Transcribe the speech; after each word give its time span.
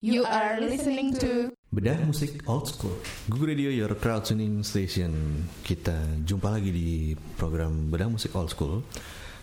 You 0.00 0.24
are 0.24 0.56
listening 0.56 1.12
to 1.20 1.52
Bedah 1.76 2.00
musik 2.08 2.40
old 2.48 2.64
school. 2.64 2.96
Google 3.28 3.52
Radio 3.52 3.68
your 3.68 3.92
crowd 4.00 4.24
tuning 4.24 4.64
station. 4.64 5.44
Kita 5.60 5.92
jumpa 6.24 6.56
lagi 6.56 6.72
di 6.72 7.12
program 7.36 7.92
Bedah 7.92 8.08
musik 8.08 8.32
old 8.32 8.48
school 8.48 8.80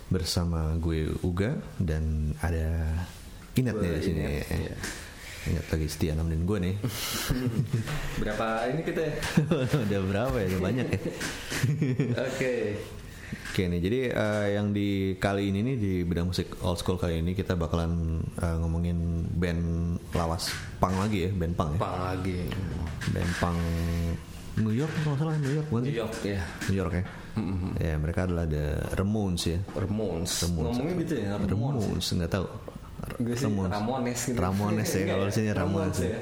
Bersama 0.09 0.73
gue 0.81 1.13
Uga 1.21 1.61
Dan 1.77 2.33
ada 2.41 2.89
Inat 3.53 3.77
nih 3.77 3.91
di 3.93 4.01
sini. 4.01 4.21
Iya. 4.41 4.73
Ingat 5.45 5.65
lagi 5.77 5.87
setia 5.93 6.17
nemenin 6.17 6.41
gue 6.49 6.57
nih. 6.57 6.75
Berapa 8.25 8.45
ini 8.73 8.81
kita 8.81 9.01
ya? 9.05 9.13
Udah 9.85 10.01
berapa 10.09 10.35
ya? 10.41 10.45
Udah 10.57 10.61
banyak 10.73 10.87
ya? 10.89 10.99
Oke. 12.33 12.53
Oke 13.27 13.67
nih 13.67 13.79
jadi 13.81 13.99
eh, 14.13 14.47
yang 14.55 14.71
di 14.71 15.17
kali 15.17 15.49
ini 15.49 15.59
nih 15.65 15.75
di 15.75 15.93
Bedah 16.05 16.23
musik 16.23 16.61
old 16.61 16.77
school 16.77 16.95
kali 17.01 17.19
ini 17.25 17.33
Kita 17.33 17.57
bakalan 17.57 18.21
eh, 18.37 18.55
ngomongin 18.61 19.27
band 19.33 19.97
lawas 20.13 20.53
punk 20.77 20.95
lagi 20.95 21.27
ya 21.27 21.29
Band 21.33 21.53
punk 21.57 21.71
ya 21.75 21.79
Pang 21.81 21.97
lagi. 22.05 22.37
Band 23.11 23.31
punk 23.41 23.59
New 24.57 24.73
York 24.73 24.89
kalau 25.05 25.17
salah 25.21 25.37
New 25.37 25.53
York 25.53 25.67
bukan 25.69 25.83
sih? 25.85 25.93
New 25.93 26.01
York 26.01 26.15
ya. 26.25 26.41
New 26.65 26.77
York 26.81 26.93
ya. 26.97 27.03
Ya 27.77 27.93
mereka 28.01 28.25
adalah 28.25 28.49
ada 28.49 28.81
Ramones 28.97 29.43
ya. 29.45 29.59
Ramones. 29.77 30.31
Ngomongnya 30.49 30.93
gitu 31.05 31.13
ya, 31.21 31.37
Ramones. 31.37 31.85
Ramones 31.85 32.07
nggak 32.17 32.31
tahu. 32.33 32.45
Sih 33.37 33.45
Ramones 33.53 34.19
gitu. 34.25 34.39
Ramones 34.41 34.89
ya 34.89 35.03
kalau 35.05 35.25
sini 35.29 35.49
Ramones 35.53 35.97
ya. 36.01 36.17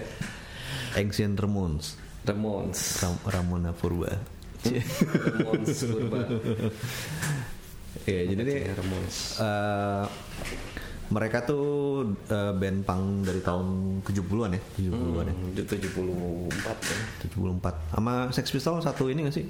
Ancient 0.99 1.35
Ramones. 1.39 1.85
Ramones. 2.27 2.80
Ram 2.99 3.16
Ramona 3.23 3.72
Purba. 3.72 4.11
Ramones 5.35 5.79
Purba. 5.85 6.19
Ya 8.05 8.21
jadi 8.29 8.41
nih 8.41 8.57
eh, 8.69 10.05
mereka 11.09 11.45
tuh 11.45 11.65
eh, 12.29 12.53
band 12.53 12.81
punk 12.85 13.05
dari 13.25 13.41
tahun 13.41 13.99
70-an 14.05 14.57
ya, 14.57 14.61
70-an 14.77 15.25
ya. 15.29 15.33
Hmm, 15.33 15.53
Itu 15.53 15.61
74 15.65 16.49
ya. 16.85 16.97
74. 17.29 17.93
Sama 17.93 18.13
Sex 18.33 18.45
Pistols 18.49 18.83
satu 18.85 19.09
ini 19.09 19.25
gak 19.30 19.35
sih? 19.38 19.45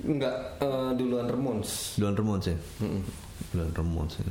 Enggak, 0.00 0.58
eh, 0.62 0.90
duluan 0.96 1.26
Ramones. 1.28 1.98
Duluan 1.98 2.14
Ramones 2.14 2.46
ya? 2.50 2.56
Duluan 3.52 3.70
Ramones 3.74 4.14
ya. 4.18 4.24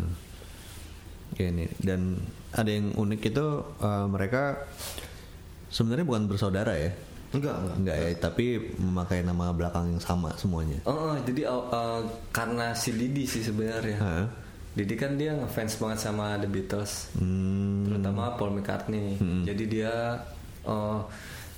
Oke 1.29 1.45
nih 1.45 1.69
dan 1.85 2.17
ada 2.57 2.71
yang 2.73 2.89
unik 2.97 3.21
itu 3.29 3.47
eh, 3.79 4.05
mereka 4.09 4.65
sebenarnya 5.69 6.05
bukan 6.09 6.25
bersaudara 6.25 6.73
ya 6.73 6.89
Enggak, 7.29 7.55
enggak. 7.55 7.75
enggak 7.77 7.95
ya 7.95 8.07
tapi 8.17 8.45
memakai 8.75 9.21
nama 9.21 9.51
belakang 9.51 9.85
yang 9.89 10.01
sama 10.01 10.33
semuanya 10.33 10.81
Oh, 10.83 11.11
oh, 11.11 11.15
jadi 11.21 11.45
uh, 11.45 11.65
uh, 11.67 12.01
karena 12.29 12.73
si 12.73 12.89
Didi 12.91 13.23
sih 13.23 13.41
sebenarnya. 13.41 13.97
Hah? 13.97 14.25
Didi 14.69 14.93
kan 14.93 15.13
dia 15.13 15.33
ngefans 15.33 15.77
banget 15.77 15.99
sama 15.99 16.37
The 16.37 16.45
Beatles. 16.45 17.13
hmm, 17.13 17.85
terutama 17.85 18.33
Paul 18.33 18.53
McCartney. 18.55 19.17
Jadi 19.43 19.63
dia 19.65 20.17
uh, 20.63 21.01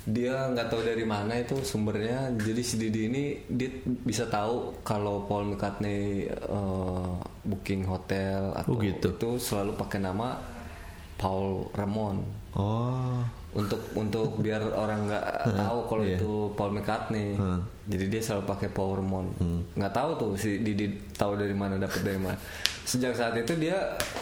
dia 0.01 0.49
nggak 0.49 0.67
tahu 0.67 0.81
dari 0.81 1.05
mana 1.05 1.37
itu 1.37 1.59
sumbernya. 1.61 2.33
Jadi 2.33 2.61
si 2.61 2.75
Didi 2.75 3.01
ini 3.05 3.23
dia 3.45 3.69
bisa 3.85 4.25
tahu 4.25 4.81
kalau 4.81 5.23
Paul 5.23 5.53
McCartney 5.53 6.25
uh, 6.49 7.15
booking 7.43 7.85
hotel 7.85 8.55
atau 8.55 8.73
Oh, 8.73 8.81
gitu. 8.81 9.13
itu 9.13 9.29
selalu 9.37 9.75
pakai 9.75 9.99
nama 9.99 10.35
Paul 11.15 11.69
Ramon 11.71 12.17
oh 12.57 13.21
untuk 13.51 13.81
untuk 13.93 14.39
biar 14.39 14.63
orang 14.71 15.05
nggak 15.05 15.25
tahu 15.53 15.79
kalau 15.85 16.03
Iya. 16.03 16.15
itu 16.15 16.31
Paul 16.53 16.71
McCartney. 16.71 17.35
Jadi 17.83 18.05
dia 18.07 18.21
selalu 18.21 18.43
pakai 18.45 18.69
Paul 18.69 18.95
Ramon. 18.97 19.25
Nggak 19.73 19.91
tahu 19.91 20.09
tuh 20.15 20.31
si 20.35 20.57
Didi 20.57 20.87
tahu 21.11 21.35
dari 21.35 21.51
mana 21.51 21.75
dapat 21.75 21.99
dari 21.99 22.15
mana. 22.15 22.39
Sejak 22.81 23.11
saat 23.11 23.35
itu 23.35 23.51
dia 23.55 23.75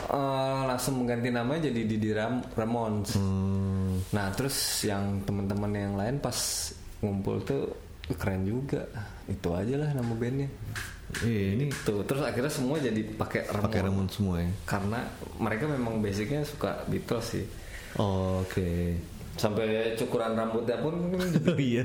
eh, 0.10 0.60
langsung 0.66 1.00
mengganti 1.00 1.30
namanya 1.30 1.70
jadi 1.70 1.82
Didi 1.86 2.10
Ram 2.10 2.42
Ramones. 2.52 3.14
Hmm, 3.14 4.02
Nah 4.10 4.30
terus 4.32 4.56
yang 4.82 5.22
teman-teman 5.22 5.72
yang 5.72 5.94
lain 5.94 6.18
pas 6.18 6.36
ngumpul 7.00 7.38
tuh 7.42 7.70
keren 8.12 8.44
juga. 8.44 8.82
Itu 9.26 9.54
aja 9.54 9.78
lah 9.78 9.94
nama 9.94 10.10
bandnya. 10.12 10.50
iya, 11.22 11.54
ini 11.54 11.70
Tuh 11.80 12.02
terus 12.04 12.22
akhirnya 12.22 12.50
semua 12.50 12.78
jadi 12.78 13.02
pakai 13.12 13.46
Ramon. 13.46 13.66
pakai 13.66 13.80
Ramones 13.84 14.14
semua 14.14 14.36
ya 14.40 14.50
Karena 14.64 15.00
mereka 15.38 15.66
memang 15.66 15.98
basicnya 16.00 16.42
suka 16.42 16.82
Beatles 16.86 17.26
sih. 17.28 17.46
Oh, 17.96 18.42
oke 18.42 18.70
Sampai 19.40 19.68
cukuran 19.96 20.36
rambutnya 20.36 20.76
pun 20.78 21.00
iya 21.56 21.84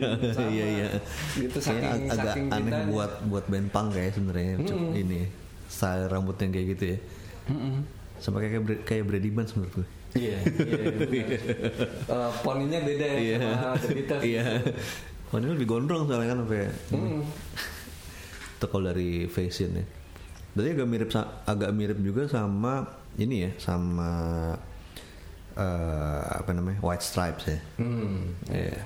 iya 0.50 0.66
iya 0.66 0.88
Gitu, 1.32 1.54
Kayaknya 1.54 1.86
saking- 1.86 2.10
ag- 2.10 2.10
agak 2.12 2.34
saking 2.34 2.46
aneh 2.50 2.82
buat 2.90 3.12
buat 3.24 3.44
band 3.46 3.68
punk 3.70 3.88
kayak 3.94 4.10
sebenarnya 4.12 4.52
Cuk, 4.60 4.80
ini 4.92 5.20
style 5.64 6.06
rambut 6.06 6.34
yang 6.36 6.50
kayak 6.50 6.66
gitu 6.74 6.84
ya 6.90 6.98
sama 8.16 8.38
kayak 8.38 8.52
kayak, 8.56 8.80
kayak 8.84 9.04
Brady 9.04 9.30
Bunch 9.30 9.54
menurut 9.54 9.74
gue 9.76 9.88
Iya, 10.14 10.38
iya. 10.38 10.46
benar. 10.46 11.42
Eh, 12.06 12.30
poninya 12.40 12.78
beda 12.80 13.02
ya 13.04 13.18
Iya. 13.18 13.36
sama 13.40 13.74
The 13.74 13.88
Beatles. 13.92 14.22
Iya. 14.22 14.44
Ini 15.28 15.46
lebih 15.50 15.66
gondrong 15.66 16.06
soalnya 16.06 16.28
kan 16.28 16.38
sampai 16.40 16.62
Hmm. 16.88 17.22
itu 18.54 18.66
kalau 18.68 18.84
dari 18.86 19.10
fashion 19.26 19.74
ya. 19.74 19.84
Berarti 20.54 20.70
agak 20.72 20.86
mirip 20.86 21.08
agak 21.44 21.70
mirip 21.70 21.98
juga 21.98 22.22
sama 22.24 22.86
ini 23.16 23.42
ya, 23.42 23.50
sama 23.58 24.10
eh, 25.54 26.22
apa 26.34 26.50
namanya 26.50 26.78
White 26.80 27.02
Stripes 27.02 27.44
ya. 27.46 27.58
Hmm. 27.78 28.34
Iya. 28.46 28.80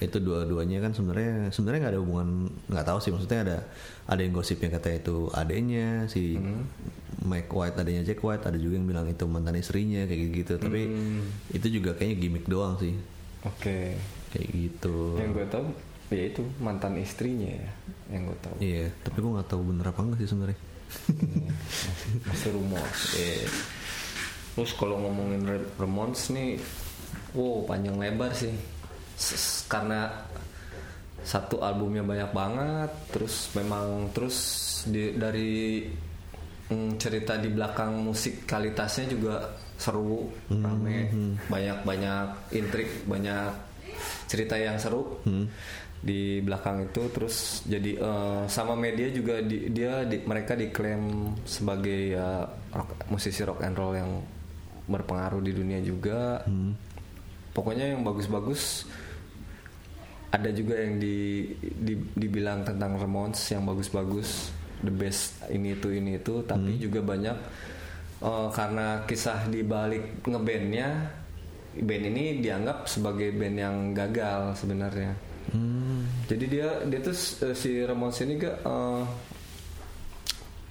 Itu 0.00 0.18
dua-duanya 0.18 0.82
kan 0.82 0.92
sebenarnya 0.92 1.48
sebenarnya 1.48 1.80
nggak 1.80 1.94
ada 1.94 2.02
hubungan 2.02 2.28
nggak 2.66 2.86
tahu 2.86 2.98
sih 2.98 3.10
maksudnya 3.10 3.40
ada 3.40 3.58
ada 4.04 4.20
yang 4.20 4.32
gosipnya 4.32 4.68
kata 4.68 4.90
itu 4.92 5.30
adanya 5.30 6.04
si 6.06 6.36
Mike 7.24 7.48
White 7.48 7.78
adanya 7.78 8.02
Jack 8.02 8.20
White 8.20 8.44
ada 8.44 8.58
juga 8.58 8.76
yang 8.76 8.84
bilang 8.84 9.06
itu 9.06 9.24
mantan 9.24 9.56
istrinya 9.56 10.04
kayak 10.04 10.20
gitu 10.34 10.52
tapi 10.58 10.92
itu 11.48 11.66
juga 11.70 11.96
kayaknya 11.96 12.16
gimmick 12.20 12.44
doang 12.44 12.76
sih 12.76 12.92
Oke. 13.46 13.96
kayak 14.28 14.48
gitu 14.52 15.16
Yang 15.16 15.30
gue 15.32 15.46
tahu 15.48 15.64
ya 16.12 16.24
itu 16.28 16.42
mantan 16.60 17.00
istrinya 17.00 17.48
ya 17.48 17.70
yang 18.12 18.28
gue 18.28 18.38
tahu. 18.44 18.56
iya 18.60 18.92
tapi 19.00 19.16
gue 19.18 19.30
nggak 19.30 19.48
tahu 19.48 19.62
bener 19.64 19.86
apa 19.88 20.00
enggak 20.04 20.18
sih 20.20 20.28
sebenarnya 20.28 20.58
Ini 21.08 21.48
masih, 21.48 21.90
masih 22.28 22.50
rumor. 22.52 22.86
Iya. 23.16 23.46
Terus 24.54 24.70
kalau 24.74 24.96
ngomongin 24.98 25.42
Ramones 25.74 26.30
nih, 26.30 26.54
wow 27.34 27.66
panjang 27.66 27.98
lebar 27.98 28.30
sih. 28.30 28.54
S- 29.14 29.66
karena 29.66 30.10
satu 31.20 31.58
albumnya 31.58 32.04
banyak 32.04 32.30
banget, 32.30 32.90
terus 33.10 33.48
memang 33.52 34.12
terus 34.12 34.36
di, 34.86 35.16
dari 35.16 35.82
mm, 36.68 37.00
cerita 37.00 37.34
di 37.34 37.48
belakang 37.48 38.04
musikalitasnya 38.04 39.06
juga 39.08 39.34
seru, 39.74 40.28
rame, 40.52 41.10
banyak 41.48 41.78
banyak 41.82 42.26
intrik, 42.52 43.08
banyak 43.08 43.50
cerita 44.28 44.54
yang 44.54 44.76
seru 44.76 45.18
di 45.98 46.38
belakang 46.38 46.84
itu. 46.84 47.08
Terus 47.10 47.64
jadi 47.64 47.92
eh, 47.96 48.42
sama 48.46 48.76
media 48.76 49.08
juga 49.08 49.40
di- 49.40 49.72
dia 49.72 50.04
di- 50.04 50.22
mereka 50.22 50.54
diklaim 50.54 51.32
sebagai 51.42 52.14
ya 52.14 52.44
rock- 52.70 53.08
musisi 53.08 53.40
rock 53.42 53.64
and 53.64 53.74
roll 53.74 53.96
yang 53.96 54.12
berpengaruh 54.84 55.40
di 55.40 55.52
dunia 55.56 55.80
juga. 55.80 56.42
Pokoknya 57.54 57.94
yang 57.94 58.02
bagus-bagus 58.02 58.84
ada 60.34 60.50
juga 60.50 60.74
yang 60.82 60.98
di, 60.98 61.46
di- 61.62 62.10
dibilang 62.18 62.66
tentang 62.66 62.98
Ramones 62.98 63.38
yang 63.54 63.62
bagus-bagus 63.62 64.50
the 64.82 64.90
best 64.90 65.38
ini 65.46 65.78
itu 65.78 65.94
ini 65.94 66.18
itu. 66.18 66.42
Tapi 66.42 66.74
juga 66.82 67.00
banyak 67.06 67.38
eh, 68.18 68.48
karena 68.50 69.06
kisah 69.06 69.46
di 69.46 69.62
balik 69.62 70.26
ngebandnya 70.26 71.22
band 71.74 72.04
ini 72.10 72.38
dianggap 72.42 72.86
sebagai 72.90 73.30
band 73.34 73.56
yang 73.58 73.76
gagal 73.94 74.58
sebenarnya. 74.58 75.14
Jadi 76.26 76.44
dia 76.50 76.82
dia 76.90 76.98
tuh 76.98 77.14
eh, 77.46 77.54
si 77.54 77.78
Ramones 77.86 78.18
ini 78.18 78.34
gak 78.34 78.56
eh, 78.66 79.02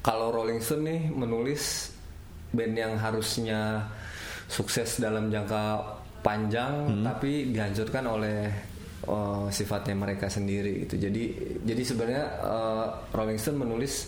kalau 0.04 0.36
Rolling 0.36 0.60
Stone 0.60 0.84
nih 0.84 1.02
menulis 1.08 1.96
band 2.52 2.76
yang 2.76 2.94
harusnya 3.00 3.88
sukses 4.48 5.00
dalam 5.00 5.28
jangka 5.28 5.80
panjang 6.24 7.04
tapi 7.04 7.52
dihancurkan 7.52 8.04
oleh 8.08 8.48
eh, 9.04 9.46
sifatnya 9.50 9.96
mereka 9.96 10.28
sendiri 10.28 10.88
gitu. 10.88 10.96
Jadi 10.98 11.24
jadi 11.64 11.84
sebenarnya 11.84 12.26
eh, 12.42 12.86
Rolling 13.12 13.40
Stone 13.40 13.60
menulis 13.60 14.08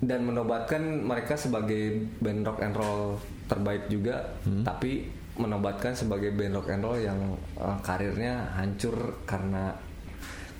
dan 0.00 0.24
menobatkan 0.24 0.80
mereka 1.04 1.36
sebagai 1.36 2.08
band 2.24 2.40
rock 2.46 2.64
and 2.64 2.72
roll 2.72 3.20
terbaik 3.44 3.84
juga, 3.92 4.32
tapi 4.64 5.04
menobatkan 5.36 5.92
sebagai 5.92 6.32
band 6.32 6.56
rock 6.56 6.68
and 6.72 6.80
roll 6.80 6.96
yang 6.96 7.18
eh, 7.58 7.78
karirnya 7.84 8.48
hancur 8.56 8.96
karena 9.28 9.76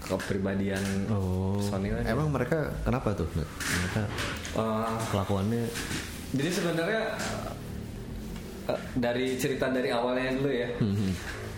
kepribadian 0.00 0.80
oh 1.12 1.60
personilnya. 1.60 2.08
emang 2.08 2.32
mereka 2.32 2.72
kenapa 2.82 3.12
tuh 3.12 3.28
mereka 3.36 4.02
Eh, 4.50 4.92
kelakuannya 5.12 5.62
Jadi 6.34 6.50
sebenarnya 6.50 7.02
dari 8.92 9.36
cerita 9.36 9.68
dari 9.68 9.88
awalnya 9.88 10.30
dulu 10.34 10.50
ya. 10.50 10.68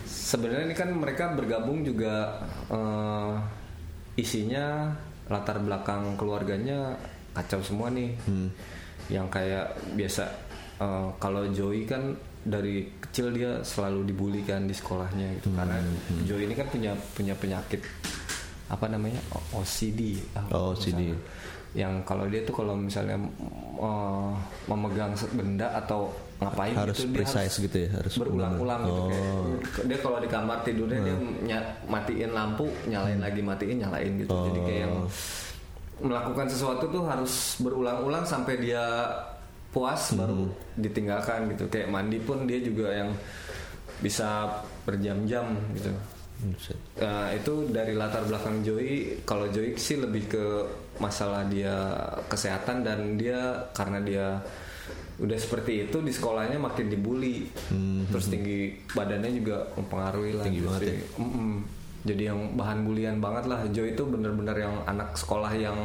Sebenarnya 0.03 0.63
ini 0.65 0.75
kan 0.75 0.89
mereka 0.91 1.33
bergabung 1.33 1.81
juga 1.81 2.41
eh, 2.67 3.33
isinya 4.15 4.91
latar 5.27 5.57
belakang 5.59 6.15
keluarganya 6.15 6.95
kacau 7.33 7.61
semua 7.61 7.89
nih. 7.89 8.13
Yang 9.09 9.27
kayak 9.29 9.65
biasa 9.93 10.23
eh, 10.79 11.07
kalau 11.17 11.47
Joey 11.49 11.83
kan 11.83 12.13
dari 12.43 12.91
kecil 12.99 13.31
dia 13.31 13.63
selalu 13.63 14.03
dibully 14.03 14.43
kan 14.43 14.67
di 14.67 14.75
sekolahnya 14.75 15.39
gitu 15.39 15.47
karena 15.55 15.79
Joy 16.27 16.43
ini 16.43 16.51
kan 16.53 16.67
punya 16.67 16.91
punya 17.15 17.31
penyakit 17.39 17.79
apa 18.67 18.89
namanya 18.91 19.15
OCD 19.55 20.19
ah, 20.35 20.43
Oh, 20.51 20.75
OCD. 20.75 21.13
misalnya. 21.13 21.15
yang 21.73 21.93
kalau 22.03 22.27
dia 22.27 22.43
tuh 22.43 22.51
kalau 22.53 22.75
misalnya 22.75 23.15
eh, 23.79 24.31
memegang 24.67 25.15
benda 25.31 25.71
atau 25.77 26.11
ngapain 26.43 26.75
Harus 26.75 26.97
gitu? 27.01 27.15
Precise 27.15 27.55
gitu 27.63 27.77
ya, 27.87 27.89
harus 27.95 28.13
berulang-ulang 28.19 28.81
gitu 28.83 29.01
kayak 29.09 29.25
dia 29.87 29.97
kalau 30.03 30.17
di 30.19 30.29
kamar 30.29 30.57
tidurnya 30.67 30.99
dia 31.01 31.15
nya- 31.47 31.69
matiin 31.87 32.31
lampu 32.31 32.67
nyalain 32.85 33.19
lagi 33.19 33.41
matiin 33.41 33.77
nyalain 33.81 34.11
gitu. 34.19 34.31
Jadi 34.31 34.59
kayak 34.63 34.81
yang 34.85 34.95
melakukan 36.03 36.47
sesuatu 36.51 36.85
tuh 36.89 37.03
harus 37.07 37.57
berulang-ulang 37.63 38.25
sampai 38.27 38.59
dia 38.59 38.83
puas 39.73 40.13
baru 40.13 40.51
ditinggalkan 40.75 41.49
gitu. 41.55 41.65
Kayak 41.71 41.89
mandi 41.89 42.19
pun 42.21 42.45
dia 42.45 42.59
juga 42.61 42.93
yang 42.93 43.09
bisa 44.03 44.61
berjam-jam 44.83 45.55
gitu. 45.73 45.89
Nah, 46.99 47.31
itu 47.31 47.71
dari 47.71 47.95
latar 47.95 48.27
belakang 48.27 48.59
Joy. 48.67 49.15
Kalau 49.23 49.47
Joy 49.47 49.79
sih 49.79 49.95
lebih 49.95 50.27
ke 50.27 50.45
masalah 50.99 51.47
dia 51.47 51.95
kesehatan 52.27 52.83
dan 52.83 53.15
dia 53.15 53.63
karena 53.71 53.99
dia 54.03 54.27
udah 55.21 55.37
seperti 55.37 55.85
itu 55.89 55.97
di 56.01 56.09
sekolahnya 56.09 56.57
makin 56.57 56.89
dibully. 56.89 57.45
Terus 58.09 58.25
tinggi 58.29 58.73
badannya 58.93 59.31
juga 59.33 59.69
mempengaruhi 59.77 60.31
lah. 60.33 60.43
Tinggi 60.45 60.59
gitu 60.59 60.67
banget 60.69 60.81
sih. 60.81 60.99
Mm-mm. 61.21 61.51
Jadi 62.03 62.23
yang 62.27 62.39
bahan 62.59 62.79
bulian 62.83 63.17
banget 63.23 63.45
lah. 63.47 63.59
Joy 63.71 63.95
itu 63.95 64.03
bener-bener 64.03 64.57
yang 64.67 64.75
anak 64.89 65.15
sekolah 65.15 65.53
yang 65.55 65.77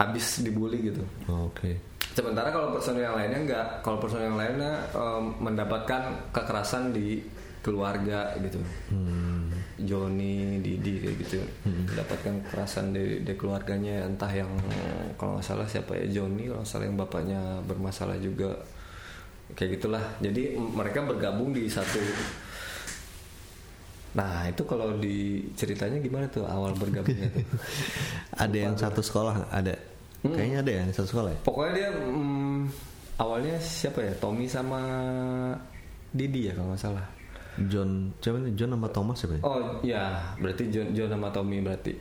abis 0.00 0.44
dibully 0.44 0.92
gitu. 0.92 1.04
Oh, 1.28 1.48
Oke. 1.48 1.76
Sementara 2.10 2.50
kalau 2.50 2.74
personil 2.74 3.06
yang 3.06 3.14
lainnya 3.14 3.38
enggak, 3.38 3.66
kalau 3.86 4.02
personil 4.02 4.34
yang 4.34 4.40
lainnya 4.40 4.72
em, 4.92 5.24
mendapatkan 5.38 6.02
kekerasan 6.34 6.90
di 6.90 7.22
keluarga 7.62 8.34
gitu. 8.42 8.58
Hmm. 8.90 9.39
Joni, 9.86 10.60
Didi 10.60 11.00
kayak 11.00 11.16
gitu, 11.24 11.40
mendapatkan 11.64 12.34
kekerasan 12.44 12.92
dari, 12.92 13.24
dari 13.24 13.36
keluarganya, 13.36 14.04
entah 14.04 14.30
yang 14.30 14.50
kalau 15.16 15.38
nggak 15.38 15.46
salah 15.46 15.66
siapa 15.66 15.96
ya 15.96 16.20
Joni, 16.20 16.48
kalau 16.48 16.64
salah 16.64 16.84
yang 16.88 16.98
bapaknya 17.00 17.40
bermasalah 17.64 18.20
juga, 18.20 18.54
kayak 19.54 19.80
gitulah. 19.80 20.04
Jadi 20.20 20.56
mereka 20.56 21.02
bergabung 21.02 21.50
di 21.54 21.66
satu. 21.66 21.98
Nah 24.10 24.50
itu 24.50 24.62
kalau 24.66 24.98
di 24.98 25.46
ceritanya 25.54 26.02
gimana 26.02 26.26
tuh 26.26 26.42
awal 26.42 26.74
bergabungnya 26.74 27.30
tuh? 27.30 27.46
Ada 28.44 28.58
yang 28.58 28.74
satu 28.74 29.00
sekolah 29.02 29.54
ada. 29.54 29.74
Kayaknya 30.20 30.58
ada 30.60 30.70
ya 30.70 30.80
yang 30.84 30.92
satu 30.92 31.08
sekolah 31.16 31.30
ya. 31.32 31.38
Pokoknya 31.48 31.72
dia 31.72 31.88
mm, 31.96 32.58
awalnya 33.16 33.56
siapa 33.56 34.04
ya 34.04 34.12
Tommy 34.20 34.44
sama 34.44 34.80
Didi 36.12 36.50
ya 36.50 36.52
kalau 36.58 36.74
nggak 36.74 36.82
salah. 36.82 37.06
John, 37.66 38.14
siapa 38.18 38.38
nih? 38.38 38.54
John 38.54 38.70
sama 38.72 38.88
Thomas 38.88 39.16
siapa 39.18 39.34
ya? 39.36 39.42
Oh 39.42 39.58
ya 39.82 40.04
berarti 40.38 40.70
John 40.70 40.94
John 40.94 41.10
sama 41.10 41.28
Tommy 41.28 41.58
berarti. 41.58 41.92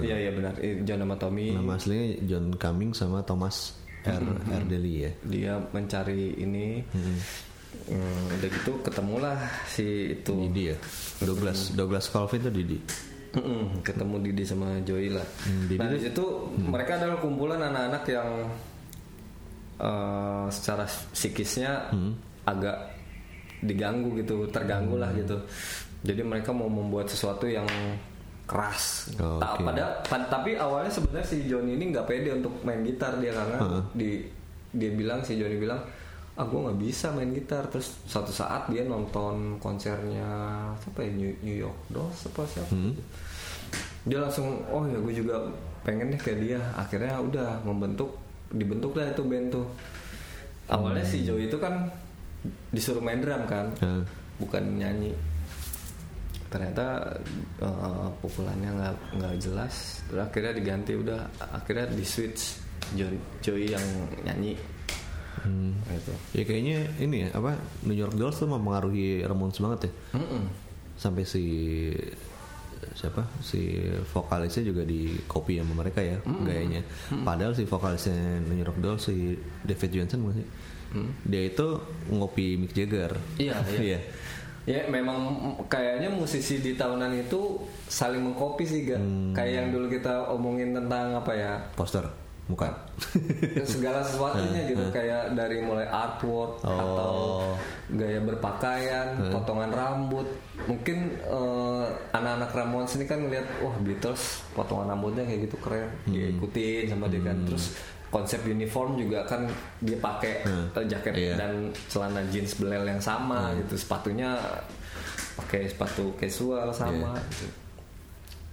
Iya 0.00 0.16
iya 0.20 0.30
benar 0.30 0.54
Eh, 0.58 0.84
John 0.84 1.00
sama 1.00 1.16
Tommy. 1.16 1.52
Nama 1.52 1.72
aslinya 1.74 2.06
John 2.28 2.46
Cumming 2.54 2.90
sama 2.92 3.18
Thomas 3.22 3.74
R. 4.04 4.20
R. 4.44 4.62
Daly 4.68 4.94
ya. 5.00 5.10
Dia 5.24 5.52
mencari 5.72 6.36
ini. 6.36 6.84
Hmm, 7.74 8.38
udah 8.38 8.48
gitu 8.48 8.70
ketemulah 8.86 9.34
si 9.66 10.14
itu. 10.14 10.30
Didi 10.46 10.70
ya. 10.70 10.76
Douglas 11.20 11.74
Douglas 11.74 12.06
Colvin 12.06 12.38
tuh 12.38 12.54
Didi. 12.54 12.78
Ketemu 13.82 14.22
Didi 14.22 14.46
sama 14.46 14.78
Joy 14.86 15.10
lah. 15.10 15.26
Hmm, 15.42 15.66
Didi 15.66 15.80
nah 15.82 15.90
di 15.90 15.98
situ 15.98 16.22
mereka 16.54 17.02
adalah 17.02 17.18
kumpulan 17.18 17.58
anak-anak 17.58 18.06
yang 18.06 18.28
eh, 19.74 20.46
secara 20.54 20.86
psikisnya 20.86 21.90
Hmm. 21.90 22.14
agak 22.46 22.93
diganggu 23.64 24.12
gitu, 24.16 24.44
terganggu 24.48 24.96
lah 24.96 25.10
gitu. 25.12 25.34
Jadi 26.04 26.20
mereka 26.20 26.52
mau 26.52 26.68
membuat 26.68 27.08
sesuatu 27.08 27.44
yang 27.44 27.64
keras. 28.44 29.08
Oh, 29.16 29.40
Ta- 29.40 29.56
oke. 29.56 29.64
pada 29.64 30.04
pa- 30.04 30.28
tapi 30.28 30.52
awalnya 30.54 30.92
sebenarnya 30.92 31.24
si 31.24 31.48
Johnny 31.48 31.80
ini 31.80 31.90
nggak 31.90 32.04
pede 32.04 32.28
untuk 32.30 32.52
main 32.60 32.84
gitar 32.84 33.16
dia 33.16 33.32
karena 33.32 33.56
di 33.90 34.20
dia 34.68 34.90
bilang 34.92 35.24
si 35.24 35.40
Johnny 35.40 35.56
bilang 35.56 35.80
ah 36.34 36.44
gue 36.44 36.60
nggak 36.60 36.76
bisa 36.76 37.08
main 37.10 37.32
gitar. 37.32 37.64
Terus 37.72 37.96
suatu 38.04 38.28
saat 38.28 38.68
dia 38.68 38.84
nonton 38.84 39.56
konsernya 39.56 40.28
siapa 40.76 41.00
ya? 41.00 41.10
New, 41.10 41.32
New 41.40 41.56
York 41.56 41.78
Dolls 41.88 42.28
apa 42.28 42.44
siapa? 42.44 42.68
Dia 44.04 44.20
langsung 44.20 44.60
oh 44.68 44.84
ya 44.84 45.00
gue 45.00 45.14
juga 45.16 45.40
pengen 45.80 46.12
deh 46.12 46.20
kayak 46.20 46.38
dia. 46.44 46.60
Akhirnya 46.76 47.16
udah 47.16 47.64
membentuk 47.64 48.12
dibentuk 48.52 48.92
lah 48.92 49.08
itu 49.08 49.24
band 49.24 49.48
tuh. 49.50 49.64
Awalnya 50.68 51.00
si 51.00 51.24
Joey 51.24 51.48
itu 51.48 51.56
kan 51.56 51.88
disuruh 52.70 53.00
main 53.00 53.20
drum 53.20 53.44
kan 53.46 53.72
Hmm. 53.80 54.02
bukan 54.36 54.62
nyanyi. 54.76 55.12
Ternyata 56.48 57.18
eh, 57.58 58.08
pukulannya 58.22 58.70
nggak 58.70 58.94
nggak 59.18 59.34
jelas. 59.42 60.04
Terus 60.06 60.22
akhirnya 60.22 60.52
diganti 60.54 60.92
udah 60.94 61.20
akhirnya 61.50 61.90
di 61.90 62.04
switch 62.06 62.62
Joey, 62.94 63.18
Joey 63.40 63.72
yang 63.74 63.84
nyanyi. 64.22 64.54
Gitu. 65.84 66.12
Ya 66.32 66.42
kayaknya 66.46 66.78
ini 66.96 67.26
ya 67.26 67.36
apa 67.36 67.52
New 67.84 67.92
York 67.92 68.16
Dolls 68.16 68.38
tuh 68.38 68.48
mempengaruhi 68.48 69.20
Ramones 69.26 69.58
banget 69.58 69.90
ya. 69.90 69.92
Mm-mm. 70.16 70.42
Sampai 70.96 71.26
si 71.26 71.44
siapa 72.94 73.24
si 73.40 73.80
vokalisnya 74.12 74.60
juga 74.62 74.84
di 74.84 75.16
copy 75.24 75.56
sama 75.58 75.82
mereka 75.82 76.04
ya 76.04 76.20
gayanya. 76.44 76.84
Padahal 77.24 77.56
si 77.56 77.64
vokalisnya 77.64 78.44
New 78.44 78.60
York 78.60 78.78
Dolls 78.78 79.08
si 79.08 79.34
David 79.64 79.90
Johnson 79.90 80.20
bukan 80.28 80.44
sih? 80.94 81.06
Dia 81.24 81.42
itu 81.44 81.66
ngopi 82.08 82.56
Mick 82.56 82.72
Jagger. 82.72 83.12
Iya, 83.36 83.58
iya. 83.74 83.80
Iya. 83.80 84.00
Ya 84.64 84.80
memang 84.88 85.28
kayaknya 85.66 86.08
musisi 86.08 86.56
di 86.56 86.72
tahunan 86.72 87.12
itu 87.20 87.60
saling 87.84 88.22
mengkopi 88.22 88.64
sih 88.64 88.88
gak 88.88 88.96
kayak 89.36 89.52
yang 89.52 89.68
dulu 89.68 89.92
kita 89.92 90.32
omongin 90.32 90.72
tentang 90.72 91.12
apa 91.12 91.36
ya 91.36 91.52
Poster 91.76 92.08
bukan. 92.44 92.72
segala 93.64 94.00
sesuatunya 94.00 94.64
gitu 94.64 94.88
kayak 94.88 95.32
dari 95.32 95.60
mulai 95.60 95.84
artwork 95.84 96.60
Oh. 96.60 96.76
atau 96.76 97.14
gaya 97.90 98.20
berpakaian, 98.20 99.28
potongan 99.28 99.68
rambut. 99.68 100.28
Mungkin 100.64 101.12
eh, 101.20 101.84
anak-anak 102.12 102.50
Ramones 102.52 102.96
ini 102.96 103.04
kan 103.04 103.20
ngeliat 103.20 103.44
wah 103.60 103.76
Beatles 103.80 104.44
potongan 104.52 104.92
rambutnya 104.92 105.24
kayak 105.24 105.40
gitu 105.44 105.56
keren, 105.60 105.88
diikutin 106.08 106.88
sama 106.88 107.08
dia 107.08 107.20
kan. 107.20 107.36
Terus 107.44 107.76
konsep 108.14 108.46
uniform 108.46 108.94
juga 108.94 109.26
kan 109.26 109.42
dia 109.82 109.98
pakai 109.98 110.46
eh, 110.46 110.86
jaket 110.86 111.12
Iya. 111.18 111.34
dan 111.34 111.52
celana 111.90 112.22
jeans 112.30 112.54
belel 112.54 112.86
yang 112.86 113.02
sama 113.02 113.50
gitu, 113.58 113.74
sepatunya 113.74 114.38
pakai 115.34 115.66
sepatu 115.66 116.14
casual 116.14 116.70
sama 116.70 117.18
gitu. 117.34 117.46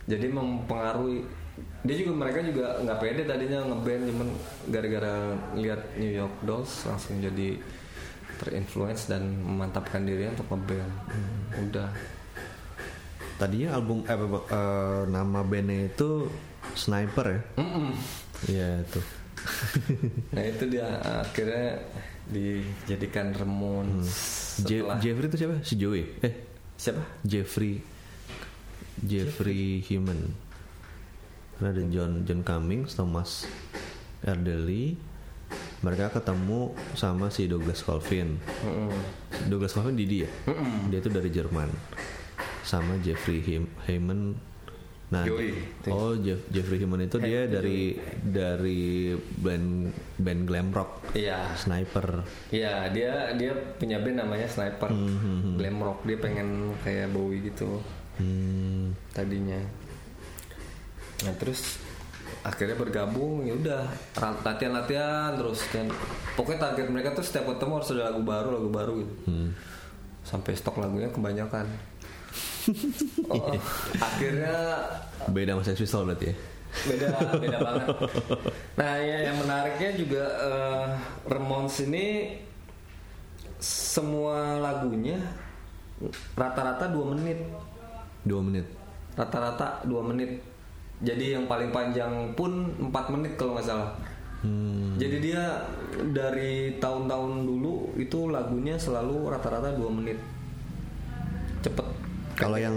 Jadi 0.10 0.27
mempengaruhi 0.34 1.22
dia 1.86 1.96
juga 2.01 2.25
mereka 2.25 2.41
juga 2.41 2.74
nggak 2.82 2.98
pede 2.98 3.22
tadinya 3.30 3.62
ngeband 3.70 4.03
cuman 4.10 4.27
gara-gara 4.74 5.13
lihat 5.53 5.82
New 5.94 6.10
York 6.10 6.36
Dolls 6.41 6.89
langsung 6.89 7.22
jadi 7.22 7.62
terinfluence 8.41 9.06
dan 9.06 9.38
memantapkan 9.46 10.01
dirinya 10.01 10.34
untuk 10.34 10.58
ngeband 10.58 10.94
udah 11.70 11.89
Tadinya 13.38 13.74
album 13.74 14.06
eh, 14.06 14.13
eh, 14.53 15.01
nama 15.10 15.41
bandnya 15.41 15.89
itu 15.89 16.30
Sniper 16.77 17.25
ya. 17.25 17.41
Mm-mm. 17.58 17.89
Iya 18.46 18.68
itu. 18.86 19.01
nah 20.36 20.44
itu 20.44 20.64
dia 20.70 20.88
akhirnya 21.02 21.82
dijadikan 22.30 23.34
Ramones 23.34 24.08
Je- 24.64 24.80
setelah 24.84 25.00
Jeffrey 25.00 25.28
itu 25.28 25.38
siapa? 25.38 25.56
Si 25.66 25.74
Joey. 25.76 26.04
Eh, 26.22 26.34
siapa? 26.78 27.02
Jeffrey. 27.26 27.82
Jeffrey 29.02 29.82
Human 29.90 30.30
Karena 31.58 31.74
ada 31.74 31.82
John 31.90 32.22
John 32.22 32.42
Cummings 32.46 32.94
Thomas 32.94 33.50
Erdely 34.22 34.94
mereka 35.82 36.14
ketemu 36.14 36.78
sama 36.94 37.34
si 37.34 37.50
Douglas 37.50 37.82
Colvin. 37.82 38.38
Mm-mm. 38.62 38.94
Douglas 39.50 39.74
Colvin 39.74 39.98
Didi 39.98 40.22
ya? 40.22 40.30
Dia 40.88 41.02
itu 41.02 41.10
dari 41.10 41.34
Jerman. 41.34 41.74
Sama 42.62 43.02
Jeffrey 43.02 43.42
Heyman 43.90 44.38
nah 45.12 45.27
Joey. 45.27 45.51
oh 45.88 46.15
Jeff- 46.15 46.48
Jeffrey 46.48 46.80
Heyman 46.80 47.03
itu 47.03 47.20
dia 47.20 47.44
dari 47.44 48.00
dari 48.24 49.12
band 49.38 49.91
band 50.15 50.41
glam 50.48 50.72
rock. 50.72 51.12
Iya. 51.12 51.51
Sniper. 51.53 52.24
Iya 52.48 52.88
dia 52.89 53.36
dia 53.36 53.51
punya 53.75 54.00
band 54.00 54.24
namanya 54.24 54.48
Sniper. 54.48 54.88
Glam 55.56 55.77
rock 55.77 56.03
dia 56.03 56.15
pengen 56.15 56.72
kayak 56.80 57.12
Bowie 57.12 57.44
gitu. 57.44 57.84
Hmm, 58.15 58.96
tadinya. 59.12 59.60
Nah 61.22 61.36
terus 61.36 61.84
akhirnya 62.41 62.74
bergabung 62.74 63.44
ya 63.44 63.53
udah 63.53 63.84
latihan 64.41 64.74
latihan 64.74 65.36
terus 65.36 65.62
dan 65.70 65.91
pokoknya 66.34 66.72
target 66.72 66.88
mereka 66.88 67.12
tuh 67.12 67.22
setiap 67.22 67.51
ketemu 67.51 67.77
harus 67.77 67.91
ada 67.91 68.10
lagu 68.10 68.24
baru 68.24 68.50
lagu 68.56 68.70
baru 68.72 68.94
gitu. 68.98 69.13
Sampai 70.24 70.56
stok 70.56 70.80
lagunya 70.80 71.12
kebanyakan 71.12 71.68
Oh, 73.32 73.56
akhirnya 73.96 74.56
beda 75.32 75.56
sama 75.56 75.63
Sex 75.63 75.77
Pistols 75.80 76.06
berarti 76.12 76.25
ya? 76.32 76.36
Beda 76.88 77.08
beda 77.44 77.58
banget. 77.63 77.88
Nah 78.75 78.94
ya, 79.00 79.18
yang 79.32 79.38
menariknya 79.39 79.91
juga 79.96 80.24
eh, 80.39 80.88
Ramones 81.32 81.75
ini 81.88 82.36
semua 83.62 84.58
lagunya 84.60 85.20
rata-rata 86.36 86.89
dua 86.89 87.13
menit. 87.13 87.39
Dua 88.25 88.41
menit? 88.41 88.65
Rata-rata 89.15 89.86
dua 89.86 90.01
menit. 90.03 90.41
Jadi 91.01 91.34
yang 91.34 91.46
paling 91.50 91.74
panjang 91.74 92.36
pun 92.38 92.74
empat 92.77 93.10
menit 93.13 93.39
kalau 93.39 93.58
nggak 93.58 93.68
salah. 93.68 93.91
Hmm. 94.41 94.98
jadi 94.98 95.18
dia 95.22 95.44
dari 96.18 96.82
tahun-tahun 96.82 97.46
dulu 97.46 97.94
itu 97.94 98.25
lagunya 98.25 98.74
selalu 98.74 99.30
rata-rata 99.30 99.70
dua 99.77 99.94
menit. 99.94 100.18
Cepet 101.62 102.00
kalau 102.42 102.58
yang 102.58 102.74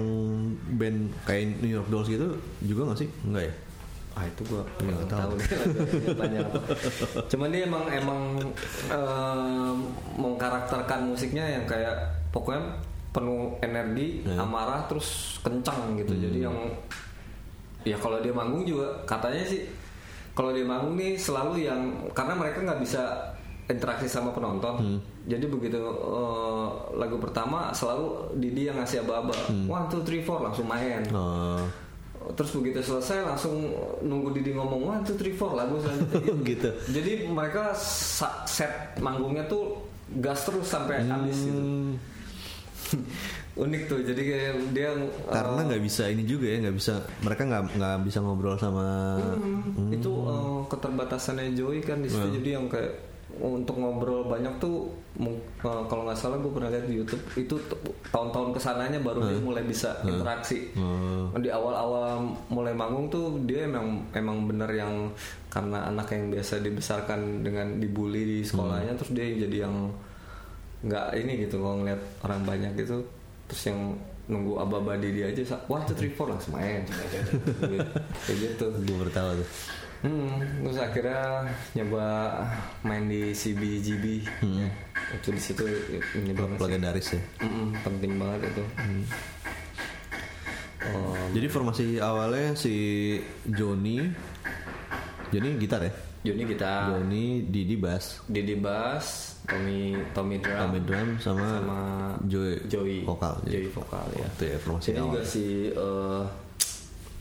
band 0.75 1.09
kayak 1.25 1.57
New 1.59 1.73
York 1.73 1.89
Dolls 1.89 2.07
gitu 2.07 2.37
juga 2.61 2.93
nggak 2.93 2.99
sih? 3.01 3.09
Enggak 3.25 3.45
ya? 3.49 3.55
Ah 4.15 4.25
itu 4.25 4.43
gua 4.47 4.63
Nggak 4.79 5.09
tahu. 5.09 5.33
tahu. 5.35 5.35
Banyak. 6.21 6.45
Apa. 6.45 6.61
cuman 7.27 7.49
dia 7.49 7.63
emang 7.65 7.85
emang 7.89 8.21
em, 8.87 9.77
mengkarakterkan 10.15 11.09
musiknya 11.09 11.43
yang 11.51 11.65
kayak 11.65 11.97
pokoknya 12.31 12.63
penuh 13.11 13.59
energi 13.59 14.23
amarah 14.29 14.87
terus 14.87 15.39
kencang 15.41 15.97
gitu. 15.97 16.15
Jadi 16.15 16.39
yang 16.43 16.55
ya 17.83 17.97
kalau 17.97 18.21
dia 18.21 18.31
manggung 18.31 18.63
juga 18.63 18.87
katanya 19.05 19.45
sih 19.45 19.67
kalau 20.35 20.51
dia 20.51 20.63
manggung 20.63 20.95
nih 20.95 21.15
selalu 21.15 21.63
yang 21.63 21.81
karena 22.11 22.35
mereka 22.35 22.63
nggak 22.63 22.81
bisa 22.81 23.03
interaksi 23.65 24.07
sama 24.07 24.31
penonton. 24.31 25.01
Jadi 25.25 25.45
begitu 25.49 25.81
eh, 25.81 26.69
lagu 26.95 27.17
pertama 27.17 27.73
selalu 27.73 28.37
Didi 28.37 28.69
yang 28.69 28.77
ngasih 28.77 29.05
aba-aba. 29.05 29.35
One 29.65 29.87
two 29.89 30.05
three 30.05 30.21
four 30.21 30.45
langsung 30.45 30.69
main. 30.69 31.01
Oh, 31.11 31.61
terus 32.33 32.57
begitu 32.57 32.81
selesai 32.81 33.25
langsung 33.25 33.53
nunggu 34.01 34.33
Didi 34.33 34.57
ngomong 34.57 34.81
one 34.97 35.03
two 35.05 35.17
three 35.17 35.33
four 35.33 35.53
lagu 35.53 35.77
selanjutnya. 35.81 36.21
Gitu. 36.53 36.71
jadi 36.93 37.13
mereka 37.29 37.73
set 38.45 38.97
manggungnya 39.01 39.45
tuh 39.45 39.81
gas 40.21 40.45
terus 40.45 40.69
sampai 40.69 41.05
habis 41.05 41.37
gitu. 41.41 41.61
Hmm, 41.61 41.93
unik 43.65 43.83
tuh. 43.89 44.01
Jadi 44.05 44.23
kayak 44.29 44.53
dia 44.77 44.91
karena 45.33 45.61
eh, 45.65 45.67
nggak 45.73 45.83
bisa 45.85 46.03
ini 46.13 46.25
juga 46.29 46.47
ya 46.53 46.69
nggak 46.69 46.77
bisa 46.77 47.01
mereka 47.25 47.43
nggak 47.49 47.63
nggak 47.81 47.97
bisa 48.05 48.19
ngobrol 48.21 48.57
sama 48.61 49.17
Hmm, 49.41 49.89
itu 49.89 50.13
eh, 50.13 50.61
keterbatasannya 50.69 51.57
Joey 51.57 51.81
kan 51.81 52.05
di 52.05 52.13
situ. 52.13 52.29
Jadi 52.41 52.49
yang 52.53 52.69
kayak 52.69 53.14
untuk 53.35 53.83
ngobrol 53.83 54.31
banyak 54.31 54.63
tuh 54.63 54.87
eh, 55.19 55.83
kalau 55.91 56.07
nggak 56.07 56.19
salah 56.19 56.39
gue 56.39 56.53
pernah 56.55 56.71
lihat 56.71 56.87
di 56.87 57.03
YouTube 57.03 57.25
itu 57.35 57.57
tahun-tahun 58.15 58.55
ke 58.55 58.61
sananya 58.63 58.99
baru 59.03 59.27
dia 59.27 59.41
mulai 59.43 59.65
bisa 59.67 59.99
interaksi. 60.07 60.71
Oh. 60.79 61.35
di 61.41 61.51
awal-awal 61.51 62.23
mulai 62.53 62.77
manggung 62.77 63.11
tuh 63.11 63.43
dia 63.43 63.67
emang 63.67 64.07
emang 64.15 64.47
bener 64.47 64.71
yang 64.71 65.11
karena 65.51 65.91
anak 65.91 66.15
yang 66.15 66.31
biasa 66.31 66.63
dibesarkan 66.63 67.43
dengan 67.43 67.83
dibully 67.83 68.23
di 68.23 68.39
sekolahnya 68.47 68.95
terus 68.95 69.11
dia 69.11 69.27
jadi 69.27 69.67
yang 69.67 69.91
nggak 70.85 71.07
ini 71.17 71.33
gitu 71.49 71.59
kalau 71.65 71.81
ngeliat 71.83 72.01
orang 72.23 72.41
banyak 72.45 72.73
gitu 72.77 73.03
terus 73.49 73.63
yang 73.67 73.97
nunggu 74.25 74.57
aba-aba 74.57 74.97
di 74.97 75.21
dia 75.21 75.29
aja 75.29 75.43
two 75.45 75.93
three 75.93 76.13
four 76.13 76.33
langsung 76.33 76.57
main. 76.57 76.81
Kayak 78.25 78.37
gitu. 78.41 78.67
Gue 78.73 78.97
bertahu 79.05 79.43
tuh 79.43 79.49
Hmm, 80.05 80.37
terus 80.61 80.77
akhirnya 80.77 81.49
nyoba 81.73 82.05
main 82.85 83.09
di 83.09 83.33
CBGB. 83.33 84.05
Ya, 84.45 84.69
itu 85.17 85.29
di 85.33 85.41
situ 85.41 85.65
ini 86.21 86.37
banget 86.37 86.61
legendaris 86.61 87.17
ya? 87.17 87.21
Mm-mm, 87.41 87.73
penting 87.81 88.21
banget 88.21 88.53
itu. 88.53 88.65
Oh, 90.93 91.17
jadi 91.33 91.49
formasi 91.49 91.97
awalnya 91.97 92.53
si 92.53 92.75
Joni 93.49 94.05
Joni 95.33 95.57
gitar 95.57 95.81
ya? 95.81 95.93
Joni 96.25 96.43
kita, 96.53 96.93
Joni 96.93 97.49
Didi 97.49 97.77
bass. 97.81 98.21
Didi 98.29 98.57
bass, 98.61 99.41
Tommy 99.49 99.93
Tommy 100.13 100.37
drum, 100.41 100.57
Tommy 100.57 100.81
drum 100.85 101.09
sama, 101.21 101.45
sama 101.61 101.81
Joey, 102.29 102.65
Joey. 102.69 103.05
vokal 103.05 103.41
Joey 103.45 103.69
vokal 103.73 104.05
ya. 104.17 104.29
itu 104.37 104.45
ya 104.53 104.57
formasi 104.61 104.85
Jadi 104.89 105.01
awal 105.01 105.09
juga 105.13 105.21
si 105.25 105.45
eh, 105.73 106.23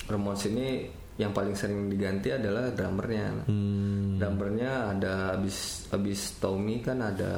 Ramones 0.08 0.44
ini 0.52 0.68
yang 1.16 1.30
paling 1.30 1.54
sering 1.54 1.88
diganti 1.88 2.30
adalah 2.30 2.70
drummernya. 2.70 3.46
Hmm, 3.46 4.18
Drummernya 4.18 4.72
ada 4.92 5.14
abis 5.34 5.86
abis 5.90 6.38
Tommy 6.38 6.80
kan 6.80 6.98
ada 6.98 7.34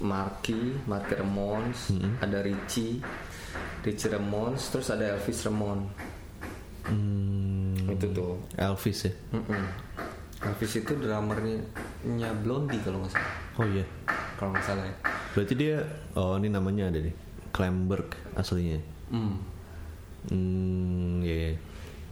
Marky, 0.00 0.74
Marky 0.84 1.14
Ramones, 1.14 1.90
Hmm. 1.90 2.18
ada 2.18 2.38
Richie, 2.40 2.98
Richie 3.80 4.10
Ramones, 4.10 4.66
terus 4.68 4.88
ada 4.88 5.14
Elvis 5.14 5.42
Ramon. 5.42 5.86
hmm, 6.86 7.86
Itu 7.88 8.06
tuh. 8.10 8.34
Elvis 8.54 8.98
ya 9.04 9.12
Mm-mm. 9.30 9.64
Elvis 10.40 10.72
itu 10.76 10.92
drummernya 10.94 11.58
nya 12.08 12.30
Blondie 12.32 12.78
kalau 12.80 13.02
nggak 13.02 13.12
salah. 13.12 13.32
oh 13.56 13.66
iya 13.68 13.84
Kalau 14.34 14.50
nggak 14.50 14.64
salah 14.64 14.84
ya. 14.84 14.94
berarti 15.28 15.54
dia 15.54 15.76
oh 16.14 16.34
ini 16.34 16.48
namanya 16.48 16.88
ada 16.88 16.98
nih 17.00 17.14
Klemberg 17.50 18.08
aslinya 18.34 18.78
Hmm. 19.08 19.34
hmm 20.28 21.22
iya 21.22 21.36
iya. 21.36 21.52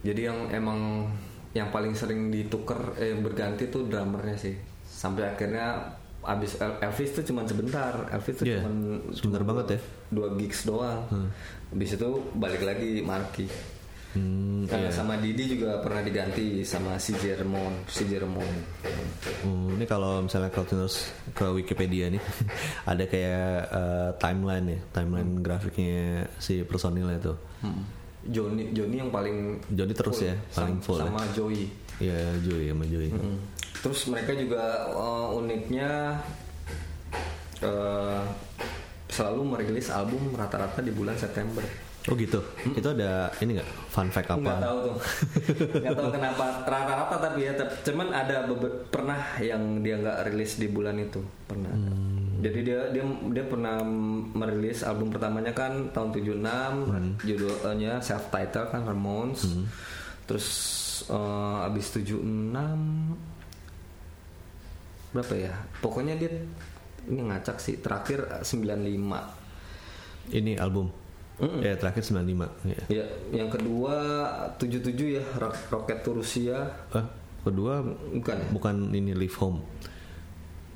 Jadi 0.07 0.21
yang 0.23 0.39
emang 0.49 1.11
yang 1.51 1.67
paling 1.67 1.91
sering 1.91 2.31
ditukar 2.31 2.95
eh 2.95 3.11
berganti 3.13 3.67
tuh 3.67 3.83
drummernya 3.83 4.37
sih. 4.39 4.55
Sampai 4.87 5.27
akhirnya 5.27 5.93
abis 6.23 6.59
El- 6.59 6.79
Elvis 6.81 7.11
tuh 7.11 7.23
cuman 7.23 7.43
sebentar. 7.43 7.93
Elvis 8.09 8.35
tuh 8.39 8.45
Iya, 8.45 8.63
cuman 8.63 8.75
sebentar 9.11 9.41
cuma 9.41 9.49
banget 9.51 9.67
ya. 9.75 9.79
Dua 10.09 10.27
gigs 10.35 10.63
doang. 10.63 11.01
Abis 11.69 11.89
itu 11.93 12.09
balik 12.33 12.63
lagi 12.63 13.03
Marky. 13.03 13.47
Hmm, 14.07 14.65
Nah, 14.65 14.89
sama 14.89 15.19
Didi 15.19 15.55
juga 15.55 15.77
pernah 15.79 16.01
diganti 16.01 16.65
sama 16.65 16.97
si 16.97 17.13
Jermon, 17.13 17.85
si 17.85 18.07
Jermon. 18.07 18.49
Hmm, 19.43 19.77
ini 19.77 19.85
kalau 19.85 20.25
misalnya 20.25 20.49
kalau 20.49 20.65
terus 20.65 21.11
ke 21.31 21.45
Wikipedia 21.45 22.09
nih 22.09 22.23
ada 22.91 23.03
kayak 23.05 23.47
eh, 23.69 24.09
timeline 24.17 24.67
ya, 24.67 24.79
timeline 24.91 25.37
grafiknya 25.39 26.25
si 26.39 26.63
personilnya 26.63 27.19
tuh. 27.21 27.37
Hmm. 27.61 27.83
Joni 28.23 28.71
Joni 28.71 28.95
yang 28.97 29.09
paling 29.09 29.61
Joni 29.69 29.93
terus 29.93 30.17
full. 30.17 30.27
ya, 30.27 30.35
paling 30.51 30.77
full 30.81 30.97
ya. 30.97 31.05
sama 31.05 31.21
Joey. 31.31 31.63
Ya 31.97 32.19
Joey 32.41 32.65
sama 32.69 32.85
Joey. 32.85 33.09
Mm. 33.09 33.37
Terus 33.77 33.99
mereka 34.07 34.31
juga 34.33 34.63
eh, 34.89 35.27
uniknya 35.33 35.89
eh, 37.61 38.21
selalu 39.07 39.41
merilis 39.47 39.87
album 39.89 40.33
rata-rata 40.33 40.79
di 40.79 40.91
bulan 40.91 41.15
September. 41.15 41.63
Oh 42.07 42.15
gitu. 42.15 42.39
Itu 42.71 42.87
ada 42.87 43.27
ini 43.39 43.59
nggak 43.59 43.69
fun 43.89 44.07
fact 44.07 44.31
Nggak 44.31 44.39
apa? 44.39 44.63
tahu 44.63 44.77
tuh, 44.81 44.95
nggak 45.83 45.95
tahu 45.95 46.09
kenapa 46.09 46.45
rata-rata 46.63 47.15
tapi 47.19 47.39
ya, 47.43 47.51
cuman 47.83 48.07
ada 48.09 48.47
beber- 48.47 48.87
pernah 48.87 49.19
yang 49.39 49.83
dia 49.83 49.99
nggak 49.99 50.31
rilis 50.31 50.55
di 50.55 50.67
bulan 50.67 50.95
itu 50.97 51.19
pernah. 51.43 51.67
Jadi 52.37 52.59
dia 52.61 52.79
dia 52.89 53.01
dia 53.03 53.43
pernah 53.43 53.81
merilis 54.31 54.81
album 54.81 55.09
pertamanya 55.09 55.51
kan 55.51 55.89
tahun 55.89 56.13
76 56.13 56.37
judulnya 57.19 57.97
self 57.99 58.29
title 58.29 58.67
kan 58.67 58.83
Ramones. 58.83 59.41
Terus 60.25 60.47
eh, 61.07 61.65
abis 61.65 61.85
76 61.95 62.21
berapa 65.09 65.33
ya? 65.33 65.53
Pokoknya 65.79 66.13
dia 66.15 66.29
ini 67.07 67.21
ngacak 67.23 67.57
sih 67.57 67.79
terakhir 67.79 68.27
eh, 68.29 68.43
95. 68.43 68.75
Ini 70.29 70.59
album. 70.59 70.91
Ya 71.61 71.77
terakhir 71.77 72.01
95 72.01 72.65
ya. 72.65 72.81
Ya, 72.89 73.05
yang 73.31 73.47
kedua 73.47 73.93
77 74.57 74.89
ya 75.11 75.23
Ro- 75.37 75.53
Roket 75.69 76.01
to 76.01 76.17
Rusia. 76.17 76.65
Eh, 76.91 77.05
kedua 77.41 77.85
Bukan 78.11 78.35
ya? 78.35 78.47
bukan 78.49 78.75
ini 78.91 79.13
Live 79.13 79.37
Home. 79.37 79.61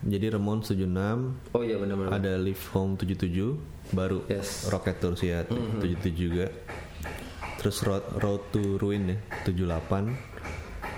Jadi 0.01 0.33
Remon 0.33 0.65
76, 0.65 1.53
Oh 1.53 1.61
iya 1.61 1.77
benar-benar. 1.77 2.17
ada 2.17 2.33
Live 2.35 2.73
Home 2.73 2.97
77, 2.97 3.61
baru 3.91 4.25
Yes. 4.25 4.65
Rocket 4.67 4.97
Tour 4.97 5.13
ya 5.15 5.45
77 5.45 6.09
juga. 6.11 6.49
Terus 7.55 7.77
Road, 7.81 8.05
Road 8.17 8.41
to 8.49 8.77
Ruin 8.77 9.05
ya 9.07 9.17
78, 9.45 10.09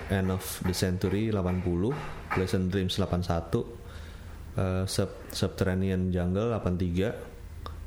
End 0.07 0.31
of 0.31 0.43
the 0.63 0.71
Century 0.71 1.27
80, 1.27 1.91
Pleasant 2.29 2.71
Dreams 2.71 2.95
81, 2.95 3.67
eh, 4.55 4.83
Sub 4.85 5.09
Subterranean 5.29 6.07
Jungle 6.09 6.55
83, 6.55 7.11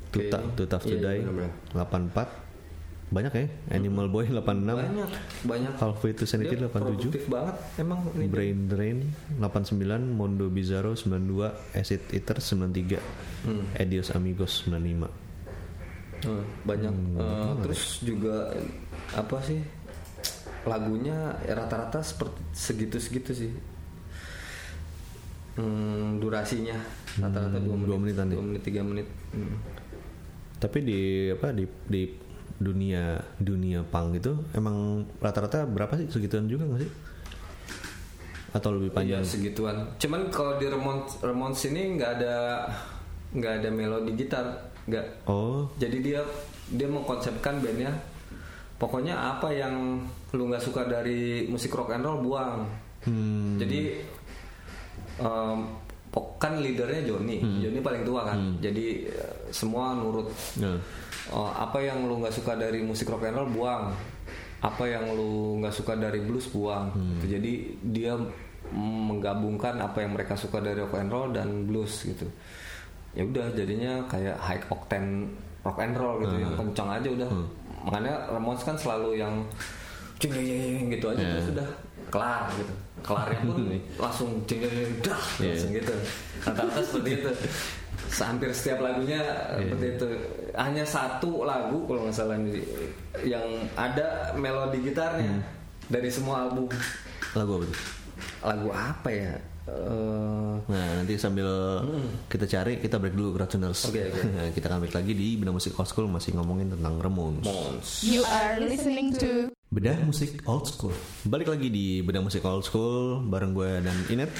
Too, 0.07 0.21
Oke. 0.21 0.29
Ta- 0.29 0.45
Too 0.53 0.67
Tough 0.67 0.85
to 0.85 0.93
Iya, 0.93 1.01
Die 1.01 1.19
benar-benar. 1.19 1.51
84. 1.73 2.46
Banyak 3.07 3.31
ya? 3.31 3.47
Animal 3.71 4.11
Boy 4.11 4.27
86, 4.27 4.67
banyak 4.67 5.11
banyak 5.47 5.73
to 6.11 6.27
Sanity 6.27 6.59
Dia 6.59 6.67
87. 6.67 6.83
produktif 6.83 7.23
banget 7.31 7.55
emang 7.79 8.03
ini 8.11 8.27
Brain 8.27 8.67
Drain 8.67 8.97
89, 9.39 9.79
Mondo 10.11 10.51
Bizarro 10.51 10.91
92, 10.91 11.55
Acid 11.71 12.03
Eater 12.11 12.37
93, 12.37 12.99
Hmm. 13.47 13.63
Adios 13.73 14.11
Amigos 14.11 14.67
95. 14.67 15.07
Hmm, 16.19 16.43
banyak 16.65 16.91
Eh, 17.15 17.53
terus 17.61 18.01
juga 18.01 18.51
eh, 18.51 18.67
apa 19.13 19.37
sih 19.39 19.61
lagunya 20.65 21.37
ya 21.41 21.55
rata-rata 21.55 22.03
seperti 22.03 22.41
segitu-segitu 22.51 23.31
sih 23.31 23.51
Hmm, 25.55 26.19
durasinya 26.19 26.75
rata-rata 27.17 27.57
dua 27.57 27.73
menit 27.73 27.87
dua 27.87 27.97
menitan 27.97 28.25
ya? 28.27 28.35
dua 28.35 28.45
menit 28.45 28.61
tiga 28.61 28.81
menit 28.83 29.07
Hmm. 29.31 29.57
Tapi 30.57 30.77
di 30.81 30.99
apa 31.29 31.53
di 31.53 31.63
di 31.85 32.01
dunia 32.57 33.15
dunia 33.37 33.85
punk 33.85 34.17
itu 34.17 34.33
emang 34.51 35.05
rata-rata 35.17 35.63
berapa 35.63 35.93
sih? 35.95 36.07
Segituan 36.09 36.45
juga 36.45 36.65
nggak 36.65 36.81
sih? 36.81 36.91
Atau 38.49 38.73
lebih 38.73 38.89
panjang? 38.91 39.21
Iya 39.21 39.27
segituan. 39.27 39.75
Cuman 39.97 40.31
kalau 40.31 40.57
di 40.57 40.65
Ramones, 40.65 41.21
Ramones 41.21 41.61
ini 41.65 41.95
nggak 41.95 42.11
ada 42.17 42.35
nggak 43.35 43.53
ada 43.61 43.69
melodi 43.69 44.11
gitar 44.15 44.45
nggak. 44.87 45.27
Oh, 45.27 45.67
jadi 45.77 45.97
dia 45.99 46.21
dia 46.71 46.87
mengkonsepkan 46.87 47.59
bandnya. 47.59 47.91
Pokoknya 48.77 49.37
apa 49.37 49.49
yang 49.49 50.05
lu 50.33 50.43
nggak 50.47 50.61
suka 50.61 50.85
dari 50.85 51.45
musik 51.45 51.73
rock 51.73 51.93
and 51.93 52.05
roll 52.05 52.21
buang. 52.21 52.65
Hmm, 53.05 53.57
jadi 53.57 54.01
pok- 56.07 56.37
kan 56.37 56.57
leadernya 56.57 57.03
Joni. 57.03 57.41
Joni 57.61 57.79
paling 57.81 58.03
tua 58.03 58.25
kan. 58.25 58.57
Jadi 58.57 59.05
eh, 59.05 59.33
semua 59.49 59.93
nurut. 59.93 60.29
Nah, 60.61 60.77
Oh, 61.31 61.51
apa 61.51 61.83
yang 61.83 62.07
lu 62.07 62.23
nggak 62.23 62.31
suka 62.31 62.55
dari 62.55 62.79
musik 62.79 63.11
rock 63.11 63.27
and 63.27 63.35
roll 63.35 63.49
buang. 63.51 63.91
Apa 64.63 64.83
yang 64.87 65.11
lu 65.11 65.59
nggak 65.61 65.75
suka 65.75 65.93
dari 65.99 66.23
blues 66.23 66.47
buang. 66.49 66.91
Gitu. 67.19 67.37
jadi 67.37 67.53
dia 67.83 68.13
menggabungkan 68.67 69.79
apa 69.79 70.03
yang 70.03 70.11
mereka 70.11 70.35
suka 70.35 70.59
dari 70.59 70.79
rock 70.83 70.99
and 70.99 71.11
roll 71.11 71.29
dan 71.31 71.67
blues 71.67 72.03
gitu. 72.03 72.27
Ya 73.15 73.23
udah 73.23 73.51
jadinya 73.55 74.03
kayak 74.11 74.35
high 74.39 74.63
octane 74.67 75.31
rock 75.63 75.79
and 75.79 75.95
roll 75.95 76.19
gitu. 76.23 76.35
Yang 76.39 76.53
kencang 76.59 76.89
aja 76.99 77.09
udah. 77.11 77.29
Makanya 77.87 78.13
Ramones 78.31 78.63
kan 78.67 78.75
selalu 78.75 79.19
yang 79.19 79.33
cing 80.17 80.33
gitu 80.89 81.05
aja 81.13 81.21
terus 81.21 81.53
udah 81.55 81.69
kelar 82.09 82.49
gitu. 82.55 82.73
Kelarnya 83.05 83.39
pun 83.45 83.57
langsung 84.03 84.29
cing 84.49 84.61
dah 85.03 85.21
langsung 85.39 85.71
gitu. 85.71 85.93
Rata-rata 86.43 86.81
seperti 86.81 87.11
itu 87.23 87.31
hampir 88.15 88.49
setiap 88.55 88.79
lagunya 88.81 89.19
seperti 89.55 89.85
itu 89.99 90.07
hanya 90.55 90.83
satu 90.87 91.43
lagu 91.43 91.83
kalau 91.85 92.07
nggak 92.07 92.15
salah 92.15 92.35
ini 92.39 92.63
yang 93.27 93.45
ada 93.75 94.31
melodi 94.33 94.79
gitarnya 94.81 95.43
dari 95.87 96.09
semua 96.09 96.47
album 96.47 96.71
lagu 97.35 97.51
apa 97.59 97.65
tuh? 97.67 97.79
lagu 98.41 98.69
apa 98.73 99.09
ya 99.11 99.35
Eh, 99.67 100.55
Nah 100.63 100.85
nanti 100.95 101.19
sambil 101.19 101.83
kita 102.31 102.47
cari 102.47 102.79
kita 102.79 102.95
break 103.03 103.19
dulu. 103.19 103.35
Oke, 103.35 103.99
oke. 103.99 104.19
Nah, 104.31 104.47
kita 104.55 104.71
akan 104.71 104.87
balik 104.87 104.95
lagi 104.95 105.11
di 105.11 105.35
Bedah 105.35 105.51
Musik 105.51 105.75
Old 105.75 105.91
School 105.91 106.07
masih 106.07 106.39
ngomongin 106.39 106.71
tentang 106.71 106.95
Ramones. 107.03 107.43
Mons 107.43 107.87
You 108.07 108.23
are 108.23 108.63
listening 108.63 109.11
to 109.19 109.51
Bedah 109.67 109.99
Musik 110.07 110.39
Old 110.47 110.71
School. 110.71 110.95
Balik 111.27 111.51
lagi 111.51 111.67
di 111.67 111.99
Bedah 111.99 112.23
Musik 112.23 112.47
Old 112.47 112.63
School 112.63 113.27
bareng 113.27 113.51
gue 113.51 113.83
dan 113.83 113.97
Inet. 114.07 114.31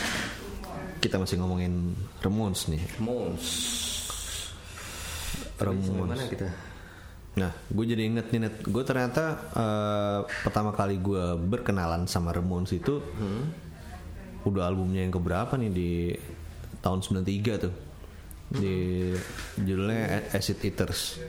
Kita 1.07 1.23
masih 1.23 1.39
ngomongin 1.39 1.95
Ramones 2.19 2.67
nih. 2.67 2.83
Mons 2.99 3.47
Ramones. 5.55 6.19
mana 6.19 6.27
kita 6.27 6.51
Nah, 7.37 7.53
gue 7.53 7.85
jadi 7.85 8.09
inget 8.09 8.33
nih, 8.33 8.49
Net. 8.49 8.55
Gue 8.65 8.81
ternyata 8.81 9.37
eh, 9.53 10.19
pertama 10.41 10.73
kali 10.73 10.97
gue 10.97 11.37
berkenalan 11.37 12.09
sama 12.09 12.33
Ramones 12.33 12.73
itu 12.73 12.97
udah 14.41 14.63
albumnya 14.65 15.05
yang 15.05 15.13
keberapa 15.13 15.53
nih 15.53 15.69
di 15.69 15.91
tahun 16.81 17.05
93 17.05 17.63
tuh. 17.63 17.73
Di 18.49 18.75
judulnya 19.61 20.33
Acid 20.33 20.65
Eaters. 20.65 21.21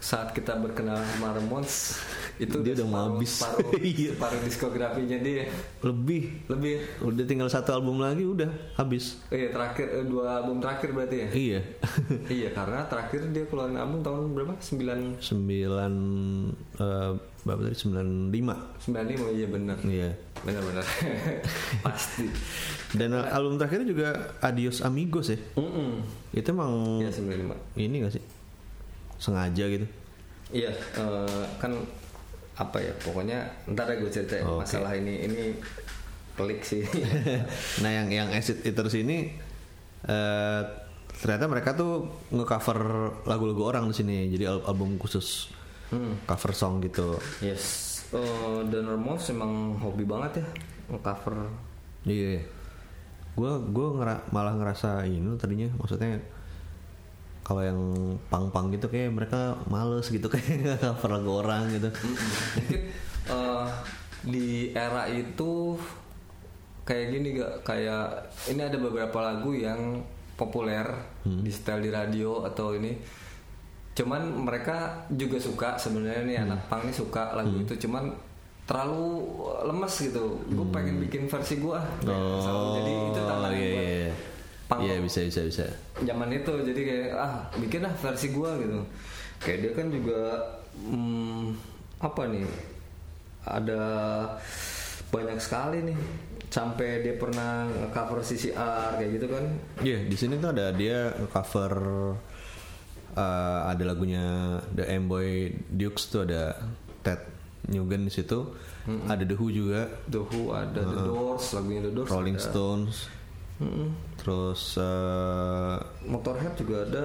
Saat 0.00 0.32
kita 0.32 0.56
berkenalan 0.56 1.04
sama 1.12 1.30
Ramones 1.30 2.00
itu 2.36 2.56
Dia 2.58 2.72
udah 2.74 2.86
mau 2.86 3.00
habis. 3.12 3.36
separuh, 3.36 3.68
Iya. 3.84 4.08
separuh 4.10 4.40
diskografinya 4.40 5.18
dia 5.18 5.44
Lebih. 5.78 6.22
lebih 6.48 6.74
Udah 6.98 7.24
tinggal 7.24 7.46
satu 7.46 7.70
album 7.70 8.00
lagi 8.00 8.24
udah 8.24 8.48
habis. 8.74 9.20
iya 9.28 9.48
terakhir 9.48 9.86
eh, 9.92 10.04
dua 10.04 10.40
album 10.40 10.56
terakhir 10.58 10.90
berarti 10.90 11.16
ya 11.18 11.28
Iya. 11.30 11.60
iya 12.38 12.48
karena 12.50 12.80
terakhir 12.84 13.28
dia 13.28 13.44
keluarin 13.44 13.76
album 13.76 14.00
tahun 14.00 14.32
berapa 14.32 14.56
9 14.56 15.20
Sembilan 15.20 15.92
eh, 16.74 17.10
berapa 17.40 17.60
tadi? 17.62 17.76
Sembilan 17.76 18.06
lima. 18.28 18.56
95 18.80 18.96
iya 19.30 19.46
benar 19.46 19.76
Iya. 19.82 20.10
benar-benar 20.40 20.84
pasti 21.84 22.24
Dan 22.90 23.12
album 23.14 23.54
terakhirnya 23.54 23.86
juga 23.86 24.08
Adios 24.40 24.80
Amigos 24.80 25.28
ya. 25.28 25.38
Mm-mm. 25.54 26.00
Itu 26.32 26.48
emang 26.50 26.98
iya 26.98 27.12
95 27.12 27.52
ini 27.76 27.96
gak 28.00 28.14
sih? 28.16 28.24
Sengaja 29.20 29.64
gitu. 29.68 29.86
iya 30.50 30.72
eh, 30.72 31.44
kan 31.56 31.70
apa 32.56 32.76
ya 32.76 32.90
pokoknya 32.98 33.38
ntar 33.68 33.86
ya 33.86 33.96
gue 33.96 34.10
cerita 34.10 34.40
Oke. 34.42 34.64
masalah 34.64 34.92
ini 34.92 35.22
ini 35.22 35.54
pelik 36.34 36.60
sih 36.60 36.82
nah 37.82 37.90
yang 37.90 38.08
yang 38.08 38.28
Acid 38.28 38.64
Eaters 38.64 38.96
ini 38.96 39.30
eh 40.02 40.62
ternyata 41.12 41.46
mereka 41.46 41.70
tuh 41.72 42.08
ngecover 42.30 42.80
lagu-lagu 43.24 43.60
orang 43.62 43.84
di 43.84 43.94
sini. 43.94 44.18
Jadi 44.26 44.44
al- 44.44 44.64
album 44.64 44.96
khusus 44.96 45.52
cover 46.24 46.52
song 46.52 46.80
gitu. 46.80 47.20
yes 47.38 47.88
Eh, 48.10 48.60
dan 48.66 48.88
Ramones 48.88 49.28
emang 49.28 49.78
hobi 49.78 50.02
banget 50.02 50.40
ya 50.40 50.46
cover 50.98 51.46
Iya. 52.02 52.42
Gue 53.32 53.52
gue 53.68 53.86
ngera- 53.94 54.24
malah 54.30 54.50
ngerasa 54.52 55.04
ini 55.04 55.22
tadinya 55.36 55.68
maksudnya 55.76 56.18
kalau 57.50 57.66
yang 57.66 57.82
pang-pang 58.30 58.70
gitu 58.70 58.86
kayak 58.86 59.10
mereka 59.10 59.58
males 59.66 60.06
gitu 60.06 60.30
kayak 60.32 60.62
nggak 60.62 60.78
cover 60.78 61.10
lagu 61.18 61.30
orang 61.42 61.66
gitu. 61.74 61.90
mungkin 61.90 62.82
eh, 63.26 63.66
di 64.22 64.70
era 64.70 65.10
itu 65.10 65.74
kayak 66.86 67.06
gini 67.10 67.42
gak 67.42 67.66
kayak 67.66 68.30
ini 68.54 68.62
ada 68.62 68.78
beberapa 68.78 69.18
lagu 69.18 69.50
yang 69.50 69.98
populer 70.38 70.86
di 71.26 71.50
setel 71.50 71.82
di 71.82 71.90
radio 71.90 72.46
atau 72.46 72.70
ini. 72.78 72.94
Cuman 73.98 74.46
mereka 74.46 75.04
juga 75.10 75.36
suka 75.42 75.74
sebenarnya 75.74 76.22
nih 76.22 76.38
anak 76.46 76.70
pang 76.70 76.86
nih 76.86 76.94
suka 76.94 77.34
lagu 77.34 77.60
itu. 77.60 77.74
Cuman 77.82 78.14
terlalu 78.64 79.26
lemes 79.66 79.94
gitu. 79.98 80.38
Gue 80.48 80.66
pengen 80.70 81.02
bikin 81.02 81.26
versi 81.26 81.58
gue 81.58 81.78
jadi 82.78 82.92
itu 83.10 83.20
tantangan 83.20 83.58
iya, 83.58 83.68
buat 83.74 83.84
iya. 83.84 84.29
Punk 84.70 84.86
Iya 84.86 85.02
bisa 85.02 85.26
bisa 85.26 85.42
bisa. 85.42 85.66
zaman 86.06 86.30
itu 86.30 86.52
jadi 86.62 86.80
kayak 86.86 87.08
ah 87.18 87.34
bikin 87.58 87.82
lah 87.82 87.90
versi 87.98 88.30
gua 88.30 88.54
gitu 88.62 88.78
kayak 89.42 89.58
dia 89.66 89.72
kan 89.74 89.86
juga 89.90 90.20
hmm, 90.78 91.46
apa 91.98 92.22
nih 92.30 92.46
ada 93.50 93.82
banyak 95.10 95.38
sekali 95.42 95.78
nih 95.90 95.98
sampai 96.50 97.02
dia 97.02 97.14
pernah 97.18 97.66
cover 97.90 98.22
CCR 98.22 98.98
kayak 98.98 99.10
gitu 99.18 99.26
kan 99.26 99.44
Iya 99.82 100.06
di 100.06 100.16
sini 100.18 100.38
tuh 100.38 100.50
ada 100.54 100.70
dia 100.70 101.14
cover 101.34 101.72
uh, 103.14 103.60
ada 103.66 103.82
lagunya 103.82 104.58
The 104.70 104.86
Amboy 104.86 105.50
Dukes 105.66 106.10
tuh 106.10 106.26
ada 106.26 106.54
Ted 107.02 107.22
Nugent 107.70 108.06
di 108.06 108.12
situ. 108.12 108.38
Ada 109.06 109.22
The 109.22 109.36
Who 109.38 109.54
juga, 109.54 109.86
The 110.10 110.18
Who 110.18 110.50
ada 110.50 110.82
The 110.82 111.00
Doors 111.06 111.44
lagunya 111.54 111.80
The 111.86 111.92
Doors 111.94 112.10
Rolling 112.10 112.38
ada. 112.40 112.46
Stones. 112.50 112.94
Terus 114.16 114.76
uh, 114.76 115.76
Motorhead 116.02 116.56
juga 116.56 116.76
ada 116.82 117.04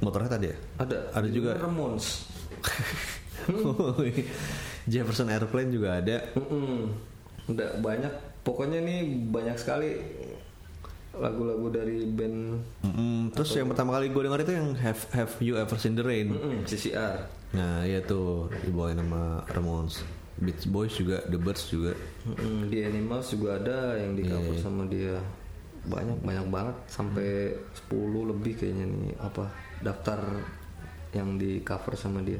Motorhead 0.00 0.30
tadi 0.30 0.46
ya? 0.48 0.56
ada 0.78 0.96
Ada 1.12 1.28
juga. 1.28 1.56
Ramones 1.56 2.28
Jefferson 4.86 5.28
Airplane 5.28 5.70
juga 5.70 5.96
ada. 5.96 6.16
Mm-mm. 6.34 7.08
udah 7.48 7.82
banyak 7.82 8.12
pokoknya 8.40 8.78
nih 8.78 9.00
banyak 9.26 9.56
sekali 9.56 9.90
lagu-lagu 11.10 11.66
dari 11.68 12.06
band 12.06 12.62
Mm-mm. 12.80 13.34
Terus 13.34 13.50
yang 13.54 13.66
pertama 13.66 13.92
kali 13.92 14.06
gue 14.08 14.22
denger 14.22 14.40
itu 14.40 14.52
yang 14.54 14.68
Have 14.76 15.02
Have 15.10 15.34
You 15.40 15.58
Ever 15.58 15.74
Seen 15.74 15.92
the 15.92 16.04
Rain? 16.04 16.30
mm-mm, 16.30 16.62
CCR 16.62 17.26
Nah 17.50 17.82
iya 17.82 17.98
tuh 18.00 18.46
dibawain 18.62 18.94
sama 18.94 19.42
Ramones. 19.46 20.06
Beach 20.40 20.64
Boys 20.64 20.94
juga, 20.94 21.20
The 21.26 21.36
Birds 21.36 21.68
juga. 21.68 21.92
Mm-mm, 22.24 22.70
di 22.70 22.80
Animals 22.80 23.28
juga 23.28 23.58
ada 23.58 23.98
yang 23.98 24.14
di 24.14 24.24
cover 24.24 24.54
Iya. 24.54 24.62
sama 24.62 24.82
dia 24.86 25.18
banyak 25.80 26.18
banyak 26.20 26.46
banget 26.52 26.76
sampai 26.92 27.56
10 27.88 28.30
lebih 28.30 28.52
kayaknya 28.60 28.84
nih 28.84 29.12
apa 29.16 29.48
daftar 29.80 30.20
yang 31.16 31.40
di 31.40 31.64
cover 31.64 31.96
sama 31.96 32.20
dia. 32.20 32.38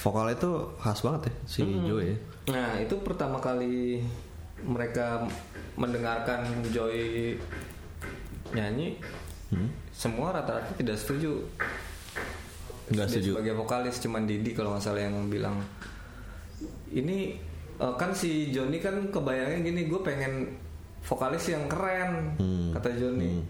Vokalnya 0.00 0.36
tuh 0.40 0.74
khas 0.80 1.00
banget 1.04 1.30
ya 1.30 1.34
si 1.46 1.60
Joe 1.62 2.02
ya. 2.02 2.16
Nah 2.50 2.80
itu 2.80 2.96
pertama 3.04 3.38
kali 3.38 4.00
mereka 4.60 5.24
mendengarkan 5.78 6.44
Joy 6.68 7.36
nyanyi, 8.50 8.98
semua 9.94 10.34
rata-rata 10.34 10.74
tidak 10.74 10.98
setuju. 10.98 11.40
Dia 12.90 13.06
setuju. 13.06 13.38
Sebagai 13.38 13.54
vokalis 13.54 14.02
cuman 14.02 14.26
Didi 14.26 14.50
kalau 14.50 14.74
nggak 14.74 14.82
salah 14.82 15.06
yang 15.06 15.30
bilang 15.30 15.62
ini 16.90 17.38
eh, 17.78 17.94
kan 17.96 18.10
si 18.10 18.50
Joni 18.50 18.82
kan 18.82 19.08
kebayangnya 19.08 19.58
gini 19.62 19.80
gue 19.86 20.00
pengen 20.02 20.50
vokalis 21.00 21.44
yang 21.48 21.64
keren 21.66 22.36
Hmm. 22.36 22.70
kata 22.72 22.90
Joni. 22.94 23.40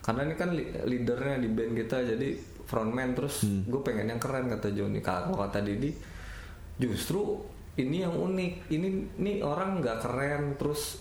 Karena 0.00 0.24
ini 0.24 0.34
kan 0.34 0.50
leadernya 0.84 1.36
di 1.38 1.48
band 1.48 1.72
kita 1.76 2.02
jadi 2.04 2.28
frontman 2.64 3.12
terus 3.12 3.44
Hmm. 3.44 3.66
gue 3.66 3.80
pengen 3.82 4.08
yang 4.08 4.20
keren 4.20 4.48
kata 4.48 4.70
Joni. 4.70 4.98
Kalau 5.00 5.36
kata 5.36 5.60
Didi 5.60 5.92
justru 6.76 7.38
ini 7.76 8.02
yang 8.02 8.12
unik. 8.12 8.52
Ini 8.68 8.88
nih 9.16 9.36
orang 9.40 9.80
nggak 9.80 9.98
keren 10.00 10.42
terus 10.56 10.98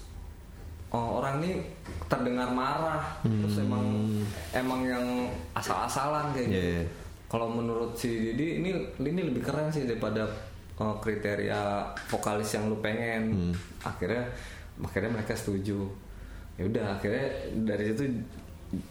oh, 0.90 1.22
orang 1.22 1.42
ini 1.42 1.62
terdengar 2.10 2.50
marah 2.50 3.22
terus 3.22 3.62
emang 3.62 3.86
emang 4.52 4.82
yang 4.84 5.06
asal-asalan 5.54 6.34
kayak 6.34 6.48
gitu. 6.50 6.60
Iya. 6.60 6.84
Kalau 7.30 7.46
menurut 7.46 7.94
si 7.94 8.34
Didi 8.34 8.58
ini 8.58 8.74
ini 8.98 9.22
lebih 9.22 9.46
keren 9.46 9.70
sih 9.70 9.86
daripada 9.86 10.26
uh, 10.82 10.98
kriteria 10.98 11.86
vokalis 12.10 12.50
yang 12.52 12.68
lu 12.68 12.82
pengen. 12.82 13.54
Akhirnya 13.80 14.26
akhirnya 14.84 15.12
mereka 15.20 15.34
setuju. 15.36 15.88
Ya 16.60 16.64
udah 16.68 16.86
akhirnya 17.00 17.28
dari 17.72 17.84
situ 17.92 18.04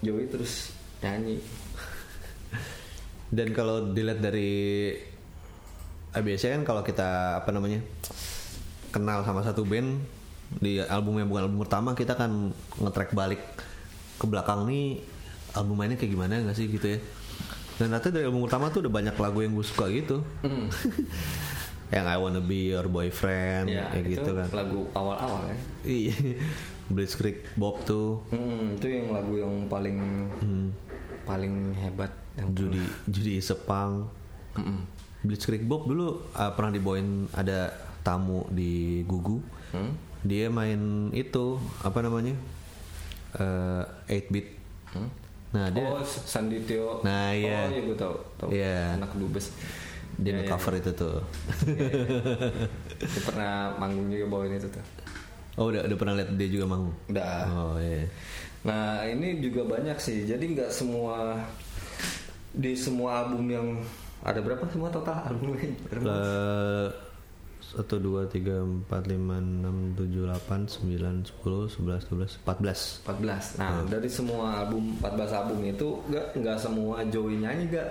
Joey 0.00 0.26
terus 0.26 0.72
nyanyi 1.04 1.38
Dan 3.28 3.52
kalau 3.52 3.92
dilihat 3.92 4.24
dari 4.24 4.50
eh, 6.16 6.22
biasanya 6.24 6.60
kan 6.60 6.64
kalau 6.64 6.82
kita 6.82 7.40
apa 7.44 7.50
namanya 7.52 7.84
kenal 8.88 9.20
sama 9.20 9.44
satu 9.44 9.68
band 9.68 10.00
di 10.48 10.80
album 10.80 11.20
yang 11.20 11.28
bukan 11.28 11.44
album 11.44 11.60
pertama 11.60 11.92
kita 11.92 12.16
kan 12.16 12.56
nge-track 12.80 13.12
balik 13.12 13.42
ke 14.16 14.24
belakang 14.24 14.64
nih 14.64 15.04
album 15.52 15.76
mainnya 15.76 16.00
kayak 16.00 16.12
gimana 16.16 16.40
nggak 16.40 16.56
sih 16.56 16.72
gitu 16.72 16.96
ya. 16.96 16.98
Dan 17.78 17.94
ternyata 17.94 18.10
dari 18.10 18.26
album 18.26 18.48
pertama 18.48 18.72
tuh 18.72 18.80
udah 18.82 18.92
banyak 18.92 19.14
lagu 19.20 19.38
yang 19.44 19.52
gue 19.54 19.66
suka 19.68 19.86
gitu. 19.92 20.24
yang 21.88 22.04
I 22.04 22.16
Wanna 22.16 22.38
Be 22.38 22.68
Your 22.68 22.84
Boyfriend 22.86 23.66
ya 23.66 23.88
kayak 23.88 24.04
itu 24.06 24.12
gitu 24.18 24.30
kan. 24.32 24.46
lagu 24.50 24.80
awal-awal 24.92 25.42
ya 25.46 25.56
Iya. 25.82 26.16
Blitzkrieg 26.88 27.44
Bob 27.54 27.80
tuh 27.82 28.24
Hmm, 28.28 28.74
itu 28.74 28.86
yang 28.86 29.08
lagu 29.10 29.36
yang 29.36 29.54
paling 29.66 29.98
paling 31.22 31.54
hebat 31.74 32.08
yang 32.34 32.48
Judy 32.50 32.80
Judy 33.04 33.36
Sepang 33.38 34.08
Blitzkrieg 35.20 35.62
Bob 35.62 35.84
dulu 35.84 36.24
uh, 36.30 36.50
pernah 36.50 36.70
dibawain 36.70 37.08
ada 37.30 37.72
tamu 38.00 38.44
di 38.48 39.02
Gugu 39.02 39.40
Hmm? 39.68 39.92
dia 40.18 40.48
main 40.48 40.80
itu 41.12 41.56
apa 41.78 42.00
namanya 42.00 42.32
Eh 43.36 43.84
8 44.24 44.32
bit 44.32 44.46
Hmm? 44.88 45.08
nah 45.48 45.68
dia 45.68 45.84
Oh, 45.84 46.00
Sandi 46.00 46.60
Tio. 46.62 47.00
Nah, 47.00 47.28
iya. 47.30 47.64
Oh, 47.64 47.70
iya 47.70 47.80
gue 47.82 47.92
tahu. 47.94 48.16
tahu. 48.36 48.48
Iya. 48.48 48.96
Anak 48.96 49.12
dubes. 49.14 49.52
Dia 50.18 50.34
Iya, 50.34 50.42
iya, 50.42 50.50
cover 50.50 50.74
itu 50.74 50.90
tuh 50.92 51.18
Dia 52.98 53.22
pernah 53.22 53.52
manggung 53.78 54.10
juga 54.10 54.26
bawain 54.26 54.58
itu 54.58 54.68
tuh. 54.68 54.84
oh 55.56 55.70
udah 55.70 55.86
udah 55.86 55.96
pernah 55.98 56.14
lihat 56.18 56.30
dia 56.34 56.48
juga 56.50 56.66
manggung 56.66 56.94
Udah. 57.06 57.46
oh 57.48 57.76
iya 57.78 58.06
Nah, 58.58 59.06
ini 59.06 59.38
juga 59.38 59.62
banyak 59.64 59.94
sih. 59.96 60.26
Jadi 60.26 60.50
nggak 60.50 60.74
semua 60.74 61.38
di 62.50 62.74
semua 62.74 63.22
album 63.22 63.46
yang 63.46 63.66
ada 64.20 64.42
berapa 64.42 64.66
semua 64.66 64.90
total 64.90 65.14
albumnya? 65.30 65.70
Eh, 65.94 66.86
satu 67.62 68.02
dua 68.02 68.26
tiga 68.26 68.58
empat 68.58 69.06
lima 69.06 69.38
enam 69.38 69.94
tujuh 69.94 70.26
delapan 70.26 70.66
sembilan 70.66 71.22
sepuluh 71.22 71.70
sebelas 71.70 72.02
dua 72.10 72.26
belas 72.26 72.32
empat 72.42 72.56
belas 72.58 72.80
14. 73.06 73.60
Nah, 73.62 73.72
dari 73.86 74.10
semua 74.10 74.58
album 74.58 74.98
14 74.98 75.38
album 75.38 75.58
itu 75.62 75.88
nggak 76.10 76.26
nggak 76.34 76.58
semua 76.58 77.04
Joey 77.06 77.38
nyanyi 77.38 77.64
gak? 77.70 77.88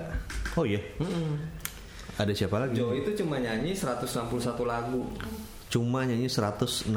oh 0.58 0.66
iya 0.68 0.84
ada 2.18 2.32
siapa 2.32 2.58
lagi 2.58 2.76
Joey 2.76 3.02
itu 3.02 3.22
cuma 3.22 3.38
nyanyi 3.38 3.72
161 3.72 4.26
lagu. 4.64 5.02
cuma 5.68 6.04
nyanyi 6.04 6.26
161 6.26 6.92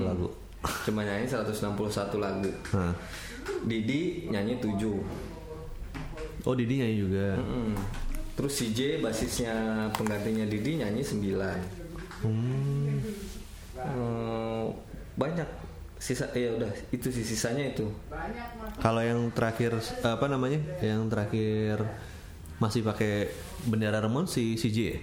lagu 0.00 0.28
Cuma 0.88 1.04
nyanyi 1.04 1.28
161 1.28 1.76
lagu. 2.16 2.48
nah. 2.72 2.96
Didi 3.62 4.26
nyanyi 4.26 4.56
7. 4.56 4.80
oh 6.42 6.54
Didi 6.54 6.74
nyanyi 6.80 6.96
juga 6.98 7.36
Mm-mm. 7.36 7.76
Terus 8.34 8.52
CJ 8.58 8.98
basisnya 8.98 9.54
penggantinya 9.92 10.42
Didi 10.44 10.80
nyanyi 10.80 11.02
9 11.04 11.84
Hmm. 12.24 13.04
Eh, 13.76 14.64
banyak 15.14 15.44
sisa 16.00 16.24
ya 16.32 16.52
udah 16.52 16.72
itu 16.88 17.08
sih 17.08 17.20
sisanya 17.20 17.68
itu 17.68 17.84
Kalau 18.80 19.00
yang 19.00 19.28
terakhir 19.30 19.76
apa 20.00 20.24
namanya? 20.24 20.56
Yang 20.80 21.00
terakhir 21.12 21.76
masih 22.56 22.80
pakai 22.80 23.28
bendera 23.62 23.98
Remon 23.98 24.24
si 24.24 24.54
si 24.54 24.68
J 24.68 24.78
ya? 24.86 24.98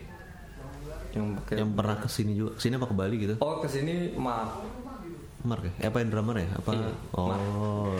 yang 1.11 1.35
pakai 1.35 1.59
yang 1.59 1.71
pernah 1.71 1.97
ke 1.97 2.07
sini 2.07 2.31
juga. 2.31 2.55
Ke 2.55 2.61
sini 2.61 2.73
apa 2.75 2.87
ke 2.87 2.95
Bali 2.95 3.15
gitu? 3.17 3.35
oh 3.37 3.59
ke 3.59 3.67
sini 3.67 4.15
maaf 4.15 4.63
Mark 5.41 5.65
ya? 5.65 5.73
Eh, 5.81 5.87
Apa 5.89 5.99
yang 5.99 6.13
drummer 6.13 6.37
ya? 6.37 6.49
Apa? 6.53 6.69
Iya, 6.71 6.89
oh. 7.17 7.27
Mark. 7.27 7.41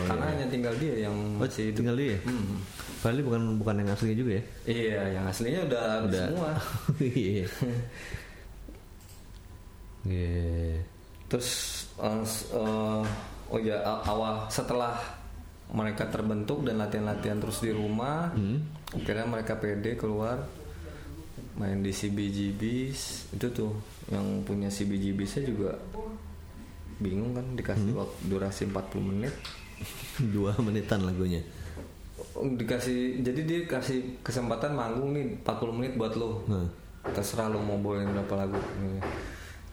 karena 0.06 0.22
iya. 0.22 0.30
hanya 0.32 0.46
tinggal 0.46 0.74
dia 0.78 0.94
yang 1.02 1.16
Oh, 1.36 1.42
masih 1.42 1.62
hidup 1.68 1.76
tinggal 1.76 1.96
dia. 1.98 2.14
ya? 2.14 2.18
Hmm. 2.22 2.54
Bali 3.02 3.20
bukan 3.20 3.42
bukan 3.58 3.74
yang 3.82 3.88
aslinya 3.90 4.16
juga 4.16 4.30
ya? 4.32 4.42
iya 4.64 5.00
yang 5.12 5.24
aslinya 5.26 5.60
udah, 5.66 5.84
Udah. 6.06 6.24
semua 6.30 6.50
Iya. 7.02 7.44
Iya. 10.02 10.82
terus 11.30 11.48
s- 12.26 12.46
eh, 12.50 13.02
oh 13.48 13.58
ya 13.58 13.78
awal 14.02 14.46
setelah 14.48 14.98
mereka 15.70 16.10
terbentuk 16.10 16.66
dan 16.66 16.82
latihan-latihan 16.82 17.38
terus 17.38 17.62
di 17.62 17.70
rumah. 17.70 18.34
Hmm. 18.34 18.60
akhirnya 18.92 19.24
mereka 19.24 19.56
pede 19.56 19.96
keluar 19.96 20.36
main 21.56 21.80
di 21.80 21.92
CBGBs 21.92 23.32
itu 23.32 23.46
tuh 23.52 23.72
yang 24.12 24.44
punya 24.44 24.68
CBGBs 24.68 25.40
nya 25.40 25.42
juga 25.48 25.70
bingung 27.00 27.32
kan 27.32 27.44
dikasih 27.56 27.92
waktu 27.96 28.20
durasi 28.28 28.68
40 28.68 29.00
menit. 29.00 29.34
Dua 30.34 30.52
menitan 30.60 31.02
lagunya. 31.08 31.40
Dikasih 32.36 33.24
jadi 33.24 33.40
dia 33.42 33.58
kasih 33.64 34.20
kesempatan 34.20 34.76
manggung 34.76 35.16
nih 35.16 35.40
40 35.40 35.76
menit 35.76 35.92
buat 35.96 36.14
lo. 36.16 36.44
Nah. 36.46 36.68
terserah 37.02 37.50
lo 37.50 37.58
mau 37.58 37.74
bawain 37.82 38.06
berapa 38.14 38.46
lagu. 38.46 38.54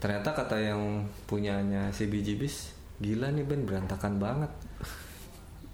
Ternyata 0.01 0.33
kata 0.33 0.57
yang 0.57 1.05
punyanya 1.29 1.93
CBGBs 1.93 2.73
gila 2.97 3.29
nih 3.29 3.45
band 3.45 3.63
berantakan 3.69 4.17
banget 4.17 4.51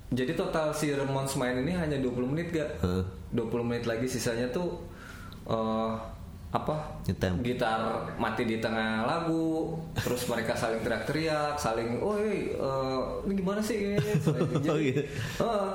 jadi 0.08 0.34
total 0.34 0.70
si 0.70 0.92
Ramones 0.92 1.34
main 1.36 1.58
ini 1.58 1.72
hanya 1.72 1.98
20 1.98 2.14
menit 2.28 2.48
gak 2.52 2.70
Heeh. 2.80 3.04
20 3.32 3.42
menit 3.64 3.84
lagi 3.84 4.06
sisanya 4.06 4.46
tuh 4.50 4.80
eh, 5.46 5.92
apa 6.48 6.76
Nyetem. 7.04 7.44
gitar 7.44 7.84
mati 8.16 8.44
di 8.44 8.58
tengah 8.58 9.04
lagu 9.04 9.76
terus 9.94 10.24
mereka 10.26 10.56
saling 10.56 10.80
teriak-teriak 10.80 11.56
saling 11.56 12.00
oh 12.00 12.16
eh, 12.16 12.54
ini 13.26 13.34
gimana 13.36 13.60
sih 13.60 13.92
ini 13.92 14.00
jadi, 14.56 14.68
Oh, 14.68 14.80
iya. 14.80 15.04
Heeh. 15.36 15.68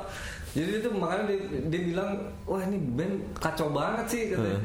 jadi 0.53 0.71
itu 0.79 0.89
makanya 0.91 1.25
dia, 1.27 1.39
dia 1.69 1.81
bilang 1.85 2.11
wah 2.43 2.63
ini 2.63 2.81
band 2.91 3.13
kacau 3.37 3.71
banget 3.71 4.07
sih 4.09 4.23
katanya 4.31 4.63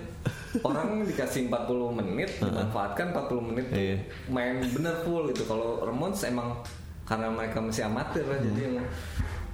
orang 0.63 1.03
dikasih 1.03 1.41
40 1.45 1.99
menit 1.99 2.29
dimanfaatkan 2.39 3.11
40 3.11 3.47
menit 3.51 3.65
tuh 3.67 3.81
Iya. 3.81 3.97
main 4.29 4.55
bener 4.63 4.95
full 5.03 5.27
gitu 5.27 5.43
kalau 5.43 5.83
Ramones 5.83 6.23
emang 6.23 6.55
karena 7.03 7.27
mereka 7.27 7.59
masih 7.59 7.85
amatir 7.85 8.23
lah 8.23 8.39
jadi 8.39 8.61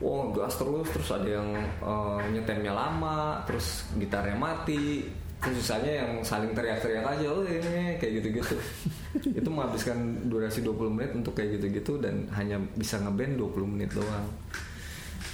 Wah 0.02 0.34
gas 0.34 0.58
terus 0.58 0.88
terus 0.90 1.10
ada 1.14 1.30
yang 1.30 1.50
eh, 1.62 2.20
nyetemnya 2.34 2.74
lama 2.74 3.46
terus 3.46 3.86
gitarnya 3.96 4.36
mati. 4.36 5.06
Terus 5.42 5.58
sisanya 5.58 6.06
yang 6.06 6.12
saling 6.22 6.54
teriak-teriak 6.54 7.02
aja 7.02 7.26
oh 7.34 7.42
ini 7.42 7.98
kayak 7.98 8.22
gitu-gitu. 8.22 8.56
Itu 9.42 9.50
menghabiskan 9.50 10.30
durasi 10.30 10.62
20 10.62 10.94
menit 10.94 11.12
untuk 11.18 11.34
kayak 11.34 11.58
gitu-gitu 11.58 11.98
dan 11.98 12.30
hanya 12.38 12.62
bisa 12.78 13.02
ngeband 13.02 13.42
20 13.42 13.74
menit 13.74 13.90
doang. 13.94 14.26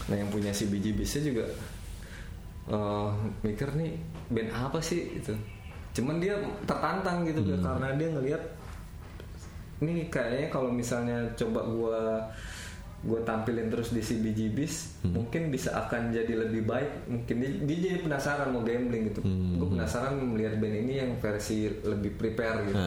Nah 0.07 0.15
yang 0.15 0.31
punya 0.31 0.55
si 0.55 0.71
biji 0.71 0.95
bisnya 0.95 1.27
juga 1.27 1.45
eh, 2.71 3.09
mikir 3.43 3.71
nih 3.75 3.99
band 4.31 4.51
apa 4.51 4.79
sih? 4.79 5.19
Itu 5.19 5.35
cuman 5.97 6.21
dia 6.21 6.37
tertantang 6.69 7.25
gitu 7.25 7.41
karena 7.57 7.89
dia 7.97 8.09
ngelihat 8.13 8.43
ini 9.81 10.05
kayaknya 10.09 10.47
kalau 10.53 10.69
misalnya 10.69 11.25
coba 11.33 11.61
gua 11.65 12.01
gue 12.97 13.19
tampilin 13.21 13.69
terus 13.69 13.93
di 13.93 14.01
CBGBs 14.01 15.05
mungkin 15.13 15.53
bisa 15.53 15.69
akan 15.85 16.09
jadi 16.09 16.33
lebih 16.33 16.65
baik. 16.65 17.05
Mungkin 17.05 17.35
dia, 17.37 17.51
dia 17.63 17.77
jadi 17.93 17.99
penasaran 18.01 18.49
mau 18.49 18.65
gambling 18.65 19.13
gitu. 19.13 19.21
Gue 19.57 19.67
penasaran 19.77 20.17
melihat 20.17 20.57
band 20.57 20.75
ini 20.87 20.93
yang 21.05 21.11
versi 21.21 21.69
lebih 21.69 22.17
prepare 22.17 22.65
gitu. 22.65 22.77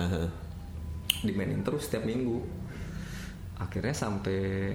Dimainin 1.26 1.62
terus 1.62 1.86
setiap 1.86 2.02
minggu. 2.02 2.42
Akhirnya 3.60 3.94
sampai 3.94 4.74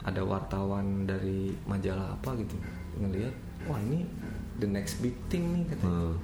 ada 0.00 0.24
wartawan 0.24 1.04
dari 1.04 1.52
majalah 1.68 2.16
apa 2.16 2.32
gitu 2.40 2.56
ngelihat 2.96 3.36
wah 3.68 3.76
ini 3.76 4.08
the 4.56 4.64
next 4.64 5.04
big 5.04 5.12
thing 5.28 5.44
nih 5.52 5.64
katanya. 5.76 5.92
Hmm. 5.92 6.16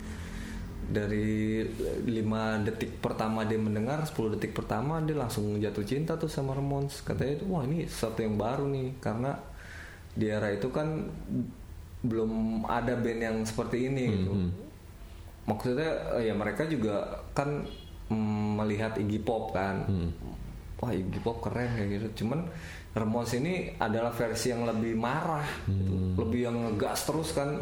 Dari 0.87 1.66
5 1.66 2.66
detik 2.66 3.03
pertama 3.03 3.42
dia 3.42 3.59
mendengar 3.59 4.07
10 4.07 4.38
detik 4.38 4.55
pertama 4.55 5.03
dia 5.03 5.18
langsung 5.18 5.59
jatuh 5.59 5.83
cinta 5.83 6.14
tuh 6.14 6.31
sama 6.31 6.55
Ramones. 6.55 7.03
Katanya 7.03 7.42
wah 7.51 7.66
ini 7.66 7.90
sesuatu 7.90 8.22
yang 8.22 8.38
baru 8.38 8.70
nih 8.70 8.99
karena 9.03 9.35
di 10.16 10.27
era 10.31 10.49
itu 10.55 10.70
kan 10.70 11.11
belum 12.07 12.62
ada 12.70 12.94
band 12.94 13.20
yang 13.20 13.37
seperti 13.42 13.90
ini 13.90 14.05
gitu. 14.22 14.33
maksudnya 15.46 16.18
eh, 16.18 16.31
ya 16.31 16.35
mereka 16.35 16.66
juga 16.66 17.22
kan 17.31 17.66
mm, 18.11 18.49
melihat 18.62 18.94
Iggy 18.99 19.20
Pop 19.27 19.51
kan. 19.51 19.87
Wah 20.79 20.90
Iggy 20.94 21.20
Pop 21.20 21.42
keren 21.42 21.75
kayak 21.75 21.88
gitu. 21.99 22.25
Cuman 22.25 22.46
Ramones 22.96 23.37
ini 23.37 23.77
adalah 23.77 24.09
versi 24.09 24.55
yang 24.55 24.64
lebih 24.64 24.96
marah 24.96 25.44
gitu. 25.68 26.16
lebih 26.16 26.49
yang 26.49 26.57
ngegas 26.64 27.05
terus 27.05 27.37
kan 27.37 27.61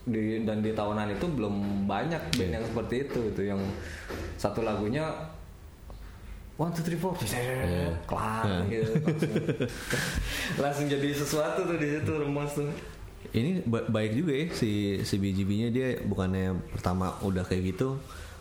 di 0.00 0.42
dan 0.42 0.64
di 0.64 0.72
tahunan 0.72 1.12
itu 1.12 1.26
belum 1.28 1.54
banyak 1.84 2.22
band 2.32 2.52
yang 2.56 2.64
seperti 2.64 2.94
itu 3.04 3.20
itu 3.30 3.42
yang 3.44 3.60
satu 4.34 4.64
lagunya 4.64 5.04
one 6.56 6.72
two 6.72 6.84
three 6.84 6.96
four 6.96 7.16
kelar 8.04 8.44
gitu. 8.68 8.92
Langsung, 8.96 9.32
langsung 10.64 10.86
jadi 10.88 11.08
sesuatu 11.12 11.64
tuh 11.64 11.76
di 11.76 11.88
situ 11.88 12.12
Ramones 12.12 12.52
tuh. 12.52 12.68
Ini 13.30 13.64
ba- 13.64 13.84
baik 13.86 14.12
juga 14.16 14.32
ya 14.32 14.46
si 14.50 15.00
si 15.00 15.14
BGB-nya 15.16 15.68
dia 15.70 15.88
bukannya 16.04 16.56
pertama 16.72 17.16
udah 17.20 17.44
kayak 17.44 17.76
gitu. 17.76 17.96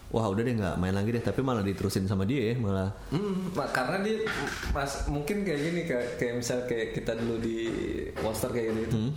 Wah 0.10 0.26
udah 0.26 0.42
deh 0.42 0.58
nggak 0.58 0.76
main 0.82 0.92
lagi 0.92 1.14
deh 1.14 1.22
tapi 1.22 1.46
malah 1.46 1.62
diterusin 1.62 2.10
sama 2.10 2.26
dia 2.26 2.52
ya 2.52 2.56
malah. 2.58 2.90
Hmm, 3.14 3.52
karena 3.54 4.02
dia 4.02 4.26
mas 4.74 5.06
mungkin 5.06 5.46
kayak 5.46 5.60
gini 5.62 5.82
kayak, 5.86 6.08
kayak 6.18 6.34
misal 6.42 6.60
kayak 6.66 6.98
kita 6.98 7.14
dulu 7.14 7.38
di 7.40 7.58
poster 8.18 8.50
kayak 8.50 8.74
gitu. 8.84 9.14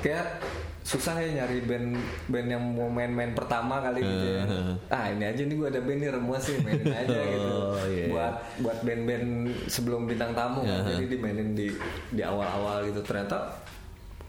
Kayak 0.00 0.40
susah 0.82 1.14
ya 1.14 1.30
nyari 1.42 1.62
band 1.62 1.94
band 2.26 2.48
yang 2.50 2.62
mau 2.74 2.90
main-main 2.90 3.30
pertama 3.32 3.78
kali 3.78 4.02
gitu 4.02 4.26
ya. 4.34 4.44
Ah 4.90 5.06
ini 5.08 5.24
aja 5.24 5.42
nih 5.46 5.54
gue 5.54 5.68
ada 5.70 5.80
band 5.80 6.00
nih 6.02 6.10
remuas 6.10 6.42
sih 6.42 6.58
mainin 6.58 6.90
aja 7.06 7.18
gitu. 7.22 7.50
Oh, 7.54 7.78
iya. 7.86 8.06
Buat 8.10 8.34
buat 8.60 8.78
band-band 8.82 9.26
sebelum 9.70 10.10
bintang 10.10 10.34
tamu 10.34 10.66
kan. 10.66 10.90
Jadi 10.90 11.06
dimainin 11.06 11.54
di 11.54 11.70
di 12.10 12.22
awal-awal 12.22 12.90
gitu. 12.90 12.98
Ternyata 13.00 13.54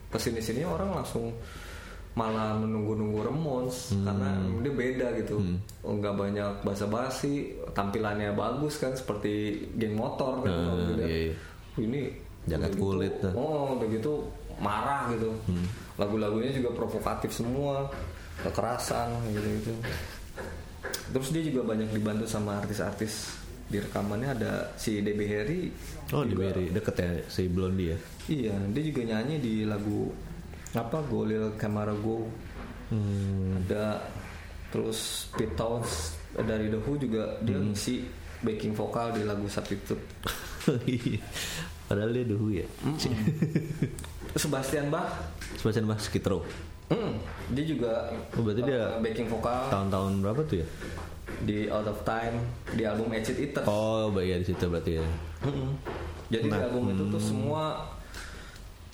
ke 0.08 0.18
sini 0.20 0.38
sini 0.38 0.62
orang 0.62 0.94
langsung 0.94 1.34
malah 2.14 2.54
menunggu-nunggu 2.54 3.26
Remons 3.26 3.90
Hmm. 3.90 4.06
karena 4.06 4.28
dia 4.62 4.72
beda 4.72 5.06
gitu. 5.18 5.36
Nggak 5.82 6.14
banyak 6.14 6.52
basa-basi, 6.62 7.50
tampilannya 7.74 8.30
bagus 8.30 8.78
kan 8.78 8.94
seperti 8.94 9.66
geng 9.74 9.98
motor 9.98 10.46
kan. 10.46 10.54
Uh, 10.54 10.86
dilihat. 10.94 11.10
iya, 11.10 11.18
iya. 11.26 11.34
Ini 11.74 12.00
udah 12.46 12.58
gitu, 12.70 12.78
kulit. 12.78 13.14
Oh, 13.34 13.74
gitu 13.82 14.30
marah 14.58 15.10
gitu. 15.10 15.30
Hmm. 15.46 15.66
Lagu-lagunya 15.96 16.50
juga 16.50 16.74
provokatif 16.74 17.30
semua, 17.30 17.86
kekerasan 18.42 19.10
gitu 19.30 19.48
gitu. 19.62 19.72
Terus 21.14 21.28
dia 21.30 21.42
juga 21.44 21.60
banyak 21.64 21.90
dibantu 21.90 22.26
sama 22.26 22.58
artis-artis 22.58 23.30
di 23.64 23.80
rekamannya 23.80 24.28
ada 24.34 24.52
si 24.76 25.00
Debbie 25.00 25.30
Harry. 25.30 25.62
Oh 26.12 26.22
juga- 26.22 26.52
Berry 26.52 26.68
deket 26.68 26.94
ya 26.98 27.10
si 27.26 27.48
Blondie 27.48 27.94
ya. 27.94 27.98
Iya, 28.24 28.54
dia 28.72 28.82
juga 28.84 29.00
nyanyi 29.04 29.36
di 29.38 29.54
lagu 29.64 30.12
apa 30.74 30.98
Golil 31.06 31.54
Camara 31.56 31.94
Go. 31.94 32.26
Hmm. 32.90 33.62
Ada 33.64 34.02
terus 34.68 35.30
Pete 35.32 35.54
Towns 35.54 36.12
dari 36.34 36.66
The 36.68 36.80
Who 36.82 36.98
juga 36.98 37.38
dia 37.40 37.56
Hmm. 37.56 37.70
ngisi 37.70 38.04
backing 38.42 38.74
vokal 38.74 39.14
di 39.14 39.22
lagu 39.22 39.46
Substitute. 39.46 40.02
Iya. 40.88 41.20
Padahal 41.84 42.10
dia 42.10 42.24
dulu 42.24 42.48
ya. 42.50 42.64
Sebastian 44.34 44.90
Bach 44.90 45.10
Sebastian 45.54 45.86
Bach 45.86 45.98
Skitro. 45.98 46.42
Hmm, 46.90 47.16
dia 47.50 47.64
juga 47.64 48.12
Oh, 48.36 48.44
berarti 48.44 48.60
dia 48.60 48.76
uh, 48.76 49.00
backing 49.00 49.24
vokal 49.24 49.72
Tahun-tahun 49.72 50.20
berapa 50.20 50.40
tuh 50.44 50.56
ya? 50.60 50.66
di 51.42 51.66
Out 51.66 51.88
of 51.88 51.98
Time 52.04 52.36
di 52.72 52.82
album 52.84 53.10
Edge 53.10 53.32
It 53.32 53.38
Eater. 53.50 53.64
Oh, 53.64 54.08
baik 54.10 54.28
ya 54.28 54.36
di 54.38 54.46
situ 54.46 54.64
berarti 54.64 54.92
ya. 54.96 55.04
Mm-mm. 55.42 55.70
Jadi 56.30 56.46
di 56.46 56.50
Nah, 56.52 56.62
album 56.62 56.82
itu 56.88 57.04
tuh 57.08 57.20
semua 57.20 57.64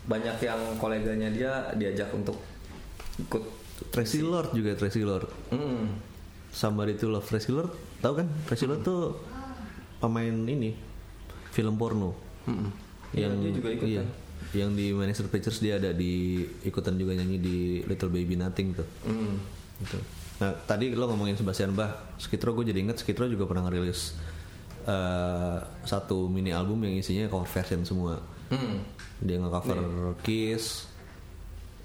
banyak 0.03 0.37
yang 0.40 0.61
koleganya 0.76 1.29
dia 1.31 1.53
diajak 1.74 2.11
untuk 2.11 2.38
ikut. 3.18 3.44
Tracy 3.90 4.20
Lord 4.20 4.50
juga 4.53 4.74
Tracy 4.74 5.03
Lord. 5.03 5.29
Mm. 5.53 6.00
Somebody 6.50 6.94
to 6.94 7.07
Love 7.07 7.24
Tracy 7.24 7.50
Lord. 7.50 7.70
Tahu 8.00 8.12
kan? 8.18 8.26
Tracy 8.44 8.66
Lord 8.66 8.83
tuh 8.83 9.18
pemain 9.98 10.33
ini 10.33 10.74
film 11.50 11.76
porno. 11.76 12.16
Mm-mm. 12.46 12.70
Iya, 13.11 13.31
dia 13.37 13.53
juga 13.53 13.68
ikut 13.68 13.87
iya, 13.87 14.03
kan. 14.03 14.09
Yang 14.50 14.70
di 14.74 14.87
Manchester 14.90 15.29
Pictures 15.31 15.59
dia 15.62 15.79
ada 15.79 15.94
di 15.94 16.42
ikutan 16.66 16.98
juga 16.98 17.14
nyanyi 17.14 17.38
di 17.38 17.57
Little 17.87 18.11
Baby 18.11 18.35
Nothing 18.35 18.74
tuh. 18.74 18.88
Mm. 19.07 19.37
Gitu. 19.85 19.98
Nah 20.40 20.53
tadi 20.64 20.90
lo 20.96 21.07
ngomongin 21.07 21.37
Sebastian 21.37 21.76
Bach, 21.76 22.16
Skitro 22.16 22.57
gue 22.57 22.66
jadi 22.66 22.81
inget 22.81 22.98
Skitro 22.98 23.29
juga 23.29 23.44
pernah 23.46 23.68
ngerilis 23.68 24.16
eh, 24.88 25.59
satu 25.85 26.26
mini 26.26 26.50
album 26.50 26.81
yang 26.83 26.98
isinya 26.98 27.29
cover 27.29 27.46
version 27.46 27.85
semua. 27.85 28.18
Mm. 28.50 28.83
Dia 29.20 29.37
nge-cover 29.38 29.79
Kiss, 30.24 30.88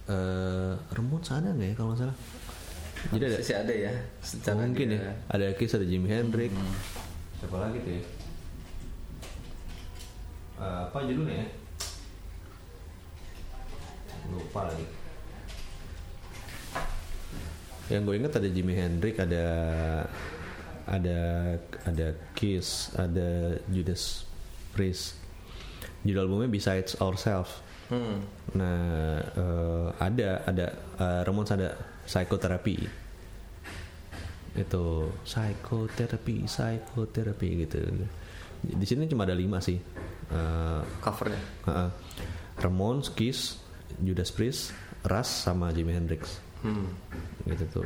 eh 0.08 0.74
Ramones 0.90 1.30
ada 1.30 1.52
nggak 1.52 1.68
ya 1.70 1.76
kalau 1.76 1.94
nggak 1.94 2.02
salah? 2.08 2.18
Jadi 3.14 3.24
ada 3.30 3.38
Masih 3.38 3.58
ada 3.62 3.74
ya. 3.76 3.94
Secara 4.24 4.58
mungkin 4.66 4.88
dia- 4.90 5.04
ya. 5.04 5.14
Ada 5.30 5.46
Kiss, 5.54 5.76
ada 5.78 5.86
Jimi 5.86 6.08
Hendrix. 6.10 6.50
Siapa 7.38 7.58
lagi 7.62 7.78
tuh 7.84 7.92
ya? 7.94 8.04
Eh, 10.56 10.80
apa 10.88 10.98
judulnya 11.04 11.44
ya? 11.44 11.48
Lupa 14.32 14.72
lagi. 14.72 14.86
Yang 17.86 18.02
gue 18.02 18.16
inget 18.18 18.34
ada 18.34 18.50
Jimi 18.50 18.74
Hendrix, 18.74 19.16
ada 19.22 19.46
ada 20.90 21.20
ada 21.86 22.08
Kiss, 22.34 22.90
ada 22.98 23.58
Judas 23.70 24.26
Priest. 24.74 25.18
Judul 26.06 26.26
albumnya 26.26 26.50
Besides 26.50 26.98
Ourselves. 27.02 27.62
Hmm. 27.90 28.26
Nah, 28.58 29.22
eh, 29.22 29.88
ada 30.02 30.30
ada 30.46 30.66
eh, 30.98 31.22
Ramones 31.26 31.54
ada 31.54 31.78
psikoterapi. 32.06 32.76
Itu 34.58 35.10
psikoterapi, 35.26 36.46
psikoterapi 36.46 37.50
gitu. 37.66 37.80
Di 38.66 38.86
sini 38.86 39.06
cuma 39.06 39.30
ada 39.30 39.38
lima 39.38 39.62
sih. 39.62 39.78
Eh, 40.26 40.82
Covernya. 41.06 41.38
uh, 41.70 41.90
Ramones, 42.58 43.14
Kiss, 43.14 43.62
Judas 44.02 44.32
Priest, 44.32 44.74
Rush 45.06 45.46
sama 45.46 45.72
Jimi 45.72 45.94
Hendrix. 45.94 46.42
Hmm. 46.66 46.90
Gitu 47.46 47.64
tuh. 47.70 47.86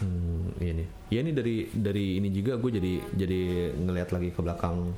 Hmm, 0.00 0.56
ini. 0.62 0.86
Ya 1.12 1.20
ini 1.20 1.36
dari 1.36 1.68
dari 1.68 2.16
ini 2.16 2.32
juga 2.32 2.56
gue 2.56 2.80
jadi 2.80 2.92
jadi 3.12 3.40
ngelihat 3.76 4.14
lagi 4.14 4.32
ke 4.32 4.40
belakang. 4.40 4.96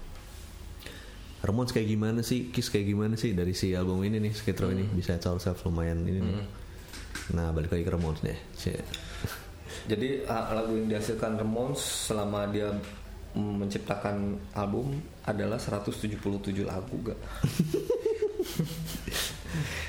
Ramones 1.44 1.76
kayak 1.76 1.88
gimana 1.92 2.24
sih, 2.24 2.48
Kiss 2.48 2.72
kayak 2.72 2.88
gimana 2.88 3.20
sih 3.20 3.36
dari 3.36 3.52
si 3.52 3.76
album 3.76 4.00
ini 4.00 4.16
nih, 4.16 4.32
Skitro 4.32 4.72
ini 4.72 4.88
bisa 4.88 5.20
Ourselves 5.28 5.60
lumayan 5.68 6.00
ini 6.08 6.24
nih. 6.24 6.40
Nah 7.36 7.52
balik 7.52 7.74
lagi 7.74 7.84
ke 7.84 7.92
Ramones 7.92 8.24
deh. 8.24 8.38
Jadi 9.84 10.24
lagu 10.28 10.72
yang 10.72 10.88
dihasilkan 10.88 11.36
Ramones 11.36 12.08
selama 12.08 12.48
dia 12.48 12.72
menciptakan 13.34 14.38
album 14.54 15.02
adalah 15.26 15.58
177 15.58 16.16
lagu 16.64 16.96
gak? 17.02 17.18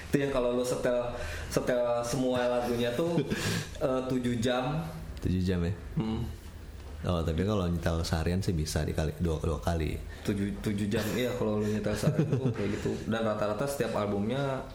itu 0.07 0.15
yang 0.17 0.31
kalau 0.31 0.53
lo 0.53 0.63
setel 0.63 1.11
setel 1.47 1.99
semua 2.01 2.45
lagunya 2.47 2.89
tuh 2.93 3.17
eh, 3.85 4.01
7 4.07 4.13
jam. 4.37 4.83
7 5.19 5.31
jam 5.41 5.59
ya. 5.61 5.73
hmm, 5.97 6.21
Oh 7.05 7.21
tapi 7.21 7.45
kalau 7.45 7.69
nyetel 7.69 8.01
seharian 8.01 8.41
sih 8.41 8.49
bisa 8.49 8.81
dikali 8.81 9.13
dua 9.21 9.37
dua 9.37 9.61
kali. 9.61 9.93
7, 10.25 10.57
7 10.65 10.89
jam 10.89 11.05
iya 11.13 11.29
kalau 11.37 11.61
lo 11.61 11.65
nyetel 11.65 11.93
sehari 11.93 12.25
itu 12.25 12.45
kayak 12.49 12.69
gitu. 12.81 12.91
Dan 13.05 13.21
rata-rata 13.21 13.65
setiap 13.65 13.93
albumnya 13.93 14.65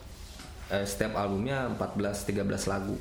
eh, 0.67 0.87
setiap 0.87 1.19
albumnya 1.19 1.67
14 1.75 2.31
13 2.31 2.71
lagu. 2.71 2.95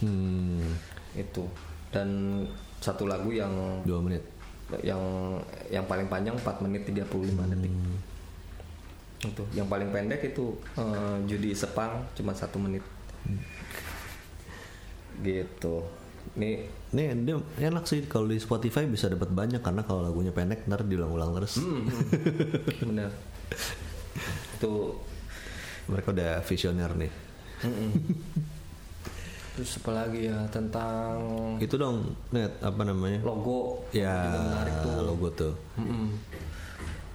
Hmm, 0.00 0.64
itu. 1.12 1.44
Dan 1.92 2.40
satu 2.80 3.04
lagu 3.04 3.28
yang 3.28 3.52
dua 3.84 4.00
menit. 4.00 4.24
yang 4.80 5.02
yang 5.66 5.82
paling 5.84 6.06
panjang 6.06 6.32
4 6.38 6.62
menit 6.64 6.86
35 6.86 7.10
detik 7.50 7.74
itu 9.20 9.44
yang 9.52 9.68
paling 9.68 9.88
pendek 9.88 10.24
itu 10.26 10.56
eh, 10.74 11.16
judi 11.24 11.52
sepang 11.52 12.04
cuma 12.14 12.32
satu 12.32 12.56
menit 12.56 12.80
gitu 15.20 15.84
nih 16.36 16.64
Nih 16.90 17.14
dia 17.22 17.38
enak 17.62 17.86
sih 17.86 18.02
kalau 18.02 18.26
di 18.26 18.34
Spotify 18.36 18.82
bisa 18.82 19.06
dapat 19.06 19.30
banyak 19.30 19.62
karena 19.62 19.86
kalau 19.86 20.02
lagunya 20.02 20.34
pendek 20.34 20.66
ntar 20.66 20.82
diulang-ulang 20.82 21.38
terus. 21.38 21.62
hmm, 21.62 21.86
bener 22.82 23.10
itu 24.58 24.74
Mereka 25.86 26.10
udah 26.10 26.42
visioner 26.42 26.90
nih. 26.96 27.12
mm-mm. 27.62 27.90
terus 29.54 29.78
apa 29.78 29.90
lagi 29.92 30.26
ya 30.26 30.38
tentang 30.50 31.14
Itu 31.58 31.78
dong 31.78 32.10
net 32.30 32.58
apa 32.58 32.82
namanya? 32.82 33.22
logo 33.22 33.86
Ya 33.94 34.18
menarik 34.34 34.74
tuh 34.82 34.98
logo 35.04 35.26
tuh. 35.30 35.54
Mm-mm. 35.78 36.10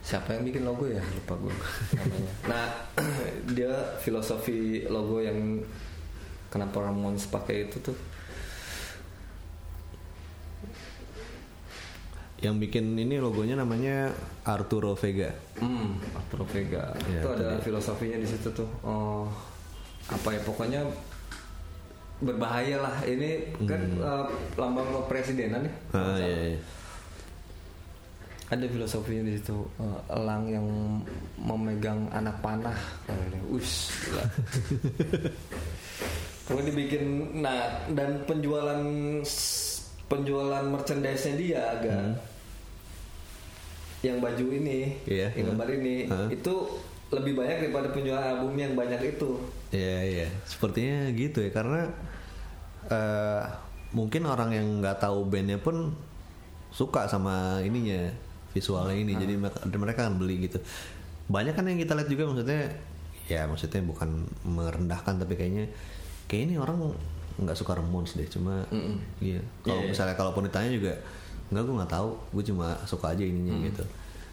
Siapa 0.05 0.37
yang 0.37 0.45
bikin 0.45 0.61
logo 0.61 0.85
ya? 0.85 1.01
Lupa 1.01 1.33
gue 1.41 1.49
namanya. 1.97 2.31
Nah, 2.45 2.65
dia 3.57 3.73
filosofi 3.97 4.85
logo 4.85 5.17
yang 5.17 5.57
kenapa 6.53 6.85
Ramones 6.85 7.25
pakai 7.25 7.65
itu 7.65 7.81
tuh 7.81 7.97
Yang 12.45 12.55
bikin 12.69 12.93
ini 12.93 13.17
logonya 13.17 13.57
namanya 13.57 14.13
Arturo 14.45 14.93
Vega. 14.93 15.33
Hmm, 15.57 15.97
Arturo 16.13 16.45
Vega. 16.45 16.93
Ya, 17.09 17.25
itu 17.25 17.29
ada 17.33 17.57
filosofinya 17.57 18.21
di 18.21 18.27
situ 18.29 18.53
tuh. 18.53 18.69
Oh, 18.85 19.25
apa 20.05 20.29
ya 20.29 20.41
pokoknya 20.45 20.85
berbahaya 22.21 22.85
lah. 22.85 23.01
Ini 23.01 23.57
kan 23.65 23.81
eh, 23.97 24.25
lambang 24.61 24.85
kepresidenan 24.93 25.65
nih. 25.65 25.73
Ah 25.97 26.19
iya, 26.21 26.37
iya. 26.53 26.59
Ada 28.55 28.71
filosofinya 28.71 29.27
di 29.27 29.35
situ. 29.35 29.67
Eh, 29.83 29.99
elang 30.15 30.47
yang 30.47 30.67
memegang 31.35 32.07
anak 32.15 32.39
panah. 32.39 32.79
Us. 33.51 33.91
Kemudian 36.47 36.67
dibikin 36.71 37.03
nah 37.41 37.83
dan 37.91 38.23
penjualan 38.23 38.79
penjualan 40.05 40.65
merchandise-nya 40.69 41.33
dia 41.35 41.61
agak 41.73 42.21
yang 44.05 44.21
baju 44.21 44.45
ini, 44.53 45.01
Iya, 45.09 45.33
yang 45.33 45.57
gambar 45.57 45.69
ini 45.81 46.05
Hah? 46.05 46.29
itu 46.29 46.53
lebih 47.09 47.41
banyak 47.41 47.57
daripada 47.65 47.89
penjualan 47.89 48.21
albumnya 48.21 48.69
yang 48.69 48.77
banyak 48.77 49.17
itu. 49.17 49.41
Iya 49.73 49.97
iya. 50.05 50.27
Sepertinya 50.45 51.09
gitu 51.17 51.41
ya 51.41 51.49
karena 51.49 51.89
eh 52.93 53.41
mungkin 53.97 54.29
orang 54.29 54.53
yang 54.53 54.67
nggak 54.85 55.01
tahu 55.01 55.25
bandnya 55.25 55.57
pun 55.57 55.97
suka 56.69 57.09
sama 57.09 57.65
ininya 57.65 58.13
visualnya 58.55 58.95
ini. 58.95 59.13
Jadi 59.13 59.33
mereka, 59.35 59.59
mereka 59.67 59.99
akan 60.07 60.15
beli 60.15 60.47
gitu. 60.47 60.57
Banyak 61.27 61.53
kan 61.53 61.67
yang 61.67 61.77
kita 61.77 61.93
lihat 61.93 62.07
juga 62.07 62.23
maksudnya 62.25 62.71
ya 63.25 63.43
maksudnya 63.43 63.81
bukan 63.81 64.09
merendahkan 64.45 65.17
tapi 65.17 65.33
kayaknya 65.33 65.65
kayak 66.25 66.45
ini 66.45 66.55
orang 66.55 66.93
nggak 67.35 67.57
suka 67.57 67.73
Ramones 67.73 68.13
deh 68.13 68.29
cuma 68.29 68.61
iya 69.17 69.41
kalau 69.59 69.81
Iya, 69.81 69.83
iya. 69.83 69.89
misalnya 69.89 70.13
kalaupun 70.13 70.45
ditanya 70.45 70.69
juga 70.69 70.93
nggak 71.49 71.63
gue 71.65 71.75
nggak 71.75 71.91
tahu 71.91 72.09
gue 72.31 72.43
cuma 72.45 72.67
suka 72.85 73.11
aja 73.11 73.21
ininya 73.21 73.65
gitu 73.65 73.81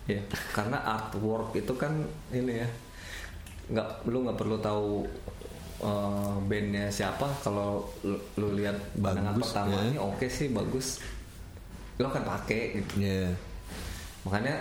Ya, 0.03 0.19
karena 0.51 0.77
artwork 0.83 1.55
itu 1.55 1.73
kan 1.73 1.95
ini 2.29 2.59
ya, 2.59 2.69
nggak 3.71 4.03
lu 4.05 4.27
nggak 4.27 4.35
perlu 4.35 4.59
tahu 4.59 5.07
eh, 5.81 6.35
bandnya 6.45 6.91
siapa 6.91 7.31
kalau 7.39 7.87
lu, 8.03 8.19
lu 8.37 8.59
lihat 8.59 8.77
pandangan 8.93 9.33
Bagus, 9.33 9.47
pertama 9.49 9.73
ya. 9.73 9.83
ini 9.89 9.97
oke 9.97 10.27
sih 10.27 10.51
bagus, 10.51 10.99
lo 11.97 12.11
kan 12.11 12.27
pakai 12.27 12.61
gitu. 12.77 12.93
ya 12.99 13.31
Makanya, 14.23 14.55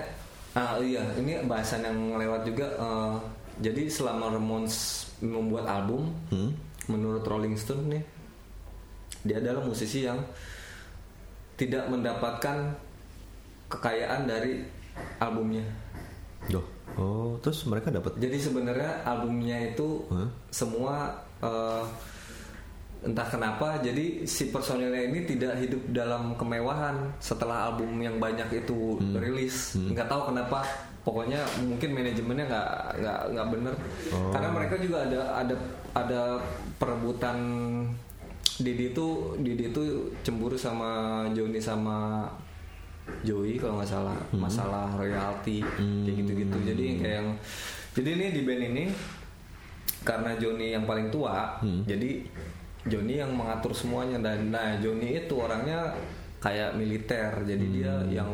ah 0.53 0.75
iya 0.77 1.01
ini 1.15 1.41
bahasan 1.45 1.81
yang 1.81 1.97
lewat 2.15 2.41
juga. 2.43 2.67
eh, 2.71 3.15
jadi 3.61 3.85
selama 3.85 4.33
Ramones 4.33 5.05
membuat 5.21 5.69
album, 5.69 6.09
Hmm? 6.29 6.49
menurut 6.87 7.21
Rolling 7.21 7.53
Stone 7.53 7.85
nih, 7.87 8.03
dia 9.21 9.37
adalah 9.37 9.61
musisi 9.61 10.01
yang 10.01 10.17
tidak 11.55 11.85
mendapatkan 11.87 12.73
kekayaan 13.69 14.25
dari 14.25 14.65
albumnya. 15.17 15.63
Duh. 16.49 16.65
oh 16.97 17.37
terus 17.39 17.63
mereka 17.63 17.87
dapat 17.87 18.17
Jadi 18.17 18.35
sebenarnya 18.35 19.05
albumnya 19.05 19.55
itu 19.63 20.03
Hah? 20.09 20.27
semua 20.49 21.13
eh, 21.39 21.85
entah 23.01 23.25
kenapa 23.25 23.81
jadi 23.81 24.23
si 24.23 24.53
personilnya 24.53 25.09
ini 25.09 25.25
tidak 25.25 25.57
hidup 25.57 25.81
dalam 25.89 26.37
kemewahan 26.37 27.09
setelah 27.17 27.67
album 27.67 27.97
yang 27.97 28.21
banyak 28.21 28.45
itu 28.53 28.97
Hmm. 28.97 29.17
rilis. 29.17 29.73
Nggak 29.75 30.05
tahu 30.05 30.29
kenapa. 30.29 30.61
Pokoknya 31.01 31.41
mungkin 31.65 31.97
manajemennya 31.97 32.45
nggak 32.45 32.69
nggak 33.01 33.19
nggak 33.33 33.47
bener. 33.49 33.73
Oh. 34.13 34.29
Karena 34.29 34.49
mereka 34.53 34.75
juga 34.77 34.97
ada 35.01 35.21
ada 35.33 35.55
ada 35.97 36.21
perebutan 36.77 37.37
Didi 38.61 38.93
itu 38.93 39.07
Didi 39.41 39.73
itu 39.73 39.81
cemburu 40.21 40.53
sama 40.53 41.25
Joni 41.33 41.57
sama 41.57 42.29
Joey 43.25 43.57
kalau 43.57 43.81
nggak 43.81 43.89
salah 43.89 44.13
masalah 44.31 44.93
royalti 44.93 45.65
kayak 46.05 46.15
gitu-gitu 46.15 46.57
jadi 46.63 46.85
kayak 47.01 47.15
yang 47.17 47.29
jadi 47.91 48.09
ini 48.13 48.25
di 48.29 48.41
band 48.45 48.61
ini 48.63 48.83
karena 50.01 50.37
Joni 50.37 50.71
yang 50.71 50.85
paling 50.85 51.09
tua 51.09 51.57
jadi 51.83 52.21
Joni 52.85 53.21
yang 53.21 53.31
mengatur 53.33 53.73
semuanya. 53.73 54.17
Dan 54.21 54.49
nah 54.49 54.77
Joni 54.77 55.21
itu 55.21 55.33
orangnya 55.37 55.93
kayak 56.41 56.73
militer. 56.73 57.29
Jadi 57.45 57.65
dia 57.81 57.93
yang 58.09 58.29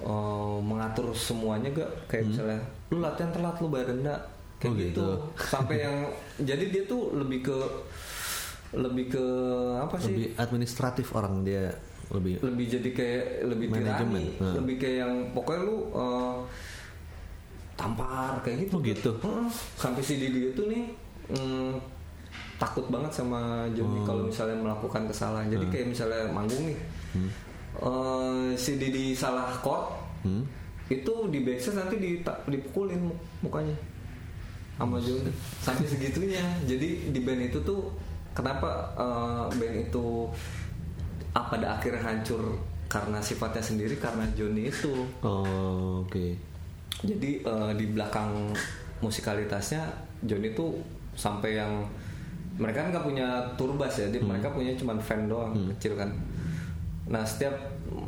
eh, 0.00 0.58
mengatur 0.64 1.12
semuanya 1.12 1.70
gak? 1.70 1.90
Kayak 2.08 2.24
misalnya 2.32 2.60
lu 2.90 2.98
latihan 2.98 3.30
telat 3.30 3.56
lu 3.60 3.68
bayar 3.68 3.92
denda. 3.94 4.16
Kayak 4.60 4.70
Oh, 4.70 4.76
gitu. 4.76 4.92
gitu. 4.92 5.08
sampai 5.40 5.76
yang 5.88 5.96
jadi 6.36 6.64
dia 6.68 6.82
tuh 6.84 7.16
lebih 7.16 7.40
ke 7.40 7.56
lebih 8.76 9.08
ke 9.08 9.24
apa 9.80 9.96
sih? 9.96 10.12
Lebih 10.12 10.28
administratif 10.36 11.06
orang 11.16 11.42
dia. 11.42 11.72
Lebih 12.10 12.42
lebih 12.42 12.66
jadi 12.66 12.90
kayak 12.90 13.26
lebih 13.46 13.66
Manajemen, 13.70 14.24
nah. 14.42 14.54
lebih 14.58 14.76
kayak 14.82 14.96
yang 15.06 15.14
pokoknya 15.30 15.62
lu 15.62 15.76
eh, 15.94 16.36
tampar 17.78 18.36
kayak 18.44 18.68
gitu. 18.68 18.76
Oh, 18.76 18.80
gitu? 18.84 19.10
Heeh. 19.22 19.48
sampai 19.78 20.02
si 20.04 20.20
Didi 20.20 20.52
itu 20.52 20.62
nih 20.68 20.84
mm, 21.32 21.72
takut 22.60 22.86
banget 22.86 23.08
sama 23.10 23.40
Oh. 23.62 23.72
Joni 23.72 24.04
kalau 24.04 24.22
misalnya 24.22 24.54
melakukan 24.54 25.02
kesalahan. 25.04 25.48
Jadi 25.48 25.64
kayak 25.66 25.86
misalnya 25.88 26.28
manggung 26.28 26.64
nih 26.64 26.78
Hmm. 27.10 27.26
Eh, 27.72 28.48
si 28.54 28.76
Didi 28.76 29.10
salah 29.12 29.50
chord 29.56 29.88
Hmm? 30.20 30.44
itu 30.86 31.14
di 31.26 31.40
backstage 31.40 31.74
nanti 31.76 31.96
dipukulin 32.46 33.00
mu- 33.00 33.16
mukanya 33.40 33.72
sama 34.76 34.96
Joni 34.96 35.32
sampai 35.58 35.88
segitunya. 35.88 36.44
Jadi 36.62 37.08
di 37.08 37.20
band 37.20 37.40
itu 37.42 37.58
tuh 37.60 37.88
kenapa 38.30 38.68
eh, 38.94 39.44
band 39.50 39.76
itu 39.82 40.28
ah, 41.30 41.46
pada 41.46 41.74
akhirnya 41.74 42.02
hancur 42.02 42.58
karena 42.86 43.16
sifatnya 43.18 43.62
sendiri 43.62 43.96
karena 43.96 44.28
Joni 44.30 44.66
itu. 44.66 45.06
Oh 45.20 46.04
oke. 46.04 46.36
Jadi 47.00 47.30
eh, 47.40 47.72
di 47.74 47.86
belakang 47.88 48.52
musikalitasnya 49.00 49.88
Joni 50.20 50.52
tuh 50.52 50.76
sampai 51.12 51.56
yang 51.56 51.86
mereka 52.60 52.78
kan 52.78 52.88
nggak 52.90 53.06
punya 53.06 53.26
turbas 53.56 53.92
ya, 53.94 54.06
dia- 54.06 54.20
mereka 54.20 54.52
punya 54.52 54.72
cuman 54.74 54.98
fan 54.98 55.26
doang 55.26 55.56
kecil 55.72 55.96
kan. 55.96 56.12
Nah 57.06 57.24
setiap 57.24 57.56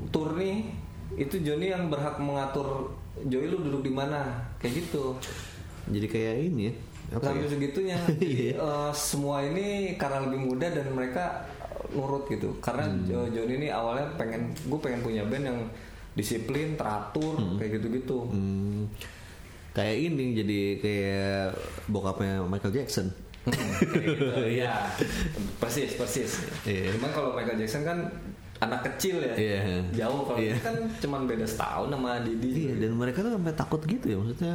tour 0.08 0.36
nih 0.36 0.68
itu 1.14 1.40
Joni 1.40 1.68
yang 1.68 1.88
berhak 1.88 2.16
mengatur 2.16 2.92
Joey 3.22 3.44
lu 3.46 3.60
duduk 3.60 3.82
di 3.82 3.92
mana 3.92 4.28
kayak 4.56 4.72
gitu. 4.78 5.16
jadi 5.84 6.06
kayak 6.06 6.34
ini 6.46 6.62
ya 6.64 6.74
apa 7.12 7.22
Sampai 7.26 7.42
ya? 7.42 7.50
segitunya. 7.50 7.98
Jadi, 8.08 8.32
eh, 8.54 8.90
semua 8.94 9.42
ini 9.42 9.66
karena 9.94 10.22
lebih 10.22 10.40
muda 10.42 10.64
dan 10.66 10.86
mereka 10.88 11.44
nurut 11.90 12.24
gitu. 12.26 12.56
Karena 12.58 12.88
Jo- 13.02 13.28
Joni 13.28 13.58
ini 13.58 13.68
awalnya 13.68 14.08
pengen 14.14 14.48
gue 14.54 14.78
pengen 14.78 15.02
punya 15.02 15.20
band 15.22 15.44
yang 15.44 15.58
disiplin, 16.12 16.72
teratur 16.72 17.36
kayak 17.58 17.76
gitu-gitu. 17.76 18.28
Hmm, 18.28 18.88
kayak 19.72 19.96
ini 20.06 20.24
jadi 20.34 20.60
kayak 20.78 21.44
bokapnya 21.86 22.44
Michael 22.44 22.72
Jackson 22.74 23.12
Iya, 24.46 24.86
persis 25.58 25.98
persis. 25.98 26.30
Iya. 26.62 26.94
Cuman 26.94 27.10
kalau 27.10 27.30
Michael 27.34 27.58
Jackson 27.58 27.82
kan 27.82 27.98
anak 28.62 28.86
kecil 28.86 29.18
ya, 29.18 29.34
Iya. 29.34 29.58
jauh. 29.90 30.22
Kalau 30.22 30.38
ini 30.38 30.60
kan 30.62 30.76
cuman 31.02 31.26
beda 31.26 31.42
setahun 31.42 31.90
sama 31.90 32.22
Didi. 32.22 32.70
iya 32.70 32.72
dan 32.78 32.94
mereka 32.94 33.18
tuh 33.20 33.34
sampai 33.34 33.54
takut 33.58 33.82
gitu 33.82 34.06
ya 34.06 34.16
maksudnya 34.22 34.54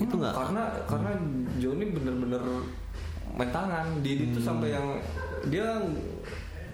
itu 0.00 0.14
nggak 0.16 0.32
Karena 0.32 0.62
karena 0.88 1.10
Joni 1.60 1.84
bener-bener 1.92 2.42
main 3.36 3.50
tangan. 3.52 4.00
Didi 4.00 4.32
tuh 4.32 4.40
sampai 4.40 4.72
yang 4.72 4.96
dia 5.52 5.68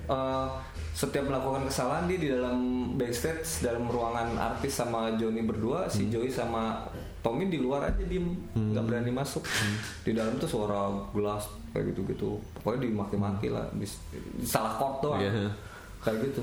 eh, 0.07 0.49
setiap 0.95 1.27
melakukan 1.27 1.67
kesalahan 1.67 2.07
dia 2.07 2.19
di 2.19 2.29
dalam 2.31 2.57
backstage 2.95 3.63
dalam 3.63 3.87
ruangan 3.87 4.35
artis 4.35 4.79
sama 4.79 5.15
Joni 5.15 5.43
berdua, 5.43 5.87
si 5.87 6.07
Joey 6.07 6.31
sama 6.31 6.87
Tommy 7.29 7.53
di 7.53 7.61
luar 7.61 7.93
aja 7.93 8.01
diem, 8.01 8.25
nggak 8.57 8.85
berani 8.89 9.13
masuk. 9.13 9.45
Di 10.01 10.17
dalam 10.17 10.41
tuh 10.41 10.49
suara 10.49 10.89
gelas 11.13 11.45
kayak 11.77 11.93
gitu-gitu. 11.93 12.41
Pokoknya 12.57 12.89
dimaki-maki 12.89 13.53
lah, 13.53 13.69
di, 13.77 13.85
di 14.41 14.47
salah 14.49 14.81
chord 14.81 15.05
doang. 15.05 15.21
Iya. 15.21 15.53
Kayak 16.01 16.33
gitu. 16.33 16.43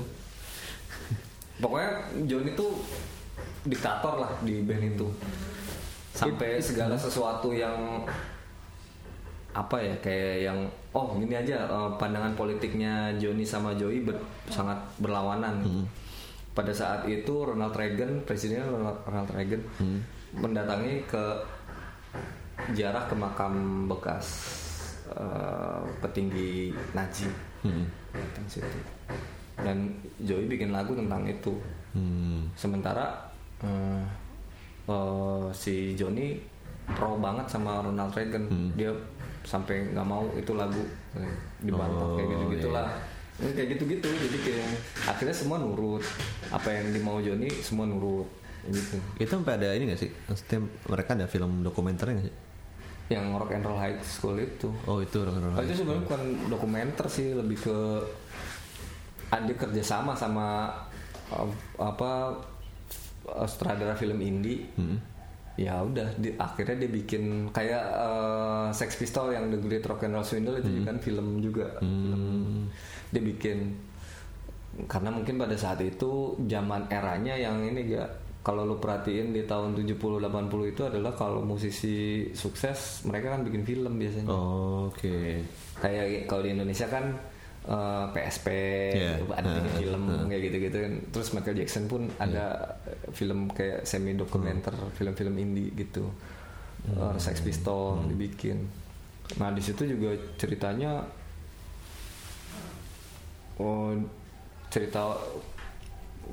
Pokoknya 1.58 1.90
Joni 2.30 2.54
tuh 2.54 2.70
diktator 3.66 4.22
lah 4.22 4.30
di 4.46 4.62
band 4.62 4.94
itu. 4.94 5.10
Sampai 6.14 6.62
segala 6.62 6.94
sesuatu 6.94 7.50
yang 7.50 8.06
apa 9.56 9.80
ya 9.80 9.96
kayak 10.04 10.52
yang 10.52 10.58
oh 10.92 11.16
gini 11.16 11.32
aja 11.32 11.64
eh, 11.66 11.90
pandangan 11.96 12.36
politiknya 12.36 13.16
Joni 13.16 13.42
sama 13.42 13.74
Joey 13.74 14.06
ber- 14.06 14.22
sangat 14.46 14.78
berlawanan. 15.02 15.64
Pada 16.54 16.72
saat 16.72 17.04
itu 17.04 17.34
Ronald 17.44 17.76
Reagan 17.76 18.24
presiden 18.24 18.64
Ronald, 18.64 19.02
Ronald 19.04 19.28
Reagan 19.34 19.60
mendatangi 20.36 21.04
ke 21.08 21.24
jarak 22.74 23.06
ke 23.06 23.14
makam 23.16 23.86
bekas 23.86 24.26
eh, 25.12 25.80
petinggi 26.02 26.72
Nazi. 26.96 27.28
Datang 28.12 28.46
situ. 28.48 28.78
Dan 29.56 29.92
Joey 30.20 30.46
bikin 30.48 30.72
lagu 30.72 30.96
tentang 30.96 31.24
itu. 31.26 31.54
Hmm. 31.96 32.44
sementara 32.52 33.08
eh, 33.64 34.04
eh, 34.84 35.46
si 35.56 35.96
Joni 35.96 36.36
pro 36.92 37.16
banget 37.16 37.48
sama 37.48 37.80
Ronald 37.80 38.12
Reagan. 38.12 38.44
Dia 38.76 38.92
sampai 39.46 39.94
nggak 39.94 40.06
mau 40.06 40.26
itu 40.34 40.52
lagu 40.58 40.82
dibantah 41.62 42.18
kayak 42.18 42.26
Oh, 42.26 42.32
gitu 42.34 42.44
gitulah 42.58 42.90
kayak 43.36 43.68
gitu 43.76 43.84
gitu 43.84 44.08
jadi 44.10 44.38
kayak 44.42 44.68
akhirnya 45.08 45.36
semua 45.36 45.56
nurut. 45.56 46.04
Apa 46.52 46.68
yang 46.72 46.92
dimau 46.92 47.20
Joni 47.24 47.48
semua 47.64 47.88
nurut 47.88 48.28
gitu. 48.70 48.96
Itu 49.20 49.30
sampai 49.38 49.58
ada 49.58 49.74
ini 49.74 49.92
gak 49.94 50.00
sih? 50.00 50.10
Maksudnya 50.26 50.60
mereka 50.90 51.10
ada 51.14 51.26
film 51.26 51.62
dokumenternya 51.62 52.14
gak 52.20 52.26
sih? 52.30 52.36
Yang 53.06 53.24
Rock 53.38 53.50
and 53.54 53.64
Roll 53.64 53.78
High 53.78 53.98
School 54.02 54.36
itu. 54.42 54.68
Oh 54.90 54.98
itu 54.98 55.16
orang 55.22 55.54
Oh, 55.54 55.62
itu 55.62 55.74
sebenarnya 55.78 56.02
bukan 56.10 56.22
dokumenter 56.50 57.06
sih 57.06 57.38
lebih 57.38 57.58
ke 57.62 57.78
ada 59.30 59.52
kerjasama 59.54 60.14
sama 60.14 60.70
uh, 61.30 61.50
apa 61.78 62.34
uh, 63.30 63.46
sutradara 63.46 63.94
film 63.94 64.18
indie. 64.22 64.66
Ya 65.56 65.80
udah 65.80 66.12
di, 66.20 66.36
akhirnya 66.36 66.84
dia 66.84 66.90
bikin 66.92 67.48
kayak 67.48 67.84
uh, 67.96 68.68
Sex 68.76 69.00
Pistol 69.00 69.32
yang 69.32 69.48
The 69.48 69.56
Great 69.56 69.88
Rock 69.88 70.04
and 70.04 70.12
Roll 70.12 70.26
Swindle 70.26 70.60
itu 70.60 70.68
juga 70.68 70.92
kan 70.92 70.98
film 71.00 71.40
juga. 71.40 71.80
Film. 71.80 72.68
dia 73.08 73.22
bikin. 73.22 73.72
Karena 74.84 75.08
mungkin 75.08 75.40
pada 75.40 75.56
saat 75.56 75.80
itu 75.80 76.36
zaman 76.44 76.92
eranya 76.92 77.32
yang 77.32 77.64
ini 77.64 77.96
gak 77.96 78.25
kalau 78.46 78.62
lu 78.62 78.78
perhatiin 78.78 79.34
di 79.34 79.42
tahun 79.42 79.74
70 79.74 79.98
80 80.22 80.70
itu 80.70 80.82
adalah 80.86 81.18
kalau 81.18 81.42
musisi 81.42 82.30
sukses 82.30 83.02
mereka 83.02 83.34
kan 83.34 83.42
bikin 83.42 83.66
film 83.66 83.98
biasanya. 83.98 84.30
Oh, 84.30 84.86
oke. 84.86 85.42
Kayak 85.82 86.30
kalau 86.30 86.46
di 86.46 86.54
Indonesia 86.54 86.86
kan 86.86 87.10
eh, 87.66 88.04
PSP 88.14 88.46
Iya. 88.94 89.18
gitu, 89.18 89.34
ada 89.34 89.50
Uh, 89.50 89.74
film 89.82 90.02
kayak 90.30 90.42
gitu-gitu 90.46 90.76
kan. 90.78 90.92
Terus 91.10 91.28
Michael 91.34 91.58
Jackson 91.58 91.84
pun 91.90 92.06
ada 92.22 92.78
film 93.10 93.50
kayak 93.50 93.82
semi 93.82 94.14
dokumenter 94.14 94.70
film-film 94.94 95.34
indie 95.42 95.74
gitu. 95.74 96.06
Uh, 96.86 97.18
Sex 97.18 97.42
Pistol 97.42 97.98
dibikin. 98.06 98.62
Nah 99.42 99.50
di 99.50 99.58
situ 99.58 99.90
juga 99.90 100.14
ceritanya 100.38 101.02
oh 103.58 103.90
cerita 104.70 105.18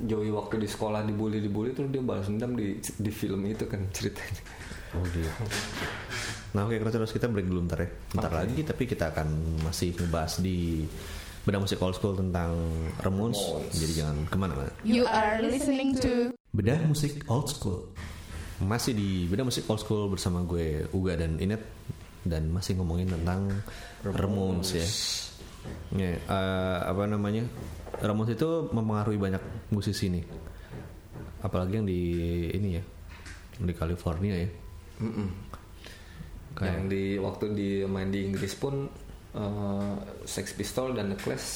Joey 0.02 0.34
waktu 0.34 0.58
di 0.58 0.68
sekolah 0.68 1.06
dibully 1.06 1.38
dibully 1.38 1.70
terus 1.70 1.90
dia 1.94 2.02
balas 2.02 2.26
dendam 2.26 2.58
di 2.58 2.82
di 2.82 3.10
film 3.14 3.46
itu 3.46 3.64
kan 3.70 3.86
ceritanya. 3.94 4.42
Oh 4.94 5.04
gitu. 5.10 5.30
Nah 6.54 6.70
oke 6.70 6.78
terus 6.78 7.10
kita 7.10 7.26
break 7.26 7.46
dulu 7.50 7.66
ntar 7.66 7.82
ya. 7.82 7.88
Bentar 8.14 8.30
Oke. 8.30 8.38
lagi 8.46 8.60
tapi 8.62 8.82
kita 8.86 9.10
akan 9.10 9.58
masih 9.66 9.94
ngebahas 9.94 10.38
di 10.38 10.86
Beda 11.44 11.60
Musik 11.60 11.82
Old 11.82 11.98
School 11.98 12.14
tentang 12.16 12.56
Ramones. 13.02 13.38
Jadi 13.74 13.92
jangan 14.00 14.16
ke 14.30 14.36
mana-mana. 14.38 14.70
You 14.86 15.04
are 15.04 15.42
listening 15.42 15.98
to 16.00 16.32
Bedah 16.54 16.86
Musik 16.86 17.26
Old 17.26 17.50
School 17.50 17.90
Masih 18.62 18.94
di 18.94 19.26
Bedah 19.26 19.42
Musik 19.42 19.66
Old 19.66 19.82
School 19.82 20.06
bersama 20.06 20.46
gue 20.46 20.86
Uga 20.94 21.18
dan 21.18 21.42
Inet 21.42 21.66
Dan 22.22 22.54
masih 22.54 22.78
ngomongin 22.78 23.10
tentang 23.10 23.50
Ramones, 24.06 24.70
ya 24.70 24.86
Ya, 25.98 26.14
eh, 26.14 26.78
Apa 26.86 27.10
namanya 27.10 27.42
Ramones 27.96 28.32
itu 28.32 28.48
mempengaruhi 28.68 29.16
banyak 29.16 29.42
musisi 29.68 30.08
nih 30.08 30.24
Apalagi 31.40 31.72
yang 31.74 31.84
di 31.84 32.00
ini 32.50 32.68
ya 32.74 32.82
Di 33.56 33.72
California 33.72 34.34
ya 34.36 34.48
Mm-mm. 34.98 35.28
Kayak- 36.54 36.70
Yang 36.72 36.84
di 36.88 37.02
waktu 37.18 37.44
di 37.52 37.68
main 37.84 38.08
di 38.08 38.20
Inggris 38.24 38.54
pun 38.54 38.86
uh, 39.32 39.94
Sex 40.22 40.54
Pistol 40.54 40.94
dan 40.94 41.10
The 41.10 41.18
Clash 41.18 41.48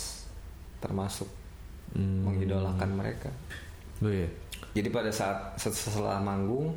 termasuk 0.79 1.27
Hmm. 1.89 2.21
mengidolakan 2.21 2.91
mereka. 2.93 3.33
Oh 3.99 4.13
iya 4.13 4.29
Jadi 4.77 4.93
pada 4.93 5.09
saat 5.09 5.57
setelah 5.57 6.21
manggung 6.21 6.77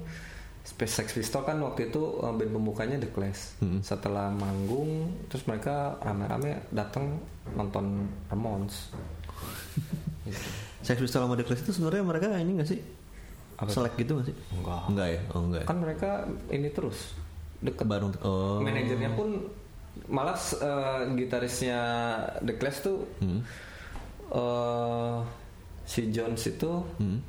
Space 0.64 0.94
Sex 0.96 1.12
Pistol 1.12 1.44
kan 1.44 1.60
waktu 1.60 1.92
itu 1.92 2.00
uh, 2.00 2.32
band 2.32 2.48
pembukanya 2.50 2.96
The 2.96 3.12
Clash. 3.12 3.60
Hmm. 3.60 3.84
Setelah 3.84 4.32
manggung 4.32 5.12
terus 5.28 5.44
mereka 5.44 6.00
rame-rame 6.00 6.64
datang 6.70 7.20
nonton 7.52 8.08
Ramones. 8.30 8.96
Gitu. 10.22 10.40
Sex 10.82 10.98
Pistols 10.98 11.24
sama 11.24 11.36
The 11.36 11.46
Clash 11.46 11.62
itu 11.62 11.72
sebenarnya 11.72 12.04
mereka 12.04 12.28
ini 12.36 12.58
gak 12.58 12.70
sih? 12.70 12.80
Apa? 13.58 13.70
Selek 13.70 13.94
gitu 13.98 14.18
gak 14.18 14.28
sih? 14.30 14.36
Enggak. 14.54 14.82
Enggak 14.90 15.08
ya? 15.08 15.20
Oh 15.32 15.42
enggak 15.42 15.62
ya? 15.62 15.68
Kan 15.68 15.78
mereka 15.80 16.10
ini 16.50 16.68
terus 16.70 16.98
deket. 17.62 17.86
Baru 17.86 18.10
oh. 18.22 18.58
Manajernya 18.60 19.14
pun 19.14 19.30
malah 20.08 20.34
uh, 20.58 21.04
gitarisnya 21.14 21.80
The 22.42 22.54
Clash 22.56 22.82
tuh 22.82 23.06
Hmm. 23.20 23.42
uh, 24.30 25.22
si 25.84 26.10
Jones 26.10 26.42
itu 26.42 26.72
Hmm. 26.98 27.20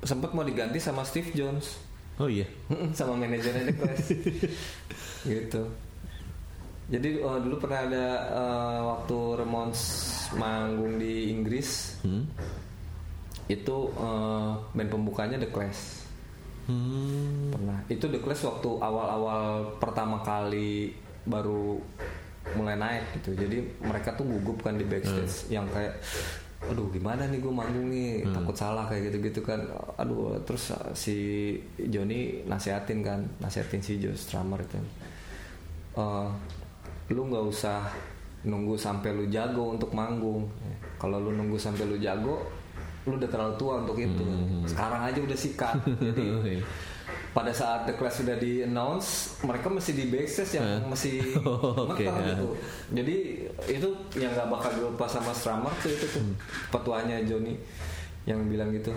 sempat 0.00 0.32
mau 0.32 0.42
diganti 0.42 0.78
sama 0.78 1.02
Steve 1.02 1.30
Jones. 1.32 1.78
Oh 2.16 2.26
iya 2.26 2.48
sama 2.96 3.12
manajernya 3.14 3.68
The 3.68 3.74
Clash 3.76 4.06
gitu 5.28 5.62
jadi 6.86 7.18
uh, 7.18 7.38
dulu 7.42 7.56
pernah 7.58 7.80
ada 7.82 8.06
uh, 8.30 8.80
waktu 8.94 9.18
Ramones 9.42 9.82
manggung 10.38 11.02
di 11.02 11.34
Inggris 11.34 11.98
hmm. 12.06 12.24
itu 13.50 13.76
uh, 13.98 14.54
band 14.70 14.90
pembukanya 14.90 15.38
The 15.42 15.50
Clash. 15.50 16.06
Hmm. 16.66 17.54
pernah. 17.54 17.78
Itu 17.86 18.10
The 18.10 18.18
Clash 18.18 18.42
waktu 18.46 18.70
awal-awal 18.82 19.78
pertama 19.78 20.22
kali 20.22 20.94
baru 21.26 21.78
mulai 22.54 22.78
naik 22.78 23.18
gitu. 23.18 23.34
Jadi 23.34 23.82
mereka 23.82 24.14
tuh 24.14 24.26
gugup 24.26 24.62
kan 24.62 24.78
di 24.78 24.86
backstage 24.86 25.50
yang 25.50 25.66
kayak 25.70 25.98
aduh 26.66 26.90
gimana 26.90 27.26
nih 27.30 27.38
gue 27.42 27.50
manggung 27.50 27.90
nih? 27.90 28.30
Takut 28.30 28.54
salah 28.54 28.86
kayak 28.86 29.10
gitu-gitu 29.10 29.42
kan. 29.42 29.62
Aduh 29.98 30.38
terus 30.46 30.70
uh, 30.70 30.94
si 30.94 31.54
Johnny 31.78 32.46
nasihatin 32.46 33.02
kan 33.02 33.26
nasihatin 33.42 33.82
si 33.82 33.98
Joe 33.98 34.14
Strummer 34.14 34.62
itu. 34.62 34.78
Eh, 35.96 36.28
lu 37.08 37.22
nggak 37.26 37.44
usah 37.46 37.86
nunggu 38.42 38.74
sampai 38.74 39.10
lu 39.10 39.26
jago 39.26 39.74
untuk 39.74 39.90
manggung. 39.90 40.46
Kalau 40.96 41.18
lu 41.18 41.30
nunggu 41.32 41.56
sampai 41.56 41.84
lu 41.84 41.98
jago 41.98 42.42
lu 43.06 43.14
udah 43.14 43.30
terlalu 43.30 43.54
tua 43.54 43.82
untuk 43.86 43.94
itu. 43.96 44.24
Sekarang 44.66 45.02
aja 45.02 45.18
udah 45.18 45.38
sikat. 45.38 45.76
Jadi 46.02 46.58
pada 47.30 47.52
saat 47.52 47.84
The 47.84 47.94
Clash 47.94 48.24
sudah 48.24 48.34
di 48.34 48.64
announce 48.64 49.38
mereka 49.44 49.68
masih 49.68 49.92
di 49.92 50.08
backstage 50.08 50.56
yang 50.56 50.88
masih 50.88 51.20
Oh, 51.46 51.86
ngetar 51.92 52.16
ya. 52.18 52.32
gitu. 52.32 52.48
Jadi 52.96 53.16
itu 53.68 53.88
yang 54.16 54.32
nggak 54.32 54.48
bakal 54.48 54.70
dilepas 54.72 55.10
sama 55.12 55.30
Strummer 55.30 55.70
tuh 55.78 55.92
itu 55.92 56.06
tuh. 56.08 56.24
Petuanya 56.72 57.20
Johnny 57.22 57.54
yang 58.26 58.42
bilang 58.50 58.74
gitu 58.74 58.90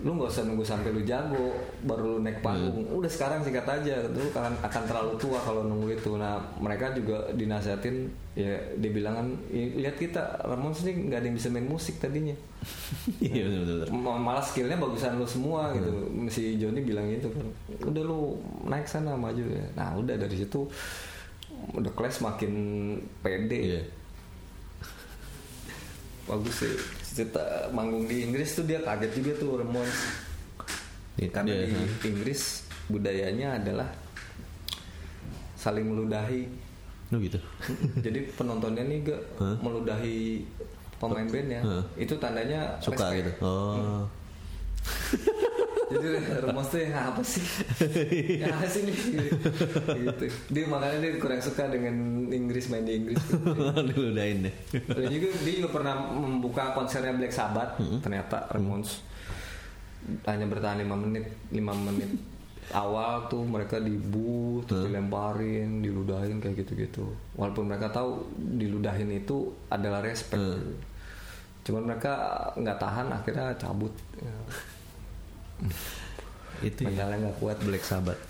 lu 0.00 0.16
nggak 0.16 0.32
usah 0.32 0.48
nunggu 0.48 0.64
sampai 0.64 0.90
lu 0.90 1.04
jago 1.04 1.52
baru 1.84 2.16
lu 2.16 2.18
naik 2.20 2.40
panggung. 2.40 2.88
Udah 2.88 3.06
sekarang 3.06 3.40
sikat 3.40 3.68
aja. 3.68 4.00
Lu 4.08 4.24
akan 4.28 4.56
akan 4.58 4.82
terlalu 4.84 5.12
tua 5.14 5.36
kalau 5.36 5.62
nunggu 5.62 5.92
itu. 5.92 6.16
Nah 6.16 6.40
mereka 6.56 6.90
juga 6.90 7.28
dinasihatin 7.30 8.08
ya 8.32 8.48
dia 8.74 8.90
bilang 8.90 9.20
"I- 9.48 9.76
lihat 9.76 9.94
kita 9.94 10.20
Ramones 10.40 10.80
nih 10.82 10.96
nggak 11.04 11.18
ada 11.20 11.26
yang 11.28 11.36
bisa 11.36 11.48
main 11.48 11.64
musik 11.64 12.00
tadinya. 12.00 12.32
Iya. 13.20 13.44
Ma- 13.92 14.16
malah 14.16 14.40
skillnya 14.40 14.76
bagusan 14.76 15.16
lu 15.16 15.24
semua 15.24 15.72
gitu. 15.72 15.90
Si 16.28 16.56
Johnny 16.56 16.80
bilang 16.80 17.04
gitu 17.06 17.28
kan 17.28 17.44
udah 17.84 18.00
lu 18.00 18.40
naik 18.64 18.84
sana 18.84 19.12
maju 19.14 19.44
ya. 19.44 19.64
Nah 19.76 19.94
udah 19.94 20.16
dari 20.16 20.32
situ 20.34 20.64
The 21.76 21.92
Clash 21.92 22.20
makin 22.20 22.52
pede. 23.20 23.58
Iya. 23.76 23.82
bagus 26.22 26.62
sih 26.62 26.74
cerita 27.20 27.42
manggung 27.70 28.08
di 28.08 28.24
Inggris 28.24 28.56
tuh 28.56 28.64
dia 28.64 28.80
kaget 28.80 29.12
juga 29.14 29.32
tuh 29.36 29.50
Ramones 29.60 30.00
Iya, 31.14 31.28
karena 31.30 31.52
di 31.52 31.74
ha. 31.76 31.84
Inggris 32.08 32.64
budayanya 32.88 33.60
adalah 33.60 33.88
saling 35.54 35.84
meludahi 35.84 36.48
Oh 37.10 37.18
gitu. 37.18 37.36
jadi 38.06 38.24
penontonnya 38.32 38.86
nih 38.86 38.98
gak 39.04 39.20
Hah? 39.36 39.56
meludahi 39.60 40.46
pemain 40.96 41.26
bandnya 41.26 41.60
Hah. 41.60 41.84
itu 41.98 42.14
tandanya 42.16 42.78
Suka 42.80 43.10
respect. 43.12 43.16
gitu. 43.18 43.32
Oh. 43.44 44.06
Jadi 45.90 46.06
Ramos 46.46 46.66
tuh 46.70 46.78
yang 46.78 46.94
apa 46.94 47.22
sih? 47.26 47.44
yang 48.42 48.54
apa 48.54 48.66
sih 48.70 48.82
nih? 48.86 48.96
gitu. 49.98 50.24
Dia 50.54 50.64
makanya 50.70 50.98
dia 51.02 51.12
kurang 51.18 51.42
suka 51.42 51.66
dengan 51.66 51.94
Inggris 52.30 52.70
main 52.70 52.86
di 52.86 52.94
Inggris. 53.02 53.18
Diludahin 53.90 54.46
deh. 54.46 54.54
Dan 54.70 55.10
juga 55.10 55.28
dia 55.42 55.52
juga 55.58 55.70
pernah 55.74 55.94
membuka 56.14 56.70
konsernya 56.78 57.10
Black 57.18 57.34
Sabbath. 57.34 57.82
Ternyata 58.00 58.46
Ramones 58.54 59.02
hanya 60.24 60.46
bertahan 60.48 60.80
5 60.80 61.02
menit, 61.06 61.26
5 61.52 61.86
menit 61.86 62.10
awal 62.70 63.26
tuh 63.26 63.42
mereka 63.42 63.82
dibu, 63.82 64.62
terus 64.64 64.86
dilemparin, 64.86 65.82
diludahin 65.82 66.38
kayak 66.38 66.62
gitu-gitu. 66.62 67.02
Walaupun 67.34 67.66
mereka 67.66 67.90
tahu 67.90 68.30
diludahin 68.38 69.10
itu 69.10 69.50
adalah 69.66 69.98
respect. 70.02 70.38
gitu. 70.38 70.78
Cuman 71.70 71.92
mereka 71.92 72.14
nggak 72.56 72.78
tahan 72.78 73.06
akhirnya 73.10 73.46
cabut. 73.58 73.92
Itu 76.60 76.84
ya. 76.84 76.92
Mentalnya 76.92 77.16
nggak 77.28 77.36
kuat. 77.40 77.56
Black 77.64 77.84
Sabbath. 77.84 78.20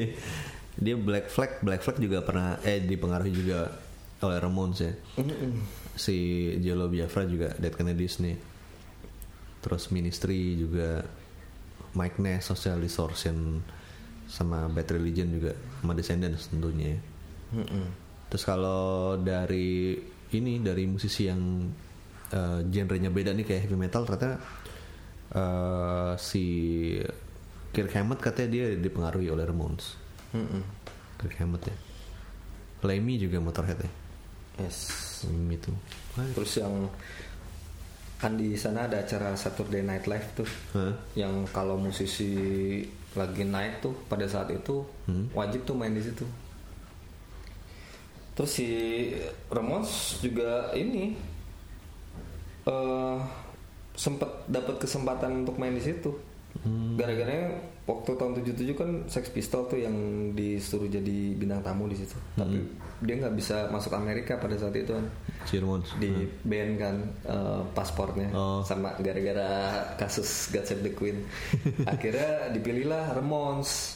dia 0.84 0.94
Black 0.96 1.32
Flag, 1.32 1.64
Black 1.64 1.80
Flag 1.80 1.96
juga 1.96 2.20
pernah 2.20 2.60
eh 2.60 2.84
dipengaruhi 2.84 3.32
juga 3.32 3.72
oleh 4.20 4.38
Ramones 4.40 4.78
ya. 4.80 4.92
Si 5.96 6.16
Jello 6.60 6.88
Biafra 6.92 7.24
juga 7.24 7.56
Dead 7.56 7.72
Kennedys 7.72 8.20
nih. 8.20 8.36
Terus 9.64 9.88
Ministry 9.90 10.56
juga 10.60 11.02
Mike 11.96 12.20
Ness, 12.20 12.52
Social 12.52 12.78
Distortion 12.78 13.60
sama 14.28 14.68
Bad 14.68 14.90
Religion 14.92 15.32
juga 15.32 15.56
sama 15.80 15.96
Descendants 15.96 16.52
tentunya. 16.52 16.92
ya. 16.92 17.00
Terus 18.28 18.44
kalau 18.44 19.16
dari 19.16 19.96
ini 20.34 20.58
dari 20.60 20.84
musisi 20.84 21.30
yang 21.30 21.70
eh, 22.34 22.60
genrenya 22.68 23.08
beda 23.08 23.32
nih 23.32 23.46
kayak 23.46 23.60
heavy 23.64 23.78
metal 23.78 24.02
ternyata 24.04 24.42
eh, 25.34 26.12
si 26.20 26.44
Kirk 27.72 27.92
Hammett 27.96 28.20
katanya 28.22 28.48
dia 28.52 28.66
dipengaruhi 28.76 29.28
oleh 29.32 29.44
Ramones. 29.44 29.96
Kirk 31.16 31.36
Hammett 31.40 31.72
ya. 31.72 31.76
Lemmy 32.84 33.16
juga 33.16 33.40
Motorhead 33.40 33.80
ya. 33.82 33.90
Yes. 34.62 35.20
Lemmy 35.28 35.56
itu. 35.58 35.72
Terus 36.14 36.52
yang 36.60 36.88
kan 38.16 38.32
di 38.32 38.56
sana 38.56 38.88
ada 38.88 39.04
acara 39.04 39.36
Saturday 39.36 39.84
Night 39.84 40.08
Live 40.08 40.28
tuh, 40.32 40.48
Hah? 40.72 40.96
yang 41.12 41.44
kalau 41.52 41.76
musisi 41.76 42.80
lagi 43.12 43.44
naik 43.44 43.84
tuh 43.84 43.92
pada 44.08 44.24
saat 44.24 44.48
itu 44.52 44.84
wajib 45.36 45.68
tuh 45.68 45.76
main 45.76 45.92
di 45.92 46.00
situ. 46.00 46.24
Terus 48.36 48.50
si 48.52 48.68
Ramones 49.52 50.20
juga 50.20 50.72
ini 50.72 51.16
eh 52.68 53.18
sempat 53.96 54.28
dapat 54.46 54.76
kesempatan 54.78 55.42
untuk 55.42 55.56
main 55.56 55.72
di 55.72 55.82
situ. 55.82 56.12
Gara-gara 56.96 57.52
waktu 57.84 58.10
tahun 58.12 58.32
77 58.40 58.72
kan 58.72 58.88
Sex 59.06 59.28
Pistol 59.28 59.66
tuh 59.66 59.76
yang 59.76 59.92
disuruh 60.32 60.88
jadi 60.88 61.16
bintang 61.32 61.60
tamu 61.60 61.84
di 61.84 61.94
situ. 61.94 62.16
Tapi 62.32 62.56
dia 62.98 63.14
nggak 63.14 63.34
bisa 63.34 63.68
masuk 63.68 63.92
Amerika 63.92 64.36
pada 64.36 64.56
saat 64.56 64.72
itu 64.72 64.88
kan 64.88 65.04
di 65.94 66.08
band 66.42 66.72
kan 66.74 66.96
eh, 67.24 67.60
paspornya 67.70 68.32
Oh. 68.32 68.60
sama 68.62 68.96
gara-gara 68.96 69.52
kasus 69.94 70.48
God 70.48 70.64
Save 70.64 70.80
the 70.80 70.90
Queen 70.90 71.20
akhirnya 71.86 72.48
dipilihlah 72.50 73.12
Ramones 73.12 73.92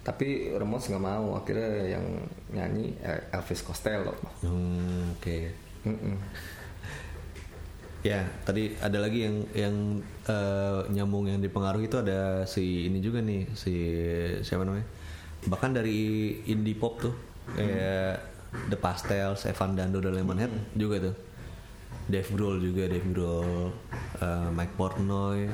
tapi 0.00 0.52
Ramones 0.52 0.86
nggak 0.86 1.02
mau 1.02 1.34
akhirnya 1.34 1.68
yang 1.90 2.06
nyanyi 2.52 2.94
eh, 3.00 3.20
Elvis 3.32 3.60
Costello 3.60 4.14
Hmm, 4.38 5.18
oke. 5.18 5.38
Mm-mm. 5.84 6.16
Ya, 8.04 8.28
tadi 8.44 8.76
ada 8.84 9.00
lagi 9.00 9.24
yang 9.24 9.36
yang 9.56 9.74
eh, 10.28 10.80
nyambung 10.92 11.24
yang 11.24 11.40
dipengaruhi 11.40 11.88
itu 11.88 11.96
ada 11.96 12.44
si 12.44 12.84
ini 12.84 13.00
juga 13.00 13.24
nih, 13.24 13.48
si 13.56 13.72
siapa 14.44 14.68
namanya? 14.68 14.84
Bahkan 15.48 15.72
dari 15.72 15.96
indie 16.44 16.76
pop 16.76 17.00
tuh 17.00 17.16
kayak 17.56 18.20
The 18.68 18.76
Pastels, 18.76 19.48
Evan 19.48 19.72
Dando 19.72 20.04
dan 20.04 20.20
Lemonhead 20.20 20.52
juga 20.76 21.00
tuh. 21.00 21.16
Dave 22.04 22.28
Grohl 22.36 22.60
juga, 22.60 22.84
Dave 22.84 23.08
Grohl, 23.08 23.72
eh, 24.20 24.48
Mike 24.52 24.76
Portnoy, 24.76 25.48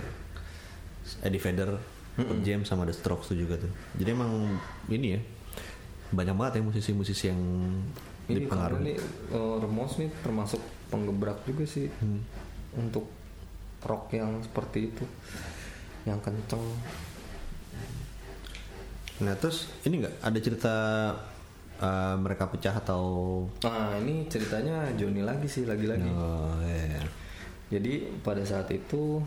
Eddie 1.23 1.39
Vedder, 1.39 1.79
Pearl 2.19 2.43
Jam 2.43 2.67
sama 2.67 2.83
The 2.83 2.95
Strokes 2.99 3.31
tuh 3.31 3.39
juga 3.39 3.63
tuh. 3.63 3.71
Jadi 3.95 4.11
emang 4.11 4.59
ini 4.91 5.15
ya 5.15 5.21
banyak 6.11 6.35
banget 6.35 6.53
ya 6.59 6.63
musisi-musisi 6.67 7.31
yang 7.31 7.39
ini 8.27 8.43
dipengaruhi. 8.43 8.83
nih 8.83 8.97
eh, 9.31 9.55
Ramones 9.63 9.95
nih 10.03 10.11
termasuk 10.27 10.59
penggebrak 10.91 11.47
juga 11.47 11.65
sih 11.65 11.87
untuk 12.75 13.07
rock 13.81 14.13
yang 14.13 14.43
seperti 14.43 14.93
itu 14.93 15.05
yang 16.05 16.19
kenceng 16.21 16.61
Nah 19.21 19.37
terus 19.37 19.69
ini 19.85 20.01
nggak 20.01 20.17
ada 20.25 20.39
cerita 20.41 20.75
uh, 21.77 22.17
mereka 22.17 22.49
pecah 22.49 22.73
atau 22.73 23.05
nah 23.61 23.93
ini 24.01 24.25
ceritanya 24.33 24.89
Johnny 24.97 25.21
lagi 25.21 25.45
sih 25.45 25.69
lagi-lagi 25.69 26.09
oh, 26.09 26.57
ya. 26.65 27.05
Jadi 27.71 28.19
pada 28.27 28.43
saat 28.43 28.67
itu 28.75 29.23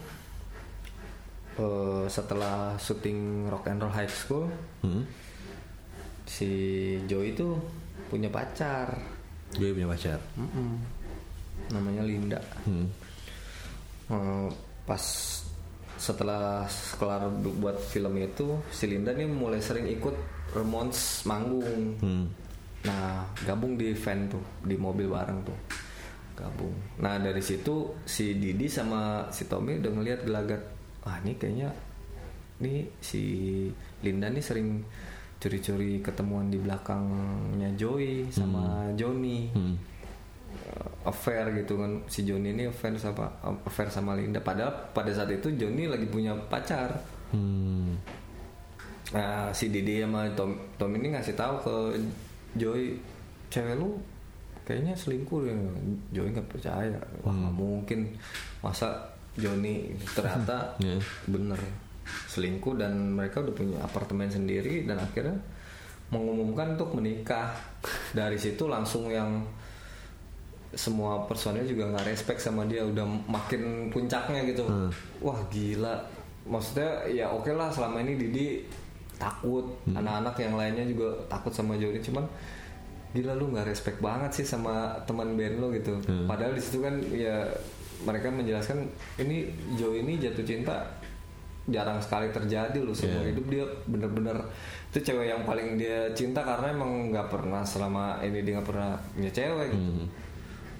eh, 1.55 2.03
setelah 2.11 2.76
syuting 2.76 3.47
Rock 3.47 3.72
and 3.72 3.80
Roll 3.80 3.95
High 3.95 4.11
School, 4.11 4.51
Hmm? 4.84 5.07
si 6.28 6.51
Joey 7.07 7.39
itu 7.39 7.55
punya 8.11 8.28
pacar, 8.28 8.99
Gue 9.55 9.72
punya 9.72 9.88
pacar. 9.88 10.20
Mm-mm. 10.36 10.76
Namanya 11.74 12.05
Linda. 12.05 12.39
Hmm. 12.63 12.88
Eh, 14.13 14.49
pas 14.86 15.03
setelah 15.97 16.67
kelar 16.99 17.32
bu- 17.32 17.57
buat 17.57 17.80
film 17.80 18.13
itu, 18.19 18.59
si 18.69 18.86
Linda 18.86 19.15
nih 19.15 19.26
mulai 19.26 19.63
sering 19.63 19.88
ikut 19.89 20.13
Ramones 20.53 21.26
manggung. 21.26 21.97
Hmm. 21.97 22.26
Nah, 22.84 23.24
gabung 23.47 23.80
di 23.80 23.95
van 23.95 24.28
tuh, 24.28 24.43
di 24.61 24.76
mobil 24.76 25.07
bareng 25.07 25.39
tuh. 25.47 25.57
Gabung. 26.36 26.76
Nah, 26.99 27.15
dari 27.21 27.39
situ 27.39 27.95
si 28.03 28.36
Didi 28.36 28.67
sama 28.67 29.32
si 29.32 29.47
Tommy 29.47 29.80
udah 29.80 29.91
ngelihat 29.95 30.19
gelagat. 30.28 30.61
Wah, 31.05 31.17
ini 31.24 31.34
kayaknya 31.39 31.69
nih 32.59 32.86
si 32.99 33.21
Linda 34.03 34.28
nih 34.28 34.43
sering 34.43 34.84
curi-curi 35.39 35.99
ketemuan 35.99 36.47
di 36.47 36.59
belakangnya 36.59 37.71
Joey 37.80 38.28
sama 38.32 38.91
Johnny. 38.99 39.51
Hmm. 39.55 39.76
Uh, 40.74 40.89
affair 41.05 41.45
gitu 41.53 41.78
kan 41.78 42.01
si 42.09 42.26
Johnny 42.26 42.49
ini 42.49 42.65
affair 42.65 42.97
sama 42.97 43.30
affair 43.61 43.86
sama 43.88 44.17
Linda 44.17 44.41
padahal 44.41 44.74
pada 44.89 45.13
saat 45.13 45.30
itu 45.30 45.53
Johnny 45.53 45.86
lagi 45.86 46.09
punya 46.09 46.34
pacar 46.49 46.89
Hmm. 47.30 47.97
Nah, 49.09 49.49
si 49.49 49.69
Didi 49.69 50.05
sama 50.05 50.30
Tom, 50.38 50.53
Tom 50.78 50.93
ini 50.93 51.09
ngasih 51.09 51.34
tahu 51.34 51.57
ke 51.59 51.76
Joy, 52.53 52.93
cewek 53.49 53.74
lu 53.74 53.97
kayaknya 54.61 54.93
selingkuh 54.93 55.41
ya. 55.43 55.53
Joy 56.13 56.30
nggak 56.30 56.45
percaya. 56.45 56.97
Wah, 57.26 57.34
nggak 57.34 57.53
mungkin. 57.53 58.05
Masa 58.61 58.93
Johnny 59.34 59.97
ternyata 60.13 60.74
Ya. 60.86 60.93
bener 61.26 61.57
selingkuh 62.30 62.78
dan 62.78 63.17
mereka 63.17 63.41
udah 63.41 63.55
punya 63.57 63.78
apartemen 63.82 64.30
sendiri 64.30 64.86
dan 64.86 65.01
akhirnya 65.01 65.34
mengumumkan 66.13 66.78
untuk 66.78 66.93
menikah. 66.93 67.49
Dari 68.13 68.38
situ 68.38 68.69
langsung 68.69 69.09
yang 69.09 69.41
semua 70.74 71.30
personil 71.30 71.63
juga 71.69 71.93
nggak 71.93 72.09
respect 72.09 72.41
sama 72.41 72.65
dia 72.65 72.82
udah 72.82 73.05
makin 73.30 73.93
puncaknya 73.93 74.41
gitu. 74.49 74.65
Wah 75.21 75.39
gila. 75.53 76.01
Maksudnya 76.43 77.07
ya 77.07 77.30
oke 77.30 77.53
lah 77.53 77.69
selama 77.69 78.01
ini 78.01 78.17
Didi 78.17 78.65
takut. 79.21 79.65
Anak-anak 79.93 80.36
yang 80.41 80.53
lainnya 80.57 80.86
juga 80.89 81.13
takut 81.30 81.53
sama 81.53 81.78
Jody 81.78 82.01
cuman 82.01 82.26
gila 83.13 83.38
lu 83.38 83.53
nggak 83.53 83.69
respect 83.69 84.01
banget 84.01 84.41
sih 84.41 84.45
sama 84.45 84.97
teman 85.05 85.38
band 85.38 85.61
lo 85.61 85.69
gitu. 85.69 85.93
Padahal 86.26 86.57
di 86.57 86.61
situ 86.61 86.82
kan 86.82 86.97
ya 87.13 87.45
mereka 88.03 88.28
menjelaskan 88.34 88.84
ini 89.21 89.47
Joe 89.78 90.01
ini 90.01 90.17
jatuh 90.19 90.43
cinta 90.43 90.84
jarang 91.63 91.95
sekali 92.01 92.28
terjadi 92.34 92.76
loh 92.82 92.91
seumur 92.91 93.24
hidup. 93.24 93.45
Dia 93.47 93.63
bener-bener 93.88 94.36
itu 94.89 94.99
cewek 95.09 95.30
yang 95.30 95.45
paling 95.45 95.78
dia 95.78 96.09
cinta 96.17 96.41
karena 96.41 96.74
emang 96.74 97.13
nggak 97.13 97.30
pernah 97.30 97.61
selama 97.61 98.17
ini 98.26 98.41
dia 98.41 98.57
nggak 98.59 98.67
pernah 98.67 98.97
punya 99.13 99.32
cewek 99.32 99.67
gitu 99.74 100.05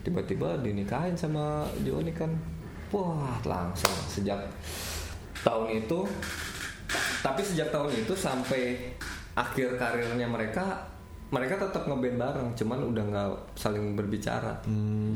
tiba-tiba 0.04 0.60
dinikahin 0.60 1.16
sama 1.16 1.66
Johnny 1.82 2.12
kan. 2.12 2.30
Wah 2.92 3.40
langsung 3.48 3.92
sejak 4.06 4.38
tahun 5.42 5.82
itu. 5.82 6.06
Tapi 7.24 7.42
sejak 7.42 7.72
tahun 7.74 7.90
itu 7.96 8.14
sampai 8.14 8.94
akhir 9.34 9.82
karirnya 9.82 10.30
mereka 10.30 10.94
mereka 11.34 11.58
tetap 11.58 11.90
ngeband 11.90 12.22
bareng 12.22 12.50
cuman 12.54 12.80
udah 12.94 13.04
nggak 13.10 13.30
saling 13.58 13.98
berbicara. 13.98 14.62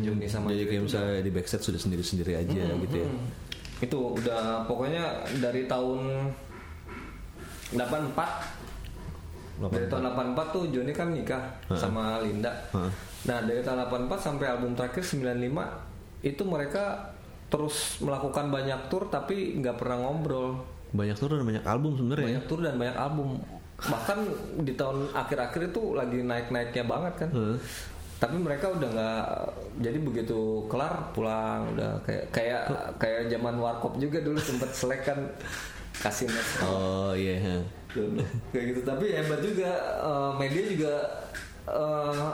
Johnny 0.01 0.25
sama 0.25 0.49
Jadi 0.49 0.65
kayak 0.65 0.83
misalnya 0.89 1.21
di 1.21 1.29
backstage 1.29 1.69
sudah 1.69 1.77
sendiri-sendiri 1.77 2.33
aja 2.33 2.73
gitu 2.81 2.97
ya. 3.05 3.09
Hmm. 3.09 3.29
itu 3.77 3.93
udah 3.93 4.65
pokoknya 4.65 5.05
dari 5.37 5.69
tahun 5.69 6.33
84 7.77 9.69
dari 9.69 9.85
tahun 9.85 10.01
84 10.33 10.53
tuh 10.55 10.63
Johnny 10.73 10.89
kan 10.97 11.13
nikah 11.13 11.43
sama 11.77 12.17
Linda. 12.25 12.49
Nah 13.27 13.39
dari 13.39 13.59
tahun 13.59 13.85
84 13.85 14.07
sampai 14.17 14.45
album 14.47 14.71
terakhir 14.71 15.03
95 15.03 15.35
itu 16.23 16.43
mereka 16.43 17.11
terus 17.47 17.99
melakukan 17.99 18.47
banyak 18.47 18.87
tour 18.87 19.07
tapi 19.07 19.55
nggak 19.55 19.75
pernah 19.75 20.01
ngobrol 20.01 20.63
Banyak 20.87 21.15
tuh 21.15 21.27
dan 21.29 21.43
banyak 21.43 21.63
album 21.63 21.91
sebenarnya. 21.93 22.23
ya. 22.23 22.27
banyak 22.31 22.45
tour 22.47 22.59
dan 22.61 22.75
banyak 22.75 22.97
album 22.97 23.27
bahkan 23.77 24.19
di 24.57 24.73
tahun 24.73 25.11
akhir-akhir 25.11 25.69
itu 25.69 25.93
lagi 25.93 26.19
naik-naiknya 26.19 26.83
banget 26.83 27.13
kan 27.17 27.29
Heeh. 27.29 27.55
tapi 28.17 28.35
mereka 28.35 28.71
udah 28.71 28.89
nggak 28.89 29.25
jadi 29.77 29.97
begitu 30.01 30.39
kelar 30.65 31.11
pulang 31.11 31.69
udah 31.71 31.99
kayak 32.01 32.25
kayak 32.31 32.61
kayak 32.97 33.27
zaman 33.27 33.59
warkop 33.59 33.93
juga 33.95 34.17
dulu 34.19 34.39
sempet 34.39 34.71
selek 34.71 35.05
kan 35.05 35.19
kasih 35.97 36.25
net 36.25 36.47
Oh 36.63 37.11
iya. 37.13 37.61
dulu 37.89 38.23
kayak 38.49 38.65
gitu 38.71 38.81
tapi 38.81 39.05
hebat 39.11 39.39
juga 39.39 39.71
eh, 39.99 40.31
media 40.35 40.63
juga 40.65 40.93
eh, 41.67 42.33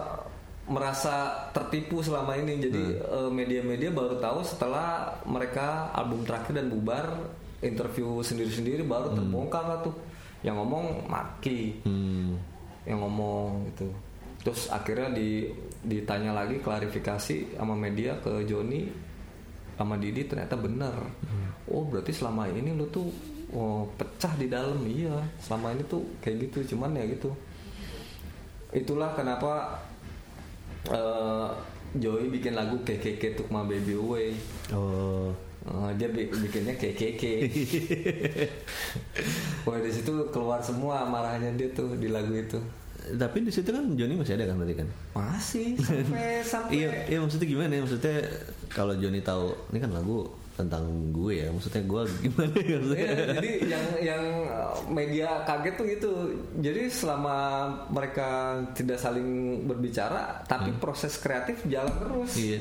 merasa 0.67 1.47
tertipu 1.51 1.99
selama 1.99 2.39
ini. 2.39 2.59
Jadi 2.59 2.83
eh, 2.99 3.29
media-media 3.29 3.89
baru 3.91 4.19
tahu 4.19 4.39
setelah 4.45 5.11
mereka 5.27 5.91
album 5.91 6.23
terakhir 6.23 6.59
dan 6.59 6.71
bubar 6.71 7.07
interview 7.63 8.19
sendiri-sendiri 8.19 8.83
baru 8.83 9.15
terbongkar 9.15 9.63
lah 9.67 9.79
tuh. 9.83 9.95
Yang 10.43 10.55
ngomong 10.63 10.85
Maki. 11.07 11.83
Hmm. 11.87 12.35
yang 12.83 12.99
ngomong 12.99 13.71
gitu. 13.71 13.87
Terus 14.43 14.67
akhirnya 14.67 15.15
di 15.15 15.47
ditanya 15.87 16.35
lagi 16.35 16.59
klarifikasi 16.59 17.55
sama 17.55 17.79
media 17.79 18.19
ke 18.19 18.43
Joni 18.43 18.91
sama 19.79 19.95
Didi 19.95 20.27
ternyata 20.27 20.59
benar 20.59 20.99
oh 21.71 21.83
berarti 21.87 22.11
selama 22.11 22.51
ini 22.51 22.75
lu 22.75 22.85
tuh 22.91 23.07
oh, 23.55 23.87
pecah 23.95 24.33
di 24.35 24.51
dalam. 24.51 24.83
Iya 24.83 25.15
selama 25.39 25.71
ini 25.71 25.83
tuh 25.87 26.03
kayak 26.19 26.49
gitu. 26.49 26.75
Cuman 26.75 26.97
ya 26.97 27.07
gitu. 27.07 27.31
Itulah 28.73 29.13
kenapa 29.15 29.79
eh, 30.85 31.47
Joey 31.93 32.27
bikin 32.27 32.51
lagu 32.51 32.79
KKK 32.79 33.35
Took 33.35 33.47
My 33.47 33.63
Baby 33.63 33.93
Away 33.93 34.33
Oh. 34.69 35.31
Eh, 35.63 35.89
dia 35.95 36.07
bi- 36.07 36.27
bikinnya 36.27 36.73
KKK. 36.73 37.23
Wah 39.63 39.77
di 39.79 39.89
situ 39.89 40.11
keluar 40.27 40.59
semua 40.59 41.05
marahnya 41.05 41.53
dia 41.53 41.69
tuh 41.71 41.95
di 41.95 42.07
lagu 42.07 42.33
itu. 42.33 42.57
Tapi 43.03 43.41
di 43.41 43.47
situ 43.47 43.67
kan 43.67 43.83
Johnny 43.93 44.15
masih 44.15 44.35
ada 44.35 44.45
kan 44.45 44.57
tadi 44.57 44.73
kan? 44.73 44.87
Masih 45.13 45.75
sampai 45.77 46.41
sampai. 46.43 46.73
Iya, 46.73 46.87
iya 47.05 47.17
maksudnya 47.19 47.45
gimana 47.45 47.69
ya? 47.69 47.79
Maksudnya 47.79 48.15
kalau 48.67 48.93
Johnny 48.95 49.19
tahu 49.19 49.51
ini 49.71 49.79
kan 49.79 49.91
lagu 49.91 50.23
tentang 50.53 50.85
gue 51.09 51.33
ya, 51.41 51.47
maksudnya 51.49 51.81
gue 51.81 52.01
gimana 52.29 52.55
ya? 52.61 52.77
Iya, 52.77 53.13
jadi 53.41 53.51
yang 53.65 53.85
yang 53.99 54.23
uh, 54.49 54.77
media 54.85 55.41
kaget 55.49 55.73
tuh 55.73 55.85
gitu. 55.89 56.11
Jadi 56.61 56.81
selama 56.93 57.37
mereka 57.89 58.61
tidak 58.77 59.01
saling 59.01 59.61
berbicara, 59.65 60.45
tapi 60.45 60.69
proses 60.77 61.17
kreatif 61.17 61.65
jalan 61.65 61.93
terus. 61.97 62.37
Iya. 62.37 62.59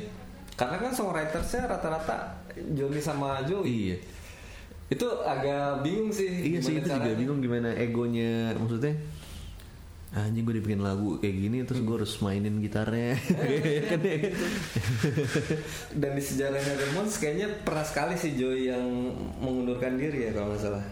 Karena 0.56 0.76
kan 0.80 0.92
songwritersnya 0.92 1.68
rata-rata 1.68 2.44
Johnny 2.72 3.00
sama 3.00 3.44
Joey. 3.44 3.68
iya. 3.68 3.96
Itu 4.92 5.08
agak 5.24 5.80
bingung 5.84 6.12
sih. 6.12 6.28
Iya 6.28 6.60
sih 6.60 6.74
itu 6.80 6.88
juga 6.88 7.12
bingung 7.16 7.40
gimana 7.40 7.72
egonya 7.76 8.52
maksudnya 8.56 8.92
anjing 10.12 10.44
gue 10.44 10.54
dibikin 10.54 10.78
lagu 10.78 11.16
kayak 11.16 11.36
gini 11.38 11.58
terus 11.62 11.80
gue 11.80 11.96
harus 11.96 12.14
mainin 12.18 12.58
gitarnya 12.58 13.16
kan 13.88 14.00
ya 14.00 14.18
Dan 15.90 16.10
di 16.12 16.22
sejarahnya 16.22 16.72
Ramones 16.78 17.16
kayaknya 17.16 17.48
pernah 17.62 17.80
sekali 17.80 18.14
sih 18.14 18.34
Joey 18.34 18.68
yang 18.68 18.84
mengundurkan 19.38 19.96
diri 19.96 20.28
ya 20.28 20.30
kalau 20.32 20.52
nggak 20.52 20.62
salah. 20.62 20.84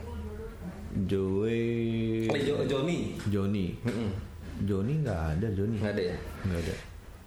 Joey 1.04 2.26
Eh, 2.26 2.40
Jo- 2.42 2.64
Johnny. 2.64 3.14
Johnny 3.26 3.76
Mm-mm. 3.78 4.10
Johnny 4.62 4.94
nggak 4.98 5.20
ada 5.36 5.46
Johnny 5.50 5.76
Nggak 5.78 5.92
ada 5.92 6.02
ya? 6.06 6.16
nggak 6.42 6.60
ada 6.60 6.74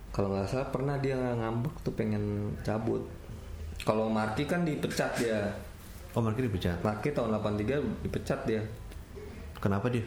Kalau 0.10 0.28
nggak 0.30 0.48
salah 0.48 0.68
pernah 0.68 0.96
dia 0.98 1.14
ngambek 1.16 1.74
tuh 1.80 1.94
pengen 1.94 2.24
cabut. 2.62 3.02
Kalau 3.80 4.06
Marky 4.08 4.44
kan 4.44 4.62
dipecat 4.62 5.14
dia. 5.16 5.46
oh 6.12 6.22
Marky 6.22 6.42
dipecat 6.42 6.78
Marky 6.80 7.10
tahun 7.10 7.34
83 7.36 8.02
dipecat 8.02 8.40
dia. 8.44 8.62
kenapa 9.58 9.88
dia 9.88 10.02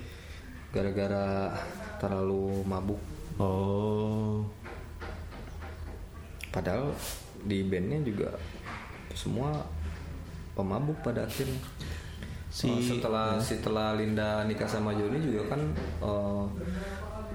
Gara-gara 0.71 1.53
terlalu 1.97 2.63
mabuk. 2.65 3.01
oh 3.39 4.45
Padahal 6.49 6.93
di 7.45 7.61
bandnya 7.63 8.01
juga 8.01 8.33
semua 9.13 9.61
pemabuk 10.53 10.97
pada 11.05 11.25
akhirnya. 11.25 11.61
Si- 12.49 12.65
Oh, 12.67 12.81
setelah 12.81 13.37
setelah 13.37 13.93
Linda 13.93 14.41
nikah 14.49 14.65
sama 14.65 14.97
Johnny 14.97 15.21
juga 15.21 15.53
kan 15.53 15.61
eh, 16.01 16.45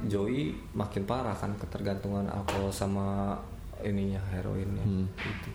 Joey 0.09 0.57
makin 0.73 1.05
parah 1.05 1.37
kan 1.37 1.53
ketergantungan 1.55 2.25
alkohol 2.25 2.73
sama 2.73 3.37
ininya 3.85 4.17
heroinnya. 4.33 4.81
Gitu. 5.05 5.49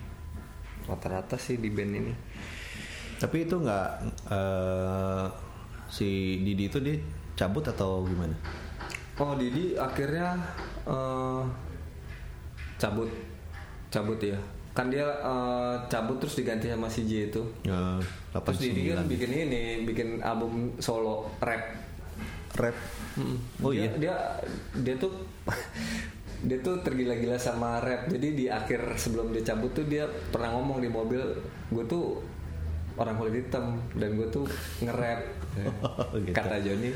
Rata-rata 0.87 1.35
sih 1.35 1.59
di 1.59 1.67
band 1.67 1.93
ini. 1.93 2.13
tapi 3.17 3.43
itu 3.43 3.57
nggak 3.57 3.87
eh, 4.31 5.25
si 5.89 6.07
Didi 6.39 6.69
itu 6.69 6.77
dia 6.79 6.95
cabut 7.37 7.63
atau 7.63 8.01
gimana 8.03 8.33
Oh 9.17 9.33
Didi 9.33 9.73
akhirnya 9.73 10.37
eh, 10.85 11.41
cabut 12.77 13.09
cabut 13.89 14.21
ya. 14.21 14.37
Kan 14.77 14.93
dia 14.93 15.09
eh, 15.09 15.75
cabut 15.89 16.21
terus 16.21 16.37
diganti 16.37 16.69
sama 16.69 16.85
si 16.85 17.09
J 17.09 17.33
itu. 17.33 17.41
ya 17.65 17.97
Terus 18.29 18.61
Didi 18.61 18.93
kan 18.93 19.09
89 19.09 19.13
bikin 19.17 19.31
ini, 19.33 19.63
bikin 19.89 20.09
album 20.21 20.77
solo 20.77 21.33
rap. 21.41 21.65
rap 22.57 22.77
Mm. 23.17 23.65
Oh 23.65 23.73
dia, 23.73 23.89
iya? 23.89 23.91
Dia 23.97 24.15
dia 24.85 24.95
tuh 25.01 25.09
dia 26.47 26.61
tuh 26.61 26.77
tergila-gila 26.85 27.33
sama 27.41 27.81
rap. 27.81 28.05
Jadi 28.13 28.37
di 28.37 28.45
akhir 28.45 28.93
sebelum 28.93 29.33
dia 29.33 29.41
cabut 29.41 29.73
tuh 29.73 29.89
dia 29.89 30.05
pernah 30.29 30.53
ngomong 30.53 30.77
di 30.77 30.85
mobil, 30.85 31.17
gue 31.73 31.85
tuh 31.89 32.21
orang 32.97 33.17
kulit 33.17 33.41
hitam 33.41 33.81
dan 33.97 34.13
gue 34.13 34.29
tuh 34.29 34.45
nge-rap. 34.85 35.21
Oh, 35.57 36.13
gitu. 36.21 36.37
Kata 36.37 36.61
Joni, 36.61 36.93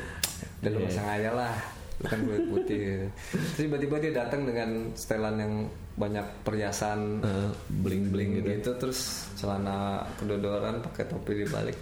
dan 0.61 0.69
lu 0.71 0.79
Iya. 0.79 0.87
masa 0.87 1.01
ngaya 1.03 1.31
lah. 1.33 1.55
Kan 2.01 2.19
kulit 2.21 2.45
putih. 2.47 2.85
Terus 3.31 3.59
tiba-tiba 3.59 3.95
dia 3.97 4.13
datang 4.15 4.41
dengan 4.43 4.69
setelan 4.91 5.37
yang 5.37 5.53
banyak 5.91 6.23
perhiasan 6.41 7.19
Eh, 7.19 7.49
bling-bling 7.75 8.39
gitu. 8.39 8.47
gitu. 8.49 8.71
terus 8.79 8.99
celana 9.35 10.01
kedodoran 10.15 10.79
pakai 10.81 11.05
topi 11.05 11.35
di 11.35 11.45
balik 11.45 11.75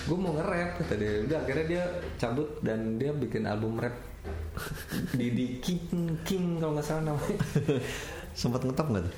gue 0.00 0.16
mau 0.16 0.32
nge-rap 0.32 0.78
kata 0.78 0.94
dia 0.94 1.12
udah 1.22 1.38
akhirnya 1.38 1.66
dia 1.68 1.82
cabut 2.16 2.48
dan 2.62 2.96
dia 2.96 3.12
bikin 3.12 3.44
album 3.44 3.76
rap 3.76 3.92
Didi 5.12 5.60
King 5.60 5.84
King 6.22 6.56
kalau 6.56 6.72
nggak 6.72 6.86
salah 6.86 7.02
namanya 7.06 7.36
sempat 8.34 8.62
ngetop 8.62 8.86
nggak 8.88 9.04
tuh 9.04 9.14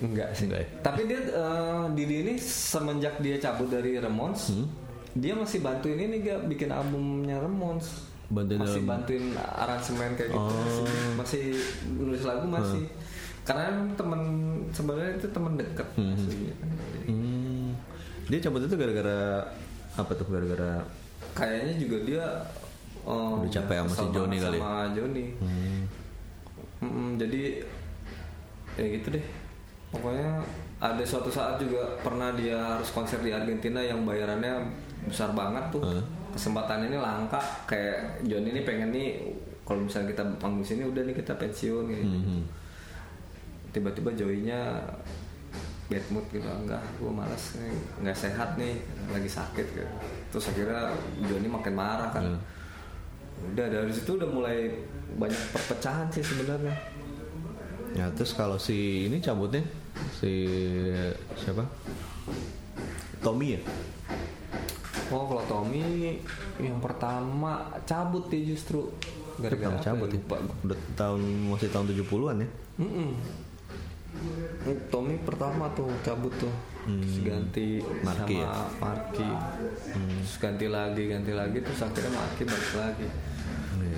enggak 0.00 0.28
sih 0.32 0.44
Enggak 0.46 0.60
ya? 0.60 0.68
tapi 0.80 1.00
dia 1.04 1.20
eh, 1.20 1.84
Didi 1.92 2.16
ini 2.22 2.32
semenjak 2.38 3.18
dia 3.18 3.36
cabut 3.38 3.68
dari 3.68 3.96
Ramones 3.96 4.42
Hmm? 4.48 4.66
dia 5.14 5.34
masih 5.34 5.58
bantuin 5.58 5.98
ini 5.98 6.22
gak 6.22 6.46
bikin 6.46 6.70
albumnya 6.70 7.36
Ramones 7.38 8.06
Bantuin 8.28 8.58
masih 8.58 8.74
dalam- 8.78 8.90
bantuin 8.94 9.24
aransemen 9.34 10.10
kayak 10.12 10.30
gitu 10.30 10.38
Oh. 10.38 10.52
masih, 10.52 10.84
masih 11.14 11.44
nulis 11.90 12.22
lagu 12.22 12.46
masih 12.46 12.84
karena 13.42 13.62
emang 13.66 13.88
temen 13.94 14.20
sebenarnya 14.68 15.12
itu 15.14 15.28
temen 15.30 15.52
deket 15.54 15.88
Hmm. 15.94 16.12
aslinya. 16.12 16.54
Hmm. 17.06 17.72
Dia 18.26 18.38
cabut 18.38 18.60
itu 18.60 18.76
gara-gara 18.76 19.40
apa 19.94 20.12
tuh? 20.12 20.28
Gara-gara 20.28 20.84
kayaknya 21.32 21.74
juga 21.78 21.96
dia 22.04 22.24
oh, 23.02 23.40
Udah 23.40 23.48
capek 23.50 23.76
sama 23.78 23.88
si 23.88 24.04
banget 24.06 24.38
kali 24.38 24.58
ya? 24.58 24.60
sama 24.60 24.74
Johnny 24.92 25.26
hmm, 25.34 25.80
Mm-mm, 26.78 27.08
jadi 27.16 27.42
ya 28.74 28.84
gitu 28.92 29.08
deh 29.10 29.24
pokoknya 29.88 30.44
ada 30.78 31.02
suatu 31.02 31.26
saat 31.26 31.56
juga 31.56 31.82
pernah 31.98 32.30
dia 32.32 32.54
harus 32.54 32.92
konser 32.92 33.18
di 33.18 33.32
Argentina 33.32 33.80
yang 33.80 34.04
bayarannya 34.04 34.60
besar 35.02 35.32
banget 35.32 35.64
tuh 35.70 35.82
Heeh. 35.82 36.04
Kesempatan 36.32 36.88
ini 36.88 36.96
langka. 37.00 37.40
Kayak 37.64 38.22
Johnny 38.24 38.52
ini 38.52 38.62
pengen 38.62 38.90
nih 38.92 39.08
kalau 39.68 39.84
misalnya 39.84 40.16
kita 40.16 40.24
panggung 40.40 40.64
sini 40.64 40.88
udah 40.88 41.02
nih 41.04 41.16
kita 41.16 41.36
pensiun 41.36 41.84
gitu. 41.92 42.04
Hmm, 42.04 42.44
tiba-tiba 43.72 44.16
Joey-nya 44.16 44.80
bad 45.88 46.04
mood 46.12 46.24
gitu 46.28 46.44
enggak 46.44 46.84
gue 47.00 47.08
malas 47.08 47.56
nih 47.56 47.72
nggak 48.04 48.16
sehat 48.16 48.60
nih 48.60 48.80
lagi 49.12 49.28
sakit 49.28 49.66
gitu. 49.76 49.88
Terus 50.32 50.44
akhirnya 50.52 50.92
Johnny 51.28 51.48
makin 51.48 51.74
marah 51.76 52.08
kan. 52.12 52.24
Hmm. 52.24 52.40
udah 53.38 53.70
dari 53.70 53.92
situ 53.94 54.18
udah 54.18 54.26
mulai 54.26 54.66
banyak 55.14 55.42
perpecahan 55.54 56.10
sih 56.10 56.26
sebenarnya. 56.26 56.74
Ya 57.94 58.10
terus 58.12 58.34
kalau 58.34 58.58
si 58.58 59.06
ini 59.06 59.22
cabutnya? 59.22 59.62
Si 60.18 60.46
siapa? 61.38 61.62
Tommy 63.22 63.54
ya? 63.54 63.60
Oh 65.08 65.24
kalau 65.24 65.44
Tommy 65.48 66.20
yang 66.60 66.78
pertama 66.82 67.72
cabut 67.88 68.28
dia 68.28 68.52
justru 68.52 68.88
gara-gara 69.40 69.78
cabut 69.80 70.08
ya? 70.10 70.18
ya? 70.18 70.20
lupa 70.20 70.36
gua. 70.42 70.54
Udah 70.68 70.78
tahun 70.98 71.20
masih 71.54 71.68
tahun 71.70 71.86
70-an 71.94 72.36
ya? 72.42 72.48
Mm-mm. 72.82 73.10
Tommy 74.88 75.20
pertama 75.22 75.68
tuh 75.76 75.88
cabut 76.00 76.32
tuh 76.40 76.50
Terus 76.88 77.20
ganti 77.20 77.84
Marky 78.00 78.40
sama 78.40 78.48
ya? 78.48 78.52
Marky 78.80 79.28
Terus 79.92 80.34
ganti 80.40 80.66
lagi 80.66 81.02
ganti 81.12 81.32
lagi 81.36 81.58
terus 81.60 81.80
akhirnya 81.84 82.12
Marky 82.16 82.42
balik 82.48 82.72
lagi 82.74 83.06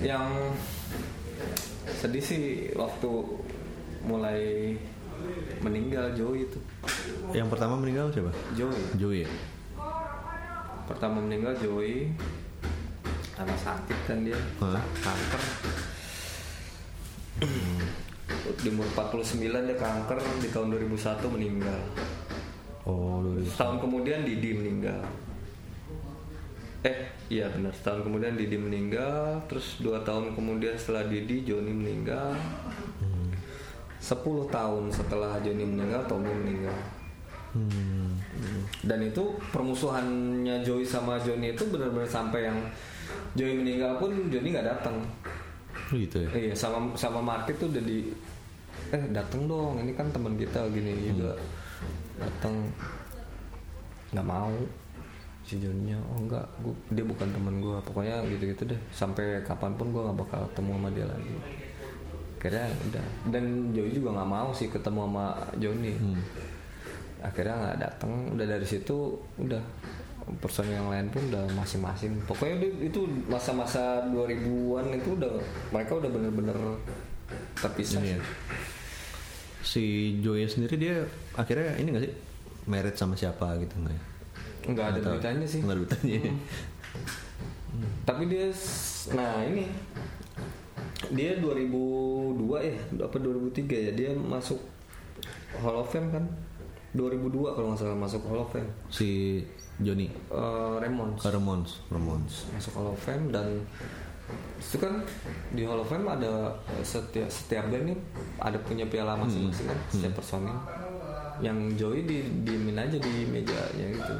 yang 0.03 0.27
sedih 1.97 2.21
sih 2.21 2.43
waktu 2.75 3.09
mulai 4.05 4.75
meninggal 5.63 6.11
Joey 6.13 6.45
itu 6.49 6.59
Yang 7.31 7.47
pertama 7.53 7.79
meninggal 7.79 8.11
siapa? 8.11 8.33
Joey 8.53 8.81
Joey 8.99 9.19
ya? 9.25 9.29
Pertama 10.91 11.23
meninggal 11.23 11.55
Joey. 11.55 12.11
Karena 13.31 13.55
sakit 13.55 13.99
kan 14.03 14.27
dia. 14.27 14.35
Hah? 14.59 14.83
kanker. 14.99 15.41
Di 18.61 18.69
umur 18.69 18.85
49 18.93 19.39
dia 19.39 19.77
kanker 19.79 20.19
di 20.43 20.47
tahun 20.51 20.67
2001 20.75 21.31
meninggal. 21.31 21.81
Oh, 22.83 23.23
dulu. 23.23 23.39
setahun 23.47 23.79
kemudian 23.79 24.27
Didi 24.27 24.51
meninggal. 24.57 25.01
Eh 26.81 27.13
iya 27.29 27.45
benar 27.47 27.71
setahun 27.71 28.09
kemudian 28.09 28.33
Didi 28.33 28.57
meninggal 28.57 29.37
terus 29.45 29.77
dua 29.77 30.01
tahun 30.01 30.33
kemudian 30.33 30.73
setelah 30.75 31.07
Didi 31.07 31.47
Joni 31.47 31.71
meninggal. 31.71 32.35
10 34.01 34.17
tahun 34.49 34.89
setelah 34.89 35.37
Joni 35.45 35.61
meninggal 35.61 36.01
Tommy 36.09 36.33
meninggal 36.33 37.00
Hmm. 37.51 38.15
dan 38.87 39.03
itu 39.03 39.35
permusuhannya 39.51 40.63
Joey 40.63 40.87
sama 40.87 41.19
Joni 41.19 41.51
itu 41.51 41.67
benar-benar 41.67 42.07
sampai 42.07 42.47
yang 42.47 42.55
Joey 43.35 43.59
meninggal 43.59 43.99
pun 43.99 44.15
Joni 44.31 44.55
nggak 44.55 44.71
datang. 44.71 45.03
Oh, 45.91 45.99
gitu 45.99 46.23
ya? 46.23 46.29
iya 46.31 46.55
sama 46.55 46.95
sama 46.95 47.19
Market 47.19 47.59
tuh 47.59 47.67
udah 47.67 47.83
di 47.83 48.07
eh 48.95 49.03
datang 49.11 49.51
dong 49.51 49.83
ini 49.83 49.91
kan 49.91 50.07
teman 50.15 50.39
kita 50.39 50.63
gini 50.71 51.11
juga 51.11 51.35
datang. 52.19 52.55
Nggak 54.15 54.27
mau. 54.27 54.55
Si 55.41 55.59
Joninya 55.59 55.99
oh 56.15 56.23
enggak 56.23 56.45
gua, 56.63 56.71
dia 56.95 57.03
bukan 57.03 57.27
teman 57.35 57.59
gue 57.59 57.75
pokoknya 57.83 58.23
gitu-gitu 58.31 58.63
deh. 58.71 58.79
Sampai 58.95 59.43
kapan 59.43 59.75
pun 59.75 59.91
gue 59.91 59.99
nggak 59.99 60.17
bakal 60.23 60.47
ketemu 60.55 60.71
sama 60.79 60.89
dia 60.95 61.05
lagi. 61.11 61.35
Akhirnya 62.39 62.65
udah. 62.87 63.05
Dan 63.27 63.43
Joey 63.75 63.91
juga 63.91 64.15
nggak 64.15 64.29
mau 64.31 64.49
sih 64.55 64.71
ketemu 64.71 64.99
sama 65.03 65.25
Joni 65.59 65.93
akhirnya 67.21 67.55
nggak 67.55 67.77
datang 67.79 68.11
udah 68.33 68.45
dari 68.45 68.65
situ 68.65 68.97
udah 69.37 69.61
personil 70.37 70.73
yang 70.73 70.89
lain 70.89 71.07
pun 71.09 71.21
udah 71.27 71.43
masing-masing 71.53 72.13
pokoknya 72.25 72.55
itu 72.79 73.01
masa-masa 73.25 74.05
2000-an 74.09 74.85
itu 74.91 75.09
udah 75.15 75.31
mereka 75.69 75.97
udah 75.97 76.09
bener-bener 76.09 76.57
terpisah 77.55 77.99
Ini 77.99 78.15
ya. 78.15 78.19
Si 79.61 79.83
Joey 80.19 80.45
sendiri 80.45 80.75
dia 80.75 80.95
akhirnya 81.33 81.77
ini 81.77 81.89
gak 81.91 82.03
sih? 82.03 82.13
Married 82.63 82.93
sama 82.93 83.13
siapa 83.13 83.57
gitu 83.57 83.73
nggak 83.77 83.93
ya? 83.93 84.03
nggak 84.61 84.85
ada 84.87 84.99
tahu. 84.99 85.11
beritanya 85.17 85.45
sih 85.47 85.59
Nggak 85.59 85.73
ada 85.73 85.81
beritanya. 85.81 86.19
tapi 88.03 88.23
dia 88.27 88.45
nah 89.11 89.41
ini 89.41 89.65
dia 91.09 91.33
2002 91.37 92.37
ya 92.61 92.75
apa 93.01 93.17
2003 93.17 93.65
ya 93.65 93.91
dia 93.91 94.11
masuk 94.13 94.61
Hall 95.57 95.81
of 95.81 95.89
Fame 95.89 96.13
kan 96.13 96.25
2002 96.93 97.23
kalau 97.51 97.67
nggak 97.69 97.79
salah 97.79 97.97
masuk 97.97 98.21
Hall 98.25 98.41
of 98.41 98.49
Fame 98.49 98.67
Si 98.87 99.39
Johnny. 99.77 100.11
Eh, 100.27 100.75
Ramones 100.77 101.19
Oh, 101.19 101.31
Ramones. 101.31 101.71
Ramones. 101.87 102.35
masuk 102.51 102.73
Hall 102.75 102.89
of 102.89 102.99
Fame 102.99 103.29
dan 103.29 103.47
itu 104.57 104.77
kan 104.77 105.03
di 105.49 105.63
Hall 105.63 105.77
of 105.77 105.87
Fame 105.87 106.05
ada 106.05 106.51
eh, 106.69 106.81
setiap 106.81 107.27
setiap 107.27 107.67
band 107.67 107.85
nih 107.85 107.97
ada 108.37 108.55
punya 108.59 108.85
piala 108.85 109.15
masing-masing 109.15 109.65
kan 109.65 109.79
setiap 109.87 110.13
personil 110.15 110.55
yang 111.39 111.57
Joey 111.73 112.03
di 112.03 112.17
diemin 112.41 112.77
aja 112.77 112.95
di 112.95 113.25
mejanya 113.25 113.87
gitu 113.89 114.15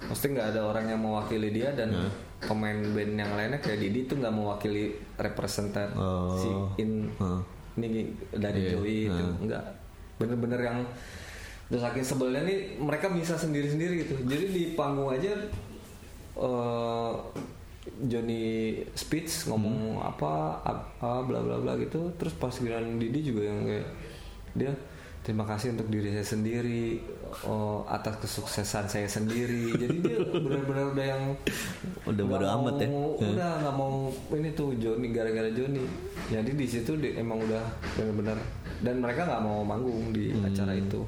Maksudnya 0.00 0.30
nggak 0.32 0.48
ada 0.52 0.60
orang 0.64 0.84
yang 0.86 1.00
mewakili 1.00 1.48
dia 1.50 1.70
dan 1.70 1.90
Nah. 1.90 2.10
pemain 2.40 2.78
band 2.88 3.12
yang 3.16 3.32
lainnya 3.32 3.58
kayak 3.58 3.78
Didi 3.78 4.04
itu 4.04 4.14
nggak 4.14 4.30
mewakili 4.30 4.90
representer 5.16 5.90
Oh. 5.92 6.32
si 6.32 6.48
in 6.78 7.10
Heeh. 7.12 7.40
ini 7.76 8.00
dari 8.30 8.60
Iya, 8.60 8.70
Joey 8.72 8.98
itu 9.04 9.16
heeh. 9.18 9.42
enggak 9.42 9.64
bener-bener 10.16 10.60
yang 10.62 10.78
udah 11.68 11.80
saking 11.82 12.00
sebelnya 12.02 12.42
nih 12.42 12.58
mereka 12.76 13.08
bisa 13.08 13.34
sendiri-sendiri 13.34 14.02
gitu 14.02 14.14
jadi 14.24 14.44
di 14.46 14.62
panggung 14.72 15.10
aja 15.10 15.36
eh, 16.34 17.12
Johnny 18.00 18.44
speech 18.94 19.46
ngomong 19.46 19.98
Hmm. 19.98 20.04
apa 20.04 20.32
apa 20.60 21.10
bla 21.22 21.40
bla 21.40 21.56
bla 21.58 21.72
gitu 21.76 22.12
terus 22.14 22.32
pas 22.32 22.52
giliran 22.52 22.96
Didi 22.96 23.20
juga 23.26 23.42
yang 23.44 23.64
kayak 23.64 23.88
dia 24.54 24.72
terima 25.18 25.44
kasih 25.44 25.74
untuk 25.74 25.88
diri 25.88 26.08
saya 26.10 26.24
sendiri 26.26 27.02
oh, 27.42 27.84
atas 27.84 28.16
kesuksesan 28.18 28.86
saya 28.86 29.04
sendiri 29.04 29.74
jadi 29.74 29.96
dia 29.98 30.18
benar-benar 30.44 30.94
udah 30.94 31.06
yang 31.06 31.22
Udah 32.06 32.24
bodo 32.24 32.46
amat 32.48 32.80
ya. 32.80 32.88
udah 32.88 33.50
nggak 33.60 33.74
mau 33.74 34.08
ini 34.32 34.48
tuh 34.54 34.72
Joni 34.74 35.10
gara-gara 35.10 35.50
Joni 35.50 35.84
jadi 36.28 36.48
di 36.48 36.64
situ 36.64 36.96
emang 37.12 37.42
udah 37.42 37.60
benar-benar 37.92 38.38
dan 38.80 38.94
mereka 38.98 39.26
nggak 39.26 39.42
mau 39.42 39.60
manggung 39.60 40.12
di 40.12 40.32
Hmm. 40.32 40.48
acara 40.48 40.72
itu 40.72 41.02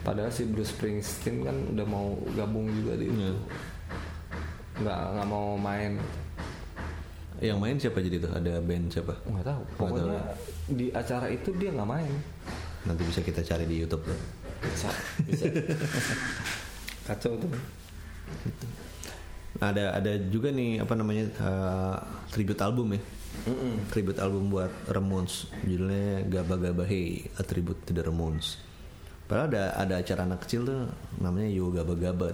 padahal 0.00 0.28
si 0.28 0.44
Bruce 0.44 0.70
Springsteen 0.70 1.42
kan 1.42 1.56
udah 1.68 1.84
mau 1.84 2.06
gabung 2.32 2.68
juga 2.68 2.94
di 2.94 3.06
Iya. 3.06 3.32
nggak 4.78 4.98
nggak 5.12 5.28
mau 5.28 5.54
main 5.54 5.98
Yang 7.38 7.58
main 7.58 7.76
siapa 7.76 7.98
jadi 7.98 8.18
tuh? 8.18 8.32
Ada 8.32 8.58
band 8.58 8.86
siapa? 8.88 9.14
nggak 9.22 9.44
tahu 9.44 9.62
pokoknya 9.76 10.22
di 10.68 10.86
acara 10.90 11.26
itu 11.28 11.54
dia 11.54 11.70
nggak 11.70 11.86
main 11.88 12.12
Nanti 12.82 13.02
bisa 13.04 13.20
kita 13.20 13.42
cari 13.42 13.64
di 13.64 13.76
YouTube 13.76 14.02
tuh. 14.02 14.18
bisa 14.60 14.88
bisa 15.22 15.44
kacau 17.06 17.34
tuh 17.36 17.50
Ada 19.58 19.98
ada 19.98 20.12
juga 20.24 20.50
nih 20.50 20.78
apa 20.78 20.94
namanya 20.94 21.24
eh, 21.26 21.96
tribute 22.28 22.58
album 22.60 22.94
ya. 22.94 23.00
Mm-mm. 23.44 23.74
Tribute 23.88 24.18
album 24.18 24.50
buat 24.50 24.70
Ramones 24.86 25.46
judulnya 25.62 26.26
Gaba 26.28 26.54
Gaba 26.56 26.82
Hey 26.82 27.26
A 27.34 27.42
Tribute 27.42 27.82
to 27.82 27.92
the 27.92 28.02
Ramones. 28.02 28.58
Padahal 29.28 29.52
ada 29.52 29.62
ada 29.76 29.94
acara 30.00 30.24
anak 30.24 30.48
kecil 30.48 30.64
tuh 30.64 30.88
namanya 31.20 31.52
Yo 31.52 31.68
Gaba 31.68 31.92
Gaba. 31.92 32.32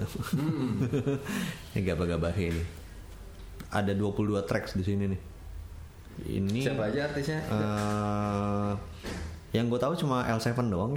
Ini 1.75 1.81
Gaba 1.83 2.07
Gaba 2.07 2.31
Hey 2.31 2.55
nih. 2.55 2.67
Ada 3.75 3.99
22 3.99 4.39
tracks 4.47 4.79
di 4.79 4.87
sini 4.87 5.05
nih. 5.11 5.21
Ini 6.39 6.63
siapa 6.63 6.87
aja 6.87 7.11
artisnya 7.11 7.43
eh, 7.51 8.73
yang 9.59 9.67
gue 9.67 9.81
tahu 9.83 9.99
cuma 9.99 10.23
L7 10.31 10.55
doang. 10.71 10.95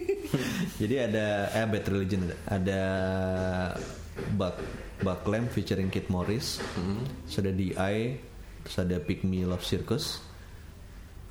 Jadi 0.80 0.94
ada 1.00 1.48
eh 1.56 1.64
Bad 1.72 1.86
Religion 1.88 2.28
ada, 2.28 2.36
ada 2.52 2.82
Buck 4.36 4.60
Buck 5.00 5.24
Lamb 5.24 5.48
featuring 5.48 5.88
Kid 5.88 6.12
Morris, 6.12 6.60
terus 7.24 7.36
ada 7.40 7.52
DI, 7.56 7.96
terus 8.68 8.76
ada 8.76 8.96
Pick 9.00 9.24
Me 9.24 9.48
Love 9.48 9.64
Circus, 9.64 10.20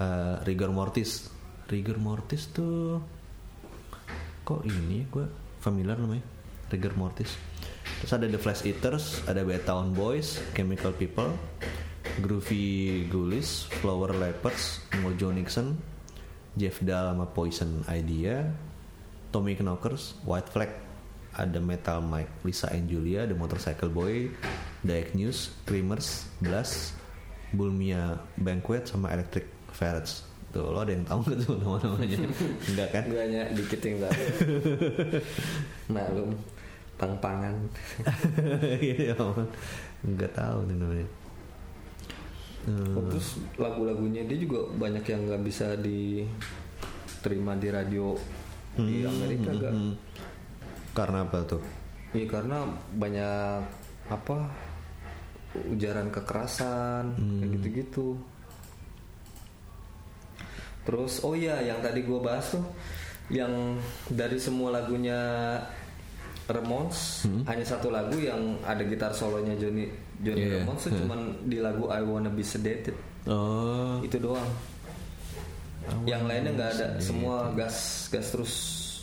eh, 0.02 0.42
Rigor 0.50 0.74
Mortis. 0.74 1.30
Rigor 1.70 2.02
Mortis 2.02 2.50
tuh 2.50 2.98
kok 4.44 4.68
ini 4.68 5.08
gue 5.08 5.26
familiar 5.64 5.96
namanya 5.96 6.24
Rigor 6.68 6.96
Mortis. 7.00 7.32
Terus 8.04 8.12
ada 8.12 8.28
The 8.28 8.40
Flash 8.40 8.68
Eaters, 8.68 9.24
ada 9.24 9.46
Bad 9.48 9.64
Town 9.64 9.96
Boys, 9.96 10.42
Chemical 10.52 10.92
People, 10.96 11.32
Groovy 12.20 13.08
Ghoulies, 13.08 13.68
Flower 13.80 14.12
Leopards, 14.12 14.84
Mojo 15.00 15.32
Nixon, 15.32 15.78
Jeff 16.58 16.84
Dahl 16.84 17.16
sama 17.16 17.30
Poison 17.32 17.86
Idea, 17.88 18.44
Tommy 19.32 19.56
Knockers, 19.56 20.20
White 20.28 20.50
Flag, 20.52 20.72
ada 21.34 21.58
Metal 21.58 22.04
Mike, 22.04 22.46
Lisa 22.46 22.70
and 22.70 22.86
Julia, 22.92 23.26
The 23.26 23.38
Motorcycle 23.38 23.90
Boy, 23.90 24.30
Diag 24.86 25.18
News, 25.18 25.54
Creamers, 25.66 26.30
Blast, 26.44 26.94
Bulmia 27.54 28.22
Banquet 28.38 28.86
sama 28.90 29.14
Electric 29.14 29.46
Ferrets. 29.74 30.33
Tuh 30.54 30.70
lo 30.70 30.86
ada 30.86 30.94
yang 30.94 31.02
tahu 31.02 31.20
nggak 31.26 31.40
tuh 31.42 31.56
nama-namanya? 31.58 32.18
Enggak 32.70 32.90
kan? 32.94 33.04
Gue 33.10 33.20
hanya 33.26 33.42
dikit 33.58 33.82
yang 33.82 33.98
tahu 34.06 34.14
Maklum 35.98 36.30
Pang-pangan 36.94 37.56
Iya, 38.86 39.18
aman. 39.18 39.50
Nggak 40.06 40.32
tahu 40.38 40.58
nih 40.70 40.78
namanya. 40.78 41.08
Hmm. 42.64 42.96
Oh, 42.96 43.04
Terus 43.12 43.42
lagu-lagunya 43.60 44.24
dia 44.24 44.38
juga 44.40 44.70
banyak 44.78 45.04
yang 45.04 45.26
nggak 45.28 45.44
bisa 45.44 45.74
diterima 45.76 47.58
di 47.60 47.68
radio 47.74 48.16
di 48.78 49.04
Amerika 49.04 49.50
gak? 49.58 49.74
Hmm. 49.74 49.94
Karena 50.94 51.26
apa 51.26 51.38
tuh? 51.50 51.62
Iya 52.14 52.30
karena 52.30 52.62
banyak 52.94 53.62
apa 54.14 54.38
ujaran 55.74 56.14
kekerasan 56.14 57.18
kayak 57.42 57.50
gitu-gitu. 57.58 58.08
Terus 60.84 61.24
oh 61.24 61.32
iya 61.32 61.60
yang 61.60 61.80
tadi 61.80 62.04
gue 62.04 62.20
bahas 62.20 62.52
tuh 62.52 62.64
yang 63.32 63.80
dari 64.08 64.36
semua 64.36 64.70
lagunya 64.74 65.16
Ramones 66.44 67.24
hanya 67.48 67.64
satu 67.64 67.88
lagu 67.88 68.20
yang 68.20 68.60
ada 68.62 68.84
gitar 68.84 69.16
solonya 69.16 69.56
Johnny 69.56 69.88
Johnny 70.20 70.44
Iya, 70.44 70.60
Ramones 70.60 70.84
tuh 70.84 70.92
cuman 70.94 71.20
di 71.48 71.64
lagu 71.64 71.88
I 71.88 72.04
Wanna 72.04 72.28
Be 72.28 72.44
Sedated 72.44 73.00
Oh, 73.24 74.04
itu 74.04 74.20
doang. 74.20 74.44
yang 76.04 76.28
lainnya 76.28 76.52
nggak 76.52 76.72
ada, 76.76 76.88
semua 77.00 77.48
gas 77.56 78.08
gas 78.08 78.32
terus. 78.32 78.54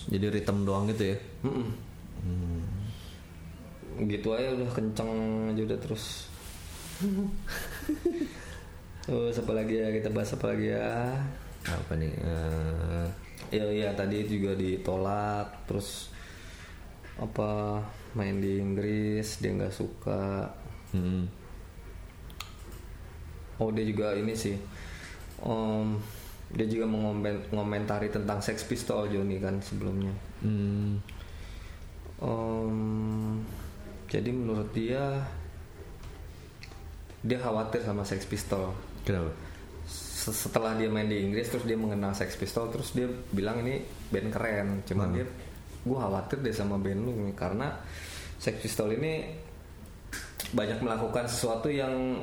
jadi 0.08 0.28
ritme 0.28 0.64
doang 0.64 0.84
gitu 0.88 1.12
ya? 1.12 1.16
Mm-mm. 1.40 1.68
Gitu 4.04 4.28
aja 4.32 4.52
udah 4.52 4.68
kenceng 4.72 5.08
aja 5.48 5.60
udah 5.64 5.78
terus. 5.80 6.28
Terus 9.00 9.36
apa 9.36 9.52
lagi 9.52 9.74
ya 9.76 9.88
kita 9.90 10.08
bahas 10.08 10.30
apa 10.32 10.52
lagi 10.52 10.68
ya? 10.70 11.16
Apa 11.66 11.92
nih? 11.96 12.12
Eh, 12.16 13.06
Ya 13.50 13.66
iya 13.66 13.90
tadi 13.90 14.22
juga 14.24 14.54
ditolak 14.54 15.66
terus 15.66 16.14
apa 17.18 17.82
main 18.14 18.38
di 18.38 18.62
Inggris 18.62 19.42
dia 19.42 19.50
nggak 19.50 19.74
suka. 19.74 20.46
hmm. 20.94 21.24
Oh 23.58 23.68
dia 23.74 23.82
juga 23.82 24.14
ini 24.14 24.32
sih. 24.32 24.54
Om, 25.42 25.98
dia 26.54 26.64
juga 26.64 26.86
mengomen- 26.86 27.42
mengomentari 27.50 28.08
tentang 28.08 28.38
Sex 28.38 28.62
Pistol 28.64 29.10
Johnny 29.10 29.36
kan 29.36 29.58
sebelumnya. 29.60 30.14
Hmm. 30.40 30.96
Om, 32.20 32.76
jadi 34.06 34.30
menurut 34.30 34.70
dia 34.70 35.26
dia 37.20 37.36
khawatir 37.36 37.82
sama 37.82 38.06
Sex 38.06 38.24
Pistol. 38.24 38.72
Kenapa? 39.04 39.32
Se- 40.20 40.36
Setelah 40.36 40.76
dia 40.76 40.86
main 40.86 41.08
di 41.08 41.16
Inggris 41.16 41.48
terus 41.48 41.64
dia 41.64 41.74
mengenal 41.74 42.12
Sex 42.12 42.36
Pistol 42.36 42.68
terus 42.68 42.92
dia 42.92 43.08
bilang 43.32 43.64
ini 43.64 43.80
band 44.12 44.28
keren. 44.28 44.68
Cuman 44.84 45.08
dia 45.10 45.24
gue 45.80 45.96
khawatir 45.96 46.44
deh 46.44 46.52
sama 46.52 46.76
band 46.76 47.00
lu 47.00 47.12
nih 47.24 47.32
karena 47.32 47.72
Sex 48.36 48.60
Pistol 48.60 48.92
ini 48.92 49.32
banyak 50.52 50.80
melakukan 50.80 51.24
sesuatu 51.24 51.70
yang 51.70 52.20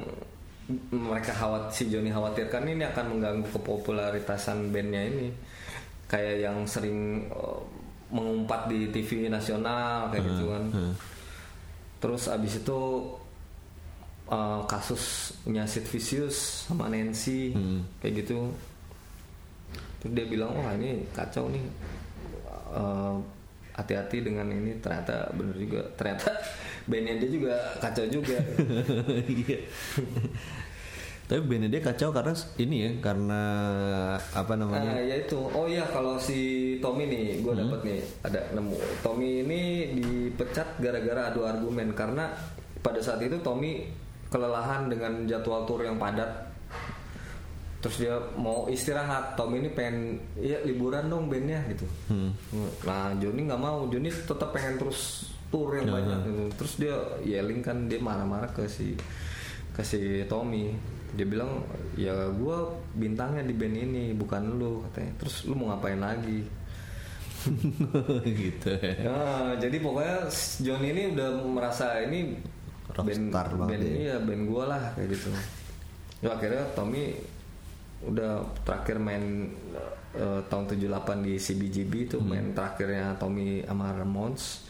mereka 0.91 1.31
khawat 1.31 1.71
si 1.71 1.87
Johnny 1.87 2.11
khawatirkan 2.11 2.67
ini 2.67 2.83
akan 2.83 3.05
mengganggu 3.15 3.47
kepopularitasan 3.49 4.69
bandnya 4.69 5.01
ini. 5.01 5.27
Kayak 6.05 6.35
yang 6.43 6.57
sering 6.63 7.23
eh, 7.27 7.59
mengumpat 8.07 8.67
di 8.67 8.87
TV 8.87 9.27
nasional 9.27 10.07
kayak 10.07 10.23
gitu 10.23 10.45
kan. 10.47 10.63
Terus 11.97 12.27
abis 12.27 12.61
itu 12.61 12.79
eh, 14.27 14.61
kasusnya 14.67 15.63
Sid 15.63 15.87
Vicious 15.87 16.67
sama 16.67 16.91
Nancy 16.91 17.55
kayak 18.03 18.23
gitu 18.23 18.51
terus 19.97 20.11
dia 20.13 20.25
bilang 20.29 20.53
wah 20.53 20.75
ini 20.77 21.07
kacau 21.15 21.49
nih 21.49 21.63
Eh, 22.67 23.15
hati-hati 23.77 24.25
dengan 24.25 24.49
ini 24.49 24.81
ternyata 24.81 25.29
bener 25.37 25.53
juga 25.53 25.85
ternyata 25.93 26.33
bandnya 26.89 27.21
dia 27.21 27.29
juga 27.29 27.53
kacau 27.77 28.09
juga 28.09 28.37
Iya. 29.45 29.59
Tapi 31.27 31.41
bandnya 31.43 31.69
dia 31.69 31.81
kacau 31.83 32.09
karena 32.09 32.33
ini 32.55 32.77
ya, 32.87 32.91
karena 33.03 33.41
apa 34.31 34.53
namanya? 34.55 34.95
Nah, 34.95 35.03
ya 35.03 35.15
itu. 35.27 35.35
Oh 35.51 35.67
iya 35.67 35.83
kalau 35.91 36.15
si 36.15 36.39
Tommy 36.79 37.03
nih, 37.11 37.43
gue 37.43 37.51
dapat 37.51 37.83
nih 37.83 37.99
ada 38.23 38.39
nemu. 38.55 38.79
Tommy 39.03 39.43
ini 39.43 39.61
dipecat 39.99 40.79
gara-gara 40.79 41.27
adu 41.27 41.43
argumen 41.43 41.91
karena 41.91 42.31
pada 42.79 43.03
saat 43.03 43.19
itu 43.19 43.35
Tommy 43.43 43.91
kelelahan 44.27 44.91
dengan 44.91 45.23
jadwal 45.25 45.63
tur 45.63 45.83
yang 45.83 45.95
padat. 45.99 46.29
Terus 47.77 47.95
dia 48.01 48.15
mau 48.35 48.65
istirahat. 48.67 49.37
Tommy 49.37 49.61
ini 49.63 49.69
pengen 49.71 50.17
ya 50.35 50.59
liburan 50.65 51.07
dong 51.07 51.29
bandnya 51.29 51.61
gitu. 51.71 51.85
Nah 52.83 53.13
Joni 53.21 53.47
nggak 53.47 53.61
mau. 53.61 53.85
Joni 53.87 54.09
tetap 54.09 54.49
pengen 54.51 54.81
terus 54.81 55.29
tur 55.53 55.77
yang 55.77 55.87
banyak. 55.87 56.19
gitu. 56.25 56.43
Terus 56.57 56.73
dia 56.81 56.95
yelling 57.23 57.61
kan 57.63 57.85
dia 57.87 58.01
marah-marah 58.01 58.49
ke 58.51 58.65
si 58.67 58.97
ke 59.71 59.85
si 59.85 60.25
Tommy 60.25 60.73
dia 61.15 61.23
bilang 61.23 61.63
ya 61.95 62.27
gue 62.33 62.57
bintangnya 62.99 63.45
di 63.47 63.55
band 63.55 63.77
ini 63.79 64.03
bukan 64.11 64.59
lu 64.59 64.83
katanya 64.89 65.11
terus 65.23 65.47
lu 65.47 65.55
mau 65.55 65.71
ngapain 65.71 66.01
lagi 66.01 66.43
gitu 68.43 68.69
ya. 68.75 69.07
Nah, 69.07 69.55
jadi 69.55 69.77
pokoknya 69.79 70.27
John 70.59 70.83
ini 70.83 71.15
udah 71.15 71.29
merasa 71.47 72.03
ini 72.03 72.35
band, 72.99 73.21
Rockstar 73.23 73.47
banget 73.53 73.69
band 73.71 73.83
ya. 73.83 73.93
iya 73.95 74.15
band 74.17 74.43
gua 74.45 74.63
lah 74.67 74.81
kayak 74.93 75.09
gitu. 75.11 75.29
Ya 76.17 76.29
akhirnya 76.31 76.63
Tommy 76.71 77.03
udah 77.99 78.31
terakhir 78.61 78.97
main 78.97 79.53
eh, 80.13 80.41
tahun 80.43 80.65
78 80.67 80.81
di 81.19 81.33
CBGB 81.35 81.93
itu 82.05 82.17
Hmm. 82.17 82.27
main 82.27 82.45
terakhirnya 82.51 83.13
Tommy 83.15 83.61
sama 83.61 83.91
Ramones. 83.91 84.65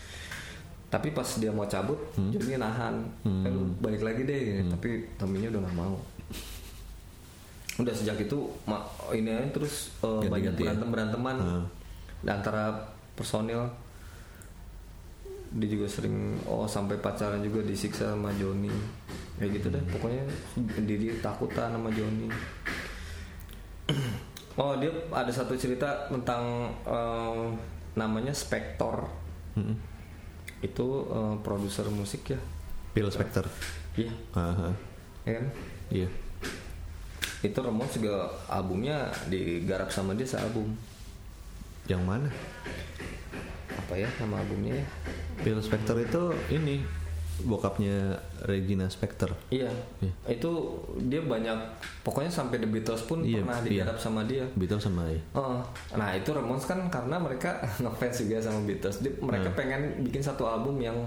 Tapi 0.88 1.12
pas 1.12 1.28
dia 1.36 1.50
mau 1.50 1.64
cabut, 1.66 2.00
Hmm. 2.14 2.32
Johnny 2.32 2.56
nahan. 2.56 2.96
Eh, 3.22 3.48
lu 3.48 3.72
balik 3.78 4.02
lagi 4.02 4.24
deh, 4.24 4.44
tapi 4.66 4.90
Tommy-nya 5.16 5.48
udah 5.50 5.62
gak 5.62 5.76
mau. 5.78 5.96
Udah 7.78 7.94
sejak 7.94 8.18
itu 8.18 8.40
ini 9.14 9.30
terus 9.52 9.94
eh, 10.00 10.26
banyak 10.26 10.54
ya? 10.54 10.60
berantem 10.66 10.90
beranteman 10.90 11.38
Hmm. 11.38 11.66
antara 12.26 12.74
personil 13.14 13.68
dia 15.54 15.70
juga 15.70 15.88
sering 15.88 16.16
oh 16.44 16.68
sampai 16.68 16.98
pacaran 16.98 17.40
juga 17.40 17.64
disiksa 17.64 18.12
sama 18.12 18.34
Joni 18.36 18.72
kayak 19.38 19.52
gitu 19.56 19.68
deh 19.70 19.84
pokoknya 19.90 20.24
diri 20.82 21.16
takutan 21.18 21.72
sama 21.72 21.88
Joni 21.90 22.28
oh 24.60 24.74
dia 24.76 24.92
ada 25.10 25.32
satu 25.32 25.54
cerita 25.56 26.10
tentang 26.10 26.68
eh, 26.84 27.46
namanya 27.96 28.34
Spector 28.34 29.08
Mm-mm. 29.56 29.76
itu 30.62 30.88
eh, 31.08 31.36
produser 31.42 31.88
musik 31.88 32.34
ya 32.34 32.40
Phil 32.92 33.08
Spector. 33.08 33.46
iya 33.96 34.12
Aha. 34.34 34.70
ya 35.24 35.34
kan 35.38 35.48
Iya. 35.88 36.10
itu 37.40 37.56
Ramones 37.56 37.96
juga 37.96 38.28
albumnya 38.50 39.08
digarap 39.30 39.88
sama 39.88 40.12
dia 40.12 40.26
sealbum 40.26 40.74
Yang 41.86 42.04
mana? 42.04 42.30
apa 43.78 43.94
ya 43.96 44.10
nama 44.20 44.42
albumnya 44.42 44.84
ya 44.84 44.88
Phil 45.38 45.58
Spector 45.58 45.98
itu 46.00 46.22
ini 46.50 46.82
bokapnya 47.40 48.18
Regina 48.44 48.86
Spector. 48.88 49.30
Iya, 49.48 49.70
Iya. 50.00 50.14
itu 50.28 50.52
dia 51.04 51.22
banyak 51.22 51.54
pokoknya 52.02 52.28
sampai 52.28 52.58
The 52.58 52.66
Beatles 52.66 53.06
pun 53.06 53.22
Iya, 53.22 53.46
pernah 53.46 53.58
iya. 53.60 53.66
digarap 53.86 53.98
sama 53.98 54.26
dia. 54.26 54.42
Beatles 54.52 54.82
sama 54.82 55.06
ya. 55.06 55.22
Oh, 55.34 55.62
nah 55.94 56.10
itu 56.12 56.30
Ramones 56.30 56.66
kan 56.66 56.82
karena 56.88 57.16
mereka 57.16 57.54
ngefans 57.78 58.18
juga 58.20 58.42
sama 58.42 58.66
Beatles. 58.66 58.98
Dia- 59.00 59.14
mereka 59.20 59.54
pengen 59.54 60.02
bikin 60.02 60.20
satu 60.20 60.44
album 60.44 60.78
yang 60.78 60.98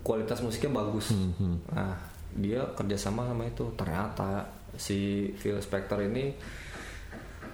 kualitas 0.00 0.40
musiknya 0.40 0.72
bagus. 0.74 1.12
Hmm, 1.12 1.56
Nah 1.70 1.96
dia 2.34 2.60
kerjasama 2.70 3.24
sama 3.24 3.44
itu. 3.44 3.64
Ternyata 3.72 4.44
si 4.74 4.98
Phil 5.34 5.56
Spector 5.56 6.00
ini 6.02 6.32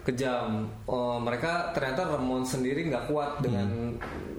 kejam. 0.09 0.64
Oh, 0.84 1.20
mereka 1.20 1.68
ternyata 1.70 2.09
Ramones 2.09 2.48
sendiri 2.48 2.88
nggak 2.88 3.04
kuat 3.06 3.38
dengan. 3.38 3.92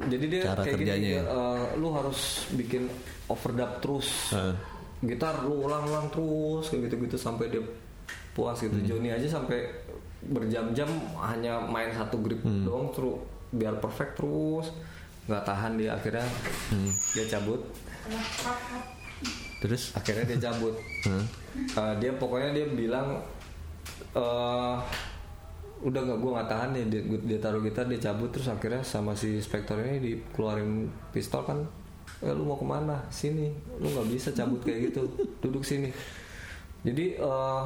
Jadi 0.03 0.25
dia 0.27 0.41
Hmm. 0.41 0.49
Cara 0.51 0.61
kayak 0.65 0.79
gini, 0.79 1.09
ya. 1.13 1.21
eh, 1.21 1.63
lu 1.75 1.89
harus 1.91 2.19
bikin 2.51 2.89
overdub 3.25 3.77
terus 3.77 4.33
Heeh. 4.33 4.55
gitar 5.05 5.45
lu 5.45 5.63
ulang-ulang 5.63 6.09
terus 6.09 6.67
kayak 6.67 6.89
gitu-gitu 6.89 7.15
sampai 7.15 7.47
dia 7.47 7.61
puas 8.31 8.57
gitu. 8.57 8.73
Johnny 8.81 9.09
aja 9.09 9.29
sampai 9.29 9.69
berjam-jam 10.19 10.89
hanya 11.21 11.61
main 11.61 11.93
satu 11.93 12.17
grip 12.17 12.41
doang 12.41 12.89
terus 12.89 13.21
biar 13.49 13.77
perfect 13.77 14.17
terus 14.17 14.67
nggak 15.25 15.43
tahan 15.43 15.77
dia 15.77 15.93
akhirnya 15.93 16.25
dia 17.13 17.25
cabut 17.29 17.61
Terus? 19.59 19.91
akhirnya 19.93 20.25
dia 20.25 20.39
cabut 20.41 20.75
Hah? 21.05 21.23
Uh, 21.75 21.93
dia 21.99 22.11
pokoknya 22.13 22.51
dia 22.53 22.67
bilang 22.67 23.19
eh 24.11 24.75
udah 25.79 26.01
nggak 26.03 26.19
gue 26.19 26.31
nggak 26.35 26.49
tahan 26.51 26.69
ya 26.75 26.83
dia, 26.91 27.01
dia 27.23 27.39
taruh 27.39 27.63
gitar 27.63 27.87
dia 27.87 27.99
cabut 27.99 28.29
terus 28.35 28.51
akhirnya 28.51 28.83
sama 28.83 29.15
si 29.15 29.39
Spector 29.39 29.79
ini 29.79 29.97
dikeluarin 30.03 30.91
pistol 31.15 31.47
kan 31.47 31.59
eh 32.19 32.33
lu 32.35 32.43
mau 32.43 32.59
ke 32.59 32.67
mana? 32.67 32.99
Sini. 33.07 33.47
Lu 33.79 33.87
nggak 33.87 34.07
bisa 34.11 34.29
cabut 34.35 34.59
kayak 34.59 34.91
gitu 34.91 35.07
duduk 35.39 35.63
sini. 35.63 35.87
Jadi 36.83 37.15
eh 37.15 37.65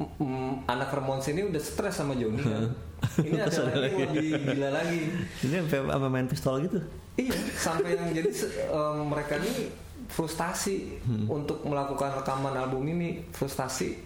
mm, 0.00 0.68
anak 0.68 0.92
Ramones 0.92 1.28
ini 1.32 1.48
udah 1.48 1.62
stres 1.62 2.00
sama 2.00 2.16
Johnny 2.16 2.40
kan. 2.44 2.68
Ini 3.00 3.40
ada 3.40 3.72
lagi 3.72 3.96
yang 3.96 4.12
lebih 4.12 4.44
gila 4.44 4.70
lagi. 4.76 5.00
Ini 5.40 5.54
sampai 5.64 5.88
apa 5.88 6.06
main 6.12 6.28
pistol 6.28 6.60
gitu? 6.68 6.84
Iya, 7.16 7.32
sampai 7.56 7.96
yang 7.96 8.12
jadi 8.12 8.28
em, 8.68 9.08
mereka 9.08 9.40
ini 9.40 9.72
frustasi 10.04 11.00
untuk 11.24 11.64
melakukan 11.64 12.20
rekaman 12.20 12.52
album 12.60 12.84
ini 12.92 13.24
frustasi. 13.32 13.96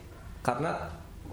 Karena 0.46 0.78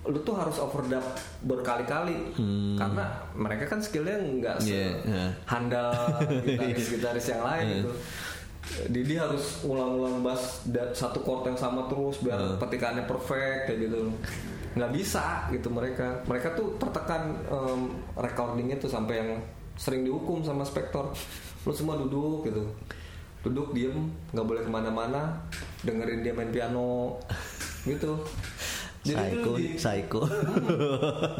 lu 0.01 0.17
tuh 0.25 0.33
harus 0.33 0.57
overdub 0.57 1.05
berkali-kali 1.45 2.33
karena 2.73 3.05
mereka 3.37 3.69
kan 3.69 3.77
skillnya 3.77 4.17
nggak 4.17 4.57
Yeah, 4.65 4.97
yeah. 5.05 5.29
handal 5.45 5.93
gitaris-gitaris 6.45 7.27
yang 7.29 7.43
lain 7.45 7.65
gitu. 7.85 7.91
Didi 8.89 9.17
harus 9.17 9.61
ulang-ulang 9.61 10.25
bass 10.25 10.65
satu 10.93 11.21
chord 11.21 11.53
yang 11.53 11.57
sama 11.57 11.85
terus 11.85 12.17
biar 12.23 12.57
petikannya 12.57 13.05
perfect 13.05 13.69
kayak 13.69 13.89
gitu. 13.89 14.09
Nggak 14.73 14.91
bisa 14.95 15.49
gitu 15.53 15.67
mereka. 15.69 16.17
Mereka 16.25 16.57
tuh 16.57 16.77
tertekan 16.81 17.37
em, 17.51 17.93
recording 18.17 18.73
itu 18.73 18.89
sampai 18.89 19.21
yang 19.21 19.29
sering 19.77 20.01
dihukum 20.01 20.41
sama 20.41 20.65
Spector. 20.65 21.13
Lu 21.67 21.73
semua 21.73 21.99
duduk 21.99 22.47
gitu. 22.47 22.63
Duduk 23.41 23.73
diem, 23.73 23.97
nggak 24.33 24.45
boleh 24.45 24.61
ke 24.65 24.71
mana-mana, 24.71 25.33
dengerin 25.81 26.21
dia 26.21 26.33
main 26.33 26.53
piano 26.53 27.17
gitu. 27.89 28.17
Jadi 29.01 29.17
Psycho, 29.33 29.51
di- 29.55 29.75
psycho. 29.75 30.21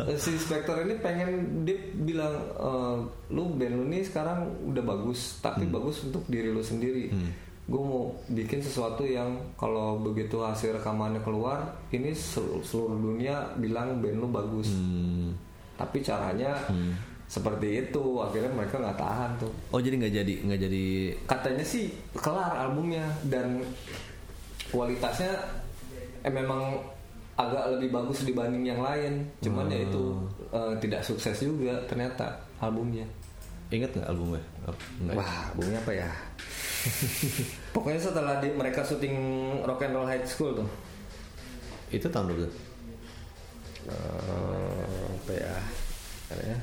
Eh, 0.03 0.17
si 0.17 0.33
Spector 0.33 0.81
ini 0.81 0.97
pengen 0.97 1.29
dia 1.61 1.77
bilang 1.95 2.33
eh, 2.51 2.97
lu 3.29 3.53
band 3.53 3.73
lu 3.75 3.85
nih 3.87 4.01
sekarang 4.01 4.41
udah 4.65 4.81
bagus 4.81 5.37
tapi 5.37 5.65
bagus 5.67 6.01
untuk 6.01 6.25
diri 6.25 6.49
lu 6.49 6.59
sendiri. 6.59 7.13
Gue 7.63 7.77
mau 7.79 8.03
bikin 8.27 8.59
sesuatu 8.59 9.03
yang 9.03 9.29
kalau 9.55 9.95
begitu 9.95 10.37
hasil 10.37 10.73
rekamannya 10.75 11.21
keluar 11.21 11.61
ini 11.89 12.11
sel- 12.11 12.59
seluruh 12.61 12.97
dunia 12.97 13.53
bilang 13.55 13.99
band 13.99 14.17
lu 14.17 14.27
bagus. 14.27 14.69
Hmm. 14.69 15.37
tapi 15.73 15.97
caranya 15.99 16.53
seperti 17.25 17.67
itu 17.83 18.03
akhirnya 18.19 18.51
mereka 18.51 18.77
nggak 18.77 18.97
tahan 18.97 19.31
tuh. 19.35 19.49
Oh 19.69 19.77
jadi 19.77 19.97
nggak 19.97 20.13
jadi 20.15 20.33
nggak 20.45 20.61
jadi 20.61 20.85
katanya 21.25 21.63
sih 21.63 21.89
kelar 22.13 22.53
albumnya 22.59 23.01
dan 23.23 23.61
kualitasnya 24.67 25.31
eh, 26.21 26.29
memang 26.29 26.79
agak 27.47 27.63
lebih 27.77 27.89
bagus 27.93 28.27
dibanding 28.27 28.63
yang 28.67 28.81
lain. 28.81 29.25
Cuman 29.41 29.71
ya 29.71 29.85
itu 29.85 30.03
eh, 30.51 30.73
tidak 30.81 31.01
sukses 31.01 31.37
juga 31.41 31.77
ternyata 31.89 32.37
albumnya. 32.61 33.05
Inget 33.71 33.95
nggak 33.95 34.09
albumnya? 34.09 34.43
Wah 35.15 35.51
albumnya 35.53 35.79
apa 35.79 35.93
ya? 35.95 36.09
Pokoknya 37.75 38.01
setelah 38.01 38.41
di, 38.41 38.49
mereka 38.51 38.81
syuting 38.81 39.15
Rock 39.63 39.85
and 39.85 39.93
Roll 39.93 40.09
High 40.09 40.25
School 40.25 40.57
tuh. 40.57 40.69
Itu 41.93 42.09
tahun 42.09 42.33
berapa? 42.33 42.49
Eh, 43.89 45.05
apa 45.21 45.31
ya? 45.33 45.55
Bentar 46.31 46.47
ya? 46.47 46.57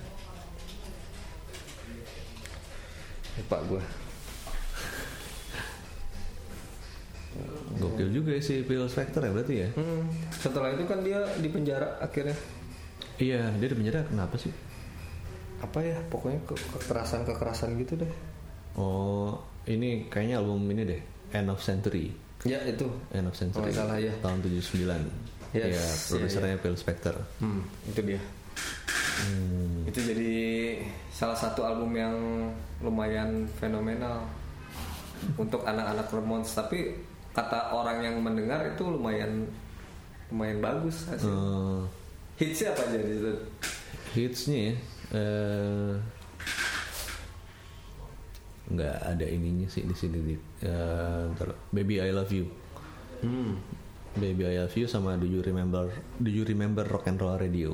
Lupa 3.39 3.59
gue 3.71 3.83
Gokil 7.77 8.09
juga 8.11 8.35
ya 8.35 8.41
si 8.41 8.61
Phil 8.63 8.85
Spector 8.85 9.23
ya 9.23 9.31
berarti 9.31 9.55
ya? 9.57 9.69
Hmm, 9.73 10.03
setelah 10.33 10.73
itu 10.73 10.85
kan 10.85 10.99
dia 11.01 11.19
di 11.37 11.49
penjara 11.49 11.99
akhirnya. 11.99 12.35
Iya 13.17 13.51
dia 13.55 13.69
di 13.69 13.77
penjara 13.77 14.03
kenapa 14.05 14.35
sih? 14.37 14.51
apa 15.59 15.83
ya 15.83 15.99
pokoknya 16.07 16.39
ke- 16.47 16.55
kekerasan 16.55 17.27
kekerasan 17.27 17.75
gitu 17.77 17.99
deh. 17.99 18.13
Oh 18.75 19.35
ini 19.67 20.07
kayaknya 20.07 20.39
album 20.39 20.63
ini 20.71 20.87
deh 20.87 21.03
End 21.35 21.51
of 21.51 21.59
Century. 21.59 22.15
Ya 22.47 22.63
itu. 22.63 22.87
End 23.11 23.27
of 23.27 23.35
Century 23.35 23.67
nggak 23.67 23.75
salah, 23.75 23.99
ya. 23.99 24.15
tahun 24.23 24.39
79 24.39 25.03
Yes, 25.51 25.67
iya, 25.67 25.83
produsernya 26.07 26.57
Phil 26.61 26.77
Spector. 26.77 27.15
Hmm, 27.43 27.67
itu 27.85 28.01
dia. 28.05 28.21
Itu 29.83 29.99
jadi 29.99 30.35
salah 31.11 31.35
satu 31.35 31.67
album 31.67 31.91
yang 31.91 32.15
lumayan 32.79 33.49
fenomenal 33.59 34.23
untuk 35.35 35.67
anak-anak 35.67 36.07
Ramones 36.07 36.55
tapi 36.55 36.95
kata 37.33 37.73
orang 37.73 38.03
yang 38.03 38.17
mendengar 38.21 38.65
itu 38.65 38.85
lumayan 38.89 39.47
lumayan 40.29 40.59
bagus 40.61 41.09
hasil. 41.09 41.29
Eh, 41.29 41.81
hitsnya 42.41 42.77
apa 42.77 42.83
aja 42.89 42.99
di 43.01 43.13
situ? 43.17 43.33
Hitsnya 44.13 44.59
ya 44.59 44.75
eh, 45.17 45.93
nggak 48.69 48.97
ada 49.01 49.25
ininya 49.25 49.65
sih 49.73 49.89
di 49.89 49.97
sini 49.97 50.19
di 50.21 50.35
eh, 50.65 51.23
ntar, 51.33 51.57
Baby 51.73 52.05
I 52.05 52.13
Love 52.13 52.33
You. 52.33 52.47
Hmm. 53.25 53.57
Baby 54.19 54.45
I 54.51 54.65
Love 54.65 54.77
You 54.77 54.87
sama 54.91 55.17
Do 55.17 55.25
You 55.25 55.41
Remember 55.41 55.89
Do 56.21 56.29
You 56.29 56.45
Remember 56.45 56.85
Rock 56.85 57.09
and 57.09 57.21
Roll 57.21 57.41
Radio. 57.41 57.73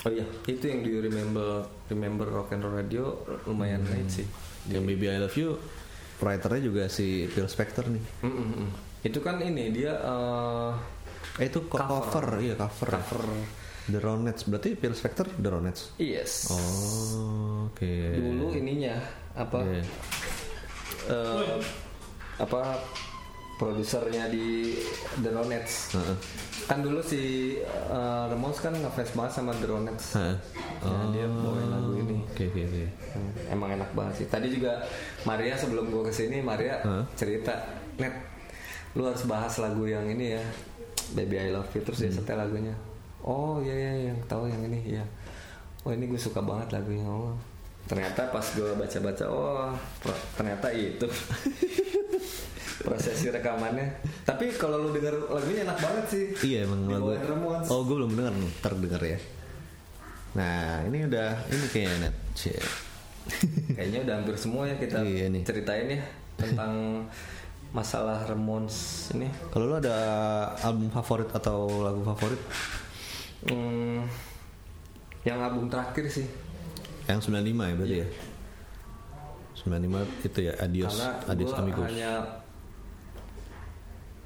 Oh 0.00 0.08
iya 0.08 0.24
itu 0.48 0.64
yang 0.64 0.80
di 0.80 0.96
remember 0.96 1.68
remember 1.92 2.24
rock 2.24 2.56
and 2.56 2.64
roll 2.64 2.72
radio 2.72 3.12
lumayan 3.44 3.84
hits 3.84 4.24
sih. 4.24 4.26
Yang 4.72 4.84
Baby 4.96 5.06
I 5.12 5.18
Love 5.20 5.36
You 5.36 5.60
writernya 6.20 6.60
juga 6.62 6.84
si 6.86 7.24
Phil 7.26 7.46
Spector 7.46 7.88
nih 7.88 8.04
Mm, 8.20 8.28
mm, 8.28 8.46
mm. 8.54 8.68
itu 9.02 9.18
kan 9.18 9.40
ini 9.40 9.64
dia 9.70 9.96
eh, 9.96 10.70
eh 11.38 11.46
itu 11.46 11.64
co- 11.64 11.76
Cover. 11.76 12.04
cover, 12.04 12.26
iya 12.38 12.54
cover 12.54 12.88
cover 12.92 13.22
The 13.82 13.98
Ronettes 13.98 14.44
berarti 14.44 14.76
Phil 14.76 14.92
Spector 14.92 15.26
The 15.32 15.50
Ronettes. 15.50 15.96
Yes. 15.96 16.46
Oh, 16.46 17.66
oke. 17.66 17.90
Dulu 18.14 18.54
ininya 18.54 18.94
apa? 19.34 19.58
Iya. 19.60 19.82
eh, 21.08 21.58
apa 22.38 22.78
produsernya 23.56 24.28
di 24.28 24.78
The 25.18 25.30
Ronettes. 25.30 25.92
Heeh. 25.92 26.16
Kan 26.64 26.80
dulu 26.80 27.00
si 27.00 27.20
eh, 27.58 28.24
Ramones 28.26 28.56
kan 28.58 28.72
ngefans 28.72 29.10
banget 29.10 29.32
sama 29.34 29.52
The 29.54 29.66
Ronettes. 29.66 30.06
Heeh. 30.14 30.36
Ya, 30.80 30.96
dia 31.10 31.26
bawain 31.26 31.68
lagu 31.68 31.92
Oke 32.26 32.48
oke 32.48 32.60
oke. 32.66 32.84
Hmm, 33.14 33.30
Emang 33.52 33.70
enak 33.74 33.90
banget 33.92 34.14
sih. 34.22 34.26
Tadi 34.28 34.52
juga 34.52 34.80
Maria 35.24 35.56
sebelum 35.56 35.88
gue 35.88 36.02
ke 36.06 36.12
sini 36.12 36.40
Maria 36.40 36.80
Hah? 36.84 37.04
cerita, 37.16 37.52
net, 37.96 38.12
lu 38.92 39.06
harus 39.06 39.24
bahas 39.24 39.54
lagu 39.58 39.86
yang 39.86 40.04
ini 40.06 40.36
ya, 40.36 40.42
Baby 41.16 41.36
I 41.38 41.50
Love 41.50 41.70
You 41.74 41.82
terus 41.82 42.00
dia 42.02 42.12
setel 42.12 42.38
lagunya. 42.38 42.74
Oh 43.20 43.60
iya 43.60 43.76
iya 43.76 43.92
yang 44.12 44.18
tahu 44.24 44.48
yang 44.48 44.64
ini 44.64 44.96
ya. 44.96 45.04
Oh 45.84 45.92
ini 45.92 46.08
gue 46.08 46.20
suka 46.20 46.40
banget 46.40 46.72
lagunya. 46.72 47.04
Oh 47.04 47.36
ternyata 47.88 48.28
pas 48.30 48.44
gue 48.44 48.70
baca-baca, 48.76 49.24
oh 49.26 49.72
ternyata 50.36 50.68
itu 50.70 51.08
prosesi 52.84 53.28
rekamannya. 53.28 54.00
Tapi 54.24 54.52
kalau 54.56 54.80
lu 54.80 54.88
denger 54.92 55.28
lagunya 55.28 55.64
enak 55.68 55.78
banget 55.80 56.04
sih. 56.08 56.24
Iya 56.54 56.64
emang 56.68 56.88
lagu. 56.88 57.12
Oh 57.68 57.84
gue 57.84 57.96
belum 57.96 58.12
dengar 58.16 58.32
nih, 58.32 58.50
ntar 58.60 58.72
denger 58.76 59.02
ya. 59.04 59.18
Nah 60.34 60.86
ini 60.86 61.06
udah 61.06 61.28
ini 61.50 61.66
kayaknya 61.68 61.96
net. 62.06 62.14
Kayaknya 63.76 63.98
udah 64.08 64.14
hampir 64.16 64.34
semua 64.34 64.64
ya 64.66 64.74
kita 64.80 65.04
Iya 65.04 65.28
nih. 65.28 65.42
ceritain 65.44 65.86
ya 65.86 66.00
tentang 66.34 67.04
masalah 67.70 68.24
Ramones 68.26 69.10
ini. 69.14 69.28
Kalau 69.52 69.70
lu 69.70 69.76
ada 69.78 69.96
album 70.64 70.88
favorit 70.90 71.28
atau 71.30 71.84
lagu 71.84 72.02
favorit? 72.02 72.40
Hmm, 73.46 74.02
yang 75.22 75.38
album 75.38 75.68
terakhir 75.70 76.08
sih, 76.10 76.26
Yang 77.06 77.28
95 77.30 77.70
ya 77.70 77.74
berarti 77.76 77.96
ya? 78.02 78.08
95 79.60 80.26
itu 80.26 80.38
ya 80.40 80.52
Adios 80.58 80.96
karena 80.96 81.10
Adios 81.28 81.52
Amigos. 81.54 81.86
hanya 81.86 82.12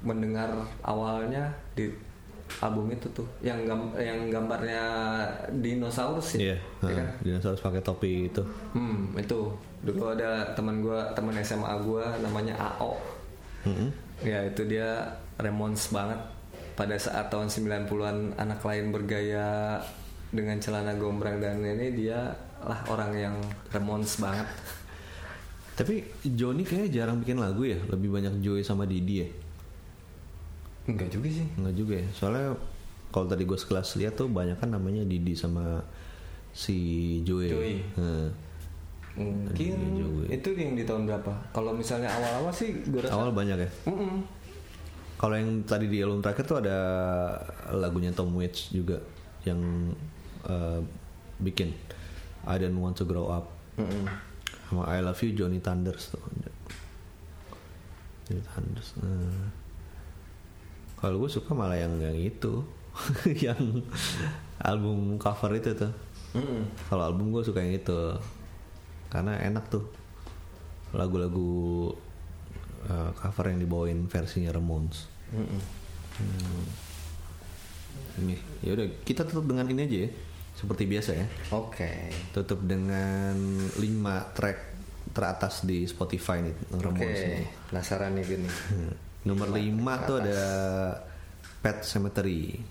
mendengar 0.01 0.49
awalnya 0.81 1.51
di 1.73 1.89
album 2.55 2.87
itu 2.87 3.07
tuh, 3.11 3.25
yang 3.39 3.57
gam- 3.63 3.93
yang 3.95 4.29
gambarnya 4.29 4.83
dinosaurus 5.51 6.37
sih, 6.37 6.47
Iya, 6.47 6.57
ya 6.79 6.93
kan? 6.93 7.07
dinosaurus 7.19 7.59
pakai 7.59 7.81
topi 7.81 8.29
itu. 8.29 8.43
Hmm, 8.71 9.11
itu 9.13 9.51
dulu 9.81 10.09
ada 10.09 10.53
teman 10.53 10.79
gue, 10.79 10.99
teman 11.11 11.35
SMA 11.37 11.73
gue 11.79 12.03
namanya 12.21 12.53
AO. 12.55 12.95
Mm-mm. 13.65 13.89
Ya 14.21 14.45
itu 14.45 14.63
dia 14.63 15.03
Ramones 15.35 15.89
banget 15.89 16.17
pada 16.73 16.95
saat 16.95 17.27
tahun 17.27 17.47
90-an 17.47 18.17
anak 18.35 18.61
lain 18.61 18.89
bergaya 18.89 19.79
dengan 20.29 20.55
celana 20.57 20.95
gombrang 20.95 21.39
dan 21.39 21.59
ini 21.59 21.91
dia 21.93 22.31
lah 22.61 22.79
orang 22.87 23.11
yang 23.11 23.35
Ramones 23.69 24.15
banget. 24.17 24.47
Tapi 25.75 26.07
Joni 26.33 26.63
kayaknya 26.63 27.03
jarang 27.03 27.19
bikin 27.19 27.35
lagu 27.35 27.67
ya, 27.67 27.75
lebih 27.89 28.07
banyak 28.09 28.39
Joey 28.39 28.63
sama 28.63 28.87
Didi 28.87 29.21
ya. 29.21 29.29
Enggak 30.85 31.09
juga 31.09 31.27
sih. 31.29 31.47
Enggak 31.57 31.75
juga 31.75 31.93
ya. 31.97 32.07
Soalnya 32.13 32.47
kalau 33.09 33.25
tadi 33.25 33.43
gue 33.47 33.57
sekelas 33.57 33.97
lihat 33.97 34.19
tuh 34.19 34.29
banyak 34.29 34.59
kan 34.59 34.69
namanya 34.69 35.01
Didi 35.07 35.33
sama 35.33 35.81
si 36.53 36.77
Joey. 37.25 37.49
Joey. 37.49 37.75
Heeh. 37.97 38.27
Mungkin 39.15 39.79
juga. 39.95 40.27
itu 40.27 40.49
yang 40.59 40.75
di 40.75 40.83
tahun 40.83 41.07
berapa? 41.07 41.31
Kalau 41.55 41.71
misalnya 41.71 42.11
awal-awal 42.11 42.51
sih 42.51 42.75
gue 42.83 42.99
rasa 42.99 43.15
Awal 43.15 43.31
banyak 43.31 43.57
ya. 43.63 43.69
Mm-mm. 43.87 44.27
Kalau 45.15 45.35
yang 45.39 45.63
tadi 45.63 45.87
di 45.87 46.03
album 46.03 46.19
terakhir 46.19 46.43
tuh 46.43 46.59
ada 46.59 46.77
lagunya 47.71 48.11
Tom 48.11 48.35
Waits 48.35 48.75
juga 48.75 48.99
yang 49.47 49.63
eh, 50.43 50.79
bikin 51.39 51.71
I 52.43 52.59
Don't 52.59 52.75
Want 52.75 52.99
to 52.99 53.07
Grow 53.07 53.31
Up 53.31 53.47
Mm-mm. 53.79 54.03
sama 54.67 54.83
I 54.91 54.99
Love 54.99 55.23
You 55.23 55.31
Johnny 55.31 55.63
Thunders 55.63 56.11
tuh. 56.11 56.19
Johnny 58.27 58.43
Thunders. 58.43 58.99
Nah. 58.99 59.64
Kalau 61.05 61.21
gue 61.21 61.29
suka 61.29 61.53
malah 61.53 61.77
yang 61.77 62.01
yang 62.01 62.17
itu, 62.17 62.65
yang 63.45 63.85
album 64.57 65.21
cover 65.21 65.53
itu 65.53 65.77
tuh. 65.77 65.93
Mm-mm. 66.33 66.65
Kalau 66.89 67.05
album 67.05 67.29
gue 67.29 67.45
suka 67.45 67.61
yang 67.61 67.77
itu 67.77 68.17
karena 69.13 69.37
enak 69.37 69.69
tuh 69.69 69.85
lagu-lagu 70.97 71.93
eh, 72.89 73.11
cover 73.21 73.53
yang 73.53 73.61
dibawain 73.61 74.09
versinya 74.09 74.49
Ramones. 74.49 75.05
Mm-mm. 75.29 75.61
Ini, 78.25 78.35
ya 78.65 78.73
udah 78.73 78.87
kita 79.05 79.29
tutup 79.29 79.45
dengan 79.53 79.69
ini 79.69 79.85
aja 79.85 79.97
ya, 80.07 80.09
seperti 80.57 80.89
biasa 80.89 81.11
ya. 81.13 81.27
Oke. 81.53 82.09
Tutup 82.33 82.65
dengan 82.65 83.37
5 83.77 83.77
track 84.33 84.57
teratas 85.13 85.69
di 85.69 85.85
Spotify 85.85 86.41
nih. 86.41 86.55
Ramones 86.81 87.21
ini. 87.29 87.45
Penasaran 87.69 88.17
nih 88.17 88.25
gini. 88.25 88.49
Hmm. 89.25 89.33
Nomor 89.33 89.47
5 89.57 90.05
tuh 90.05 90.15
ada 90.21 90.39
Pet 91.65 91.81
Cemetery. 91.81 92.61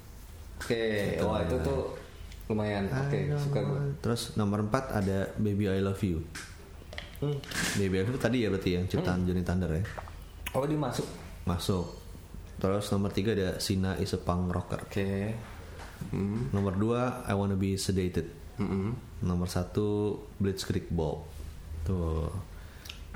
Oke. 0.62 1.18
Wah 1.18 1.42
itu 1.42 1.56
tuh 1.66 1.98
lumayan. 2.46 2.86
Oke. 2.86 3.26
Don't 3.26 3.42
Suka 3.42 3.60
gue. 3.66 3.82
Terus 3.98 4.38
nomor 4.38 4.62
4 4.62 5.02
ada 5.02 5.18
Baby 5.34 5.66
I 5.66 5.82
Love 5.82 6.02
You. 6.06 6.22
Hmm. 7.18 7.42
Baby 7.74 7.94
I 7.98 8.02
Love 8.06 8.14
You 8.14 8.22
tadi 8.22 8.46
ya 8.46 8.48
berarti 8.54 8.70
yang 8.78 8.86
ciptaan 8.86 9.26
Johnny 9.26 9.42
Thunder 9.42 9.70
ya. 9.74 9.82
Oh 10.54 10.62
dia 10.62 10.78
masuk. 10.78 11.06
Masuk. 11.42 11.86
Terus 12.62 12.86
nomor 12.94 13.10
3 13.10 13.34
ada 13.34 13.48
Sina 13.58 13.98
is 13.98 14.14
a 14.14 14.20
Punk 14.22 14.54
Rocker. 14.54 14.86
Oke. 14.86 15.34
Hmm. 16.14 16.54
Nomor 16.54 16.78
2 16.78 17.26
I 17.26 17.34
Wanna 17.34 17.58
Be 17.58 17.74
Sedated. 17.74 18.30
Mm-mm. 18.62 18.94
Nomor 19.26 19.50
1 19.50 19.74
Blitzkrieg 20.38 20.86
Ball. 20.86 21.18
Tuh. 21.82 22.53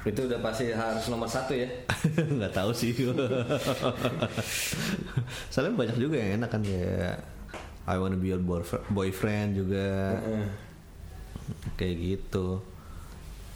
Itu 0.00 0.24
udah 0.24 0.38
pasti 0.38 0.70
harus 0.70 1.04
nomor 1.06 1.26
satu 1.26 1.52
ya. 1.52 1.66
nggak 2.38 2.52
tahu 2.52 2.70
sih 2.70 2.92
soalnya 5.50 5.74
banyak 5.74 5.96
juga 5.96 6.14
yang 6.16 6.38
enak 6.38 6.48
kan 6.48 6.60
kayak 6.62 7.18
I 7.84 7.96
wanna 7.96 8.14
be 8.14 8.28
your 8.28 8.38
boyfr- 8.38 8.84
boyfriend 8.88 9.56
juga 9.56 10.16
kayak 11.74 11.94
gitu 11.98 12.60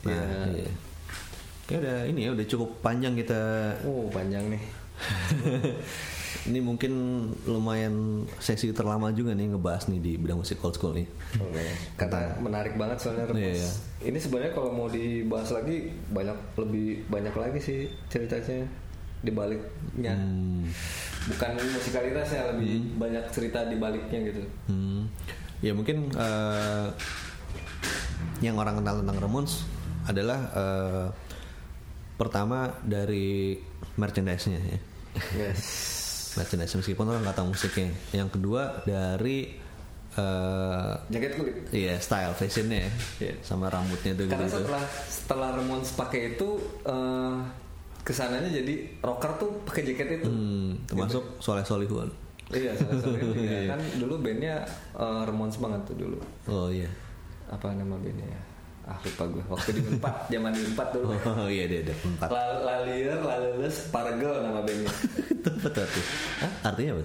nah 0.03 0.19
Iya. 0.49 0.67
iya. 0.67 0.73
kayak 1.63 1.79
udah 1.79 1.97
ini 2.11 2.21
ya 2.27 2.31
udah 2.35 2.47
cukup 2.49 2.69
panjang 2.81 3.13
kita 3.15 3.39
Oh 3.87 4.11
panjang 4.11 4.51
nih. 4.51 4.63
ini 6.49 6.59
mungkin 6.59 6.93
lumayan 7.47 8.27
sesi 8.43 8.73
terlama 8.75 9.15
juga 9.15 9.37
nih 9.37 9.55
ngebahas 9.55 9.87
nih 9.89 10.01
di 10.01 10.13
bidang 10.19 10.43
musik 10.43 10.59
old 10.65 10.75
school 10.75 10.97
nih 10.97 11.07
Oke. 11.41 11.65
Karena 11.97 12.37
menarik 12.41 12.75
banget 12.77 12.99
soalnya 13.01 13.25
Rebus. 13.31 13.41
Iya, 13.41 13.53
iya. 13.57 13.71
Ini 14.03 14.19
sebenarnya 14.21 14.53
kalau 14.53 14.71
mau 14.75 14.89
dibahas 14.91 15.49
lagi 15.55 15.89
banyak 16.13 16.39
lebih 16.61 16.89
banyak 17.09 17.35
lagi 17.35 17.59
sih 17.63 17.81
ceritanya 18.13 18.69
di 19.23 19.31
baliknya. 19.31 20.15
Hmm. 20.19 20.67
Bukan 21.31 21.51
musikalitasnya 21.55 22.53
lebih 22.53 22.99
banyak 22.99 23.25
cerita 23.31 23.65
di 23.65 23.77
baliknya 23.79 24.19
gitu. 24.29 24.43
Hmm. 24.67 25.07
Ya 25.63 25.73
mungkin 25.73 26.11
eh, 26.11 26.89
yang 28.43 28.59
orang 28.59 28.83
kenal 28.83 29.01
tentang 29.01 29.19
Ramones 29.23 29.63
adalah 30.11 30.41
eh, 30.53 31.07
pertama 32.19 32.75
dari 32.83 33.57
merchandise-nya 33.95 34.61
ya. 34.61 34.79
Yes. 35.39 36.02
Merchandise 36.35 36.75
meskipun 36.75 37.05
orang 37.07 37.23
nggak 37.23 37.37
tahu 37.37 37.47
musiknya. 37.51 37.91
Yang 38.11 38.29
kedua 38.33 38.63
dari 38.83 39.59
eh 40.13 40.93
Jaket 41.09 41.33
kulit. 41.35 41.55
iya 41.73 41.97
style 41.97 42.33
fashionnya 42.33 42.85
ya. 42.85 42.91
Iya. 43.19 43.35
sama 43.41 43.67
rambutnya 43.67 44.13
tuh 44.13 44.29
Karena 44.29 44.45
gitu. 44.45 44.61
setelah 44.61 44.85
setelah 45.03 45.49
Ramones 45.57 45.91
pakai 45.93 46.37
itu 46.37 46.49
eh, 46.85 47.37
ke 48.03 48.13
sananya 48.13 48.51
jadi 48.51 48.75
rocker 49.01 49.33
tuh 49.39 49.51
pakai 49.65 49.83
jaket 49.85 50.21
itu. 50.21 50.29
Hmm, 50.29 50.77
termasuk 50.85 51.25
Soleh 51.39 51.65
Solihun. 51.65 52.13
Iya, 52.53 52.77
salah 52.77 53.01
satu 53.01 53.17
Iya. 53.41 53.73
kan 53.73 53.81
dulu 53.97 54.21
bandnya 54.21 54.61
eh, 54.93 55.21
Ramones 55.25 55.57
banget 55.57 55.81
tuh 55.87 55.97
dulu. 55.97 56.19
Oh 56.45 56.69
iya. 56.69 56.93
Apa 57.49 57.73
nama 57.73 57.97
bandnya 57.97 58.29
ya? 58.29 58.41
Ah 58.83 58.99
lupa 58.99 59.25
gue. 59.31 59.43
Waktu 59.47 59.71
di 59.73 59.83
Unpad, 59.87 60.15
zaman 60.35 60.51
di 60.51 60.63
Unpad 60.67 60.89
dulu. 60.91 61.15
Oh 61.15 61.47
iya 61.47 61.71
dia 61.71 61.87
ada 61.87 61.95
empat. 61.95 62.29
La- 62.29 62.61
Lalier, 62.63 63.15
Laleles, 63.17 63.77
Pargel 63.89 64.35
nama 64.43 64.59
bandnya. 64.59 64.91
Itu 65.39 65.49
apa 65.49 65.69
tuh 65.71 65.83
arti? 65.87 66.01
Artinya 66.63 66.93
apa? 66.99 67.05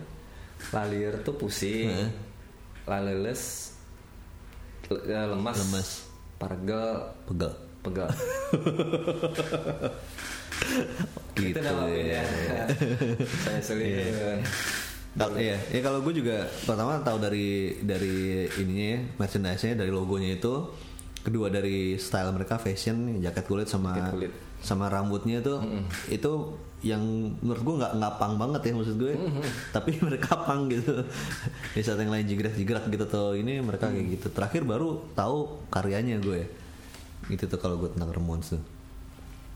Lalier 0.73 1.13
tuh 1.21 1.35
pusing. 1.37 1.93
Laleles 2.83 3.73
ya, 5.05 5.27
lemas. 5.27 5.57
Lemas. 5.59 5.89
Pargel 6.37 6.89
Pegel. 7.25 7.53
pegal. 7.81 8.09
Gitu 11.37 11.53
Itu 11.53 11.59
nama 11.61 11.85
ya. 11.85 11.93
bandnya. 11.93 12.65
Saya 13.45 13.61
selingkuh. 13.61 14.41
Nah, 15.17 15.33
iya, 15.33 15.57
ya 15.69 15.81
kalau 15.81 16.01
gue 16.01 16.13
juga 16.13 16.45
pertama 16.61 17.01
tahu 17.01 17.17
dari 17.17 17.73
dari 17.81 18.45
ininya 18.55 18.87
ya, 18.87 18.99
merchandise-nya 19.17 19.73
dari 19.75 19.89
logonya 19.89 20.33
itu. 20.33 20.55
Kedua 21.27 21.51
dari 21.51 21.99
style 21.99 22.31
mereka 22.31 22.55
fashion 22.55 23.19
jaket 23.19 23.43
kulit 23.43 23.67
sama 23.67 23.91
Jaket 23.91 24.13
kulit. 24.15 24.31
sama 24.63 24.87
rambutnya 24.87 25.43
tuh 25.43 25.59
itu 26.07 26.55
yang 26.79 27.01
menurut 27.41 27.61
gue 27.65 27.75
nggak 27.81 27.93
nggak 27.97 28.13
pang 28.21 28.33
banget 28.37 28.61
ya 28.69 28.73
maksud 28.77 28.95
gue. 28.95 29.13
Tapi 29.73 29.97
mereka 30.07 30.37
pang 30.45 30.69
gitu. 30.69 31.03
Di 31.73 31.81
saat 31.81 31.97
yang 31.97 32.13
lain 32.13 32.23
jigrak 32.23 32.53
jigrak 32.53 32.85
gitu 32.87 33.05
tuh 33.09 33.33
ini 33.33 33.59
mereka 33.59 33.89
kayak 33.89 34.07
gitu. 34.15 34.27
Terakhir 34.29 34.61
baru 34.61 35.01
tahu 35.17 35.67
karyanya 35.73 36.21
gue 36.21 36.45
gitu 37.27 37.49
tuh 37.49 37.59
kalau 37.59 37.81
gue 37.81 37.89
tentang 37.91 38.13
Ramones 38.13 38.53
tuh. 38.53 38.63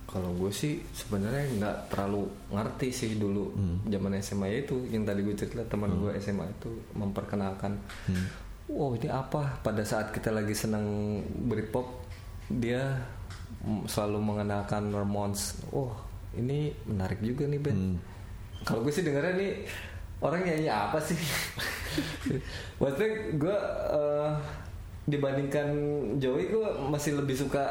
Kalau 0.10 0.34
gue 0.36 0.52
sih 0.52 0.82
sebenarnya 0.92 1.46
nggak 1.56 1.78
terlalu 1.94 2.28
ngerti 2.52 2.90
sih 2.92 3.16
dulu 3.16 3.54
zaman 3.86 4.18
SMA 4.20 4.48
ya 4.50 4.58
itu. 4.66 4.76
Yang 4.90 5.04
tadi 5.08 5.20
gue 5.22 5.36
cerita 5.38 5.64
teman 5.70 5.94
gue 5.94 6.12
SMA 6.20 6.50
itu 6.52 6.74
memperkenalkan, 6.98 7.78
wow 8.72 8.92
ini 8.94 9.08
apa? 9.08 9.60
Pada 9.60 9.84
saat 9.84 10.10
kita 10.10 10.32
lagi 10.32 10.52
senang 10.52 11.20
Britpop 11.46 11.88
dia 12.50 13.00
selalu 13.86 14.20
mengenalkan 14.20 14.90
Ramones. 14.90 15.60
Oh 15.70 15.92
ini 16.34 16.72
menarik 16.84 17.20
juga 17.20 17.46
nih 17.46 17.60
Ben. 17.60 18.00
Kalau 18.64 18.82
gue 18.82 18.90
sih 18.90 19.04
dengarnya 19.04 19.36
nih 19.36 19.52
orang 20.20 20.42
nyanyi 20.42 20.70
apa 20.70 20.98
sih? 20.98 21.18
Maksudnya 22.80 23.10
gue 23.36 23.58
eh, 23.92 24.30
dibandingkan 25.06 25.68
Joey 26.18 26.48
gue 26.48 26.68
masih 26.88 27.18
lebih 27.18 27.36
suka 27.36 27.64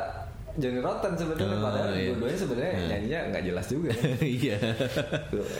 Johnny 0.59 0.83
Rotten 0.83 1.15
sebenarnya 1.15 1.57
Oh, 1.57 1.63
padahal 1.63 1.91
iya. 1.95 2.11
dua-duanya 2.11 2.39
sebenarnya 2.39 2.73
Iya. 2.75 2.87
nyanyinya 2.91 3.21
nggak 3.31 3.45
jelas 3.47 3.67
juga. 3.71 3.91
iya 4.43 4.57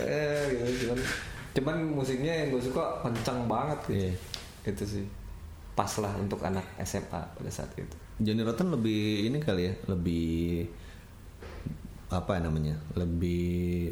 eh, 0.03 0.41
gitu. 0.51 0.87
cuman 0.87 0.99
cuman 1.51 1.77
musiknya 1.95 2.33
yang 2.43 2.49
gue 2.51 2.63
suka 2.63 2.83
kencang 3.01 3.47
banget 3.47 3.79
gitu. 3.87 3.95
Iya. 3.97 4.13
Itu 4.67 4.85
sih 4.85 5.05
pas 5.81 5.93
lah 5.97 6.13
untuk 6.15 6.37
anak 6.43 6.61
SMA 6.83 7.09
pada 7.33 7.49
saat 7.51 7.73
itu. 7.75 7.97
Johnny 8.21 8.45
Rotten 8.45 8.69
lebih 8.69 9.01
ini 9.25 9.41
kali 9.41 9.63
ya 9.65 9.75
lebih 9.89 10.69
apa 12.11 12.37
ya 12.37 12.41
namanya 12.43 12.75
lebih 12.93 13.49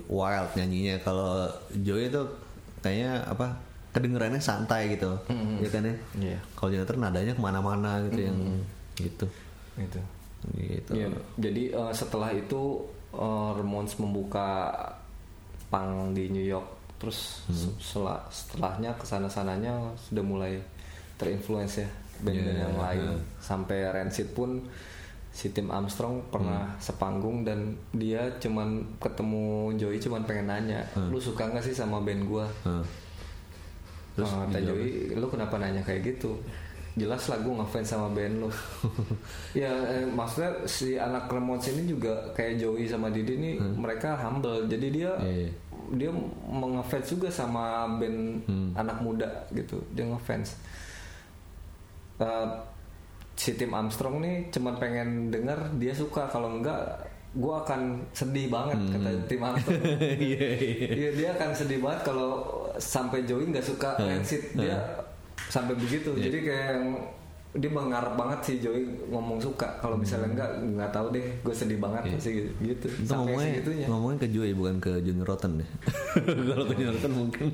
wild 0.06 0.52
nyanyinya. 0.52 1.00
Kalau 1.00 1.48
Joey 1.80 2.10
itu 2.10 2.22
kayaknya 2.78 3.24
apa 3.24 3.56
kedengerannya 3.88 4.36
santai 4.38 4.92
gitu. 4.92 5.16
Ya 5.58 5.68
kan 5.70 5.82
ya? 5.82 5.94
Iya. 6.14 6.38
kalau 6.52 6.68
Johnny 6.68 6.84
Rotten 6.84 7.00
nadanya 7.00 7.32
ke 7.32 7.40
mana-mana 7.40 7.90
gitu 8.04 8.20
yang 8.20 8.36
gitu. 8.96 9.26
Gitu. 9.78 10.00
gitu. 10.52 10.90
Iya, 10.92 11.08
jadi 11.36 11.62
eh, 11.72 11.92
setelah 11.92 12.28
itu 12.30 12.84
eh, 13.10 13.50
Ramones 13.54 13.96
membuka 13.96 14.76
pang 15.68 16.12
di 16.12 16.28
New 16.28 16.42
York, 16.42 16.68
terus 16.98 17.42
se- 17.46 17.78
sela- 17.78 18.26
setelahnya 18.28 18.92
ke 18.94 19.04
sana 19.04 19.26
sananya 19.26 19.72
sudah 20.00 20.22
mulai 20.22 20.58
terinfluence 21.18 21.82
ya 21.82 21.88
band-band 22.18 22.48
Iya, 22.48 22.64
yang 22.64 22.76
lain, 22.76 23.02
sampai 23.38 23.78
Rancid 23.86 24.32
pun 24.32 24.62
si 25.28 25.50
Tim 25.50 25.68
Armstrong 25.68 26.18
pernah 26.28 26.74
sepanggung 26.78 27.42
dan 27.42 27.58
dia 27.92 28.26
cuman 28.38 28.82
ketemu 28.98 29.44
Joey 29.76 29.98
cuman 29.98 30.22
pengen 30.22 30.46
nanya, 30.46 30.82
lu 30.96 31.18
suka 31.18 31.46
nggak 31.46 31.62
sih 31.62 31.70
sama 31.72 32.00
band 32.00 32.22
gua? 32.24 32.46
Heeh. 32.64 32.82
Terus 34.14 34.30
kata 34.32 34.58
Joey, 34.60 34.90
lu 35.14 35.26
kenapa 35.26 35.54
nanya 35.56 35.78
kayak 35.78 36.02
gitu? 36.08 36.34
Jelas 36.98 37.30
lah 37.30 37.38
gue 37.38 37.54
ngefans 37.54 37.86
sama 37.86 38.10
band 38.10 38.42
lu. 38.42 38.50
ya 39.62 39.70
eh, 39.70 40.02
maksudnya 40.02 40.50
si 40.66 40.98
anak 40.98 41.30
Ramones 41.30 41.70
ini 41.70 41.86
juga 41.86 42.10
kayak 42.34 42.58
Joey 42.58 42.90
sama 42.90 43.06
Didi 43.06 43.38
nih 43.38 43.54
mereka 43.78 44.18
humble. 44.18 44.66
Jadi 44.66 44.90
dia 44.90 45.14
Iya, 45.22 45.46
iya. 45.46 45.50
dia 45.94 46.10
mengefans 46.50 47.06
juga 47.06 47.30
sama 47.30 47.86
band 47.94 48.42
anak 48.74 48.98
muda 48.98 49.30
gitu. 49.54 49.78
Dia 49.94 50.10
ngefans. 50.10 50.58
Eh, 52.18 52.46
si 53.38 53.54
Tim 53.54 53.70
Armstrong 53.70 54.18
nih 54.18 54.50
cuman 54.50 54.74
pengen 54.82 55.30
denger 55.30 55.78
dia 55.78 55.94
suka 55.94 56.26
kalau 56.26 56.58
enggak 56.58 56.74
gue 57.38 57.54
akan 57.54 58.02
sedih 58.10 58.50
banget 58.50 58.98
kata 58.98 59.10
Tim 59.30 59.40
Armstrong. 59.46 59.82
Iya, 60.26 60.48
iya. 60.58 60.88
Iya 60.90 61.10
dia 61.14 61.28
akan 61.38 61.50
sedih 61.54 61.78
banget 61.78 62.00
kalau 62.02 62.30
sampai 62.82 63.22
Joey 63.22 63.54
nggak 63.54 63.62
suka 63.62 63.94
Rancid 63.94 64.42
dia 64.58 64.82
sampai 65.46 65.78
begitu. 65.78 66.18
Jadi 66.18 66.38
kayak 66.42 66.66
yang 66.74 66.86
dia 67.56 67.72
mengharap 67.72 68.12
banget 68.12 68.40
sih 68.44 68.56
Joey 68.60 68.84
ngomong 69.08 69.40
suka. 69.40 69.64
Kalau 69.80 69.96
misalnya 69.96 70.36
nggak 70.36 70.50
nggak 70.76 70.90
tahu 70.92 71.16
deh, 71.16 71.24
gue 71.40 71.54
sedih 71.56 71.80
banget 71.80 72.12
pasti 72.12 72.44
gitu. 72.44 72.52
gitu. 72.60 72.86
Itu 72.92 73.08
Sampai 73.08 73.32
ngomongnya, 73.32 73.48
segitunya. 73.56 73.86
ngomongnya 73.88 74.18
ke 74.20 74.28
Joey 74.28 74.52
bukan 74.52 74.76
ke 74.76 74.92
Johnny 75.00 75.24
Rotten 75.24 75.52
deh. 75.64 75.68
Kalau 76.52 76.64
ke 76.68 76.74
Johnny 76.76 76.92
Rotten 76.92 77.12
mungkin 77.16 77.46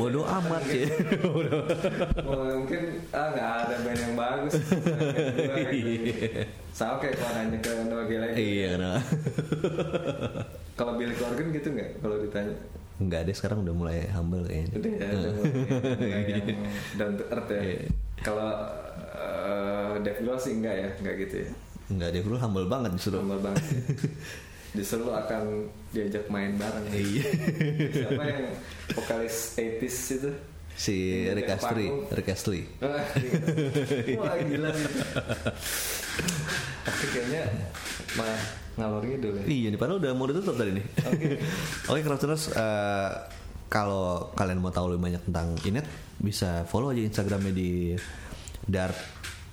bodoh 0.00 0.24
amat 0.24 0.62
sih. 0.64 0.88
Bodoh. 1.20 1.60
mungkin 2.56 2.80
ah 3.12 3.28
nggak 3.36 3.48
ada 3.68 3.74
band 3.84 4.00
yang 4.00 4.14
bagus. 4.16 4.52
Sama 6.70 6.96
kayak 6.96 7.20
kalau 7.20 7.32
nanya 7.36 7.58
ke 7.60 7.72
Noah 7.84 8.06
Gallagher. 8.08 8.36
iya, 8.40 8.70
nah. 8.80 8.96
Kalau 10.78 10.96
Billy 10.96 11.12
Corgan 11.12 11.52
gitu 11.52 11.68
nggak? 11.76 12.00
Kalau 12.00 12.16
ditanya. 12.24 12.56
Enggak 13.00 13.20
deh 13.24 13.32
sekarang 13.32 13.64
udah 13.64 13.74
mulai 13.74 13.98
humble 14.12 14.44
kayaknya. 14.44 14.76
Udah 14.76 14.92
ya, 14.92 15.08
udah 15.08 15.32
mulai, 15.40 16.20
yang 16.36 16.46
down 17.00 17.12
to 17.16 17.24
earth 17.32 17.48
ya. 17.48 17.60
Iya. 17.64 17.78
Kalau 18.20 18.50
eh, 19.16 19.92
Dave 20.04 20.20
Grohl 20.20 20.36
sih 20.36 20.52
enggak 20.60 20.74
ya, 20.76 20.88
enggak 21.00 21.14
gitu 21.24 21.34
ya. 21.48 21.50
Enggak 21.90 22.08
deh, 22.12 22.20
lu 22.22 22.36
humble 22.36 22.68
banget 22.68 22.90
justru. 23.00 23.18
Humble 23.18 23.40
banget. 23.40 23.64
ya. 23.64 23.80
Justru 24.70 25.02
lu 25.02 25.10
akan 25.10 25.66
diajak 25.90 26.30
main 26.30 26.54
bareng. 26.54 26.86
Iya. 26.94 27.26
Siapa 27.90 28.22
yang 28.22 28.54
vokalis 28.94 29.58
80s 29.58 29.98
itu? 30.14 30.30
Si 30.78 31.26
Rick 31.26 31.50
Astley. 31.50 31.90
Rick 32.14 32.30
Astley. 32.30 32.62
Wah, 34.22 34.38
gila 34.38 34.70
nih. 34.70 34.86
Tapi 36.86 37.04
kayaknya 37.10 37.42
mah 38.14 38.38
ngalor 38.80 39.02
ngidul 39.04 39.34
ya. 39.36 39.44
Iya, 39.44 39.68
nih 39.68 39.78
padahal 39.78 39.98
udah 40.00 40.12
mau 40.12 40.26
ditutup 40.26 40.56
tadi 40.56 40.70
nih. 40.74 40.84
Oke. 41.04 41.28
Oke, 41.92 42.00
Crafters, 42.00 42.48
eh 42.50 43.10
kalau 43.68 44.34
kalian 44.34 44.58
mau 44.58 44.72
tahu 44.72 44.90
lebih 44.90 45.02
banyak 45.06 45.22
tentang 45.22 45.54
Inet, 45.62 45.86
bisa 46.16 46.64
follow 46.64 46.90
aja 46.90 47.00
Instagramnya 47.00 47.52
di 47.52 47.94
Dart 48.60 48.98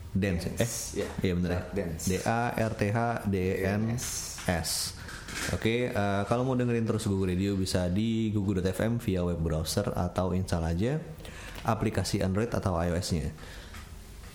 Dance. 0.09 0.49
Dance, 0.49 0.65
Eh, 0.97 1.03
ya. 1.03 1.07
iya 1.21 1.33
bener 1.35 1.51
ya. 1.53 1.61
D 1.99 2.11
A 2.25 2.39
R 2.49 2.71
T 2.73 2.81
H 2.89 2.97
D 3.27 3.35
N 3.61 3.93
S. 3.93 4.97
Oke, 5.53 5.93
eh, 5.93 6.21
kalau 6.25 6.41
mau 6.41 6.57
dengerin 6.57 6.81
terus 6.81 7.05
Google 7.05 7.29
Radio 7.29 7.53
bisa 7.53 7.85
di 7.87 8.33
google.fm 8.33 8.97
via 8.97 9.21
web 9.21 9.37
browser 9.37 9.93
atau 9.93 10.33
install 10.33 10.65
aja 10.65 10.97
aplikasi 11.61 12.23
Android 12.23 12.49
atau 12.49 12.73
iOS-nya. 12.73 13.29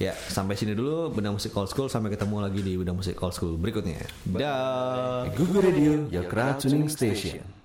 Ya, 0.03 0.19
sampai 0.19 0.59
sini 0.59 0.75
dulu 0.75 1.15
Benang 1.15 1.39
Musik 1.39 1.55
Old 1.55 1.71
School. 1.71 1.87
Sampai 1.87 2.11
ketemu 2.11 2.43
lagi 2.43 2.59
di 2.59 2.75
Benang 2.75 2.99
Musik 2.99 3.15
Old 3.23 3.39
School 3.39 3.55
berikutnya. 3.55 4.03
Dah. 4.27 5.31
Google 5.39 5.63
Radio, 5.63 6.11
your 6.11 6.27
crowd 6.27 6.59
tuning 6.59 6.91
station. 6.91 7.62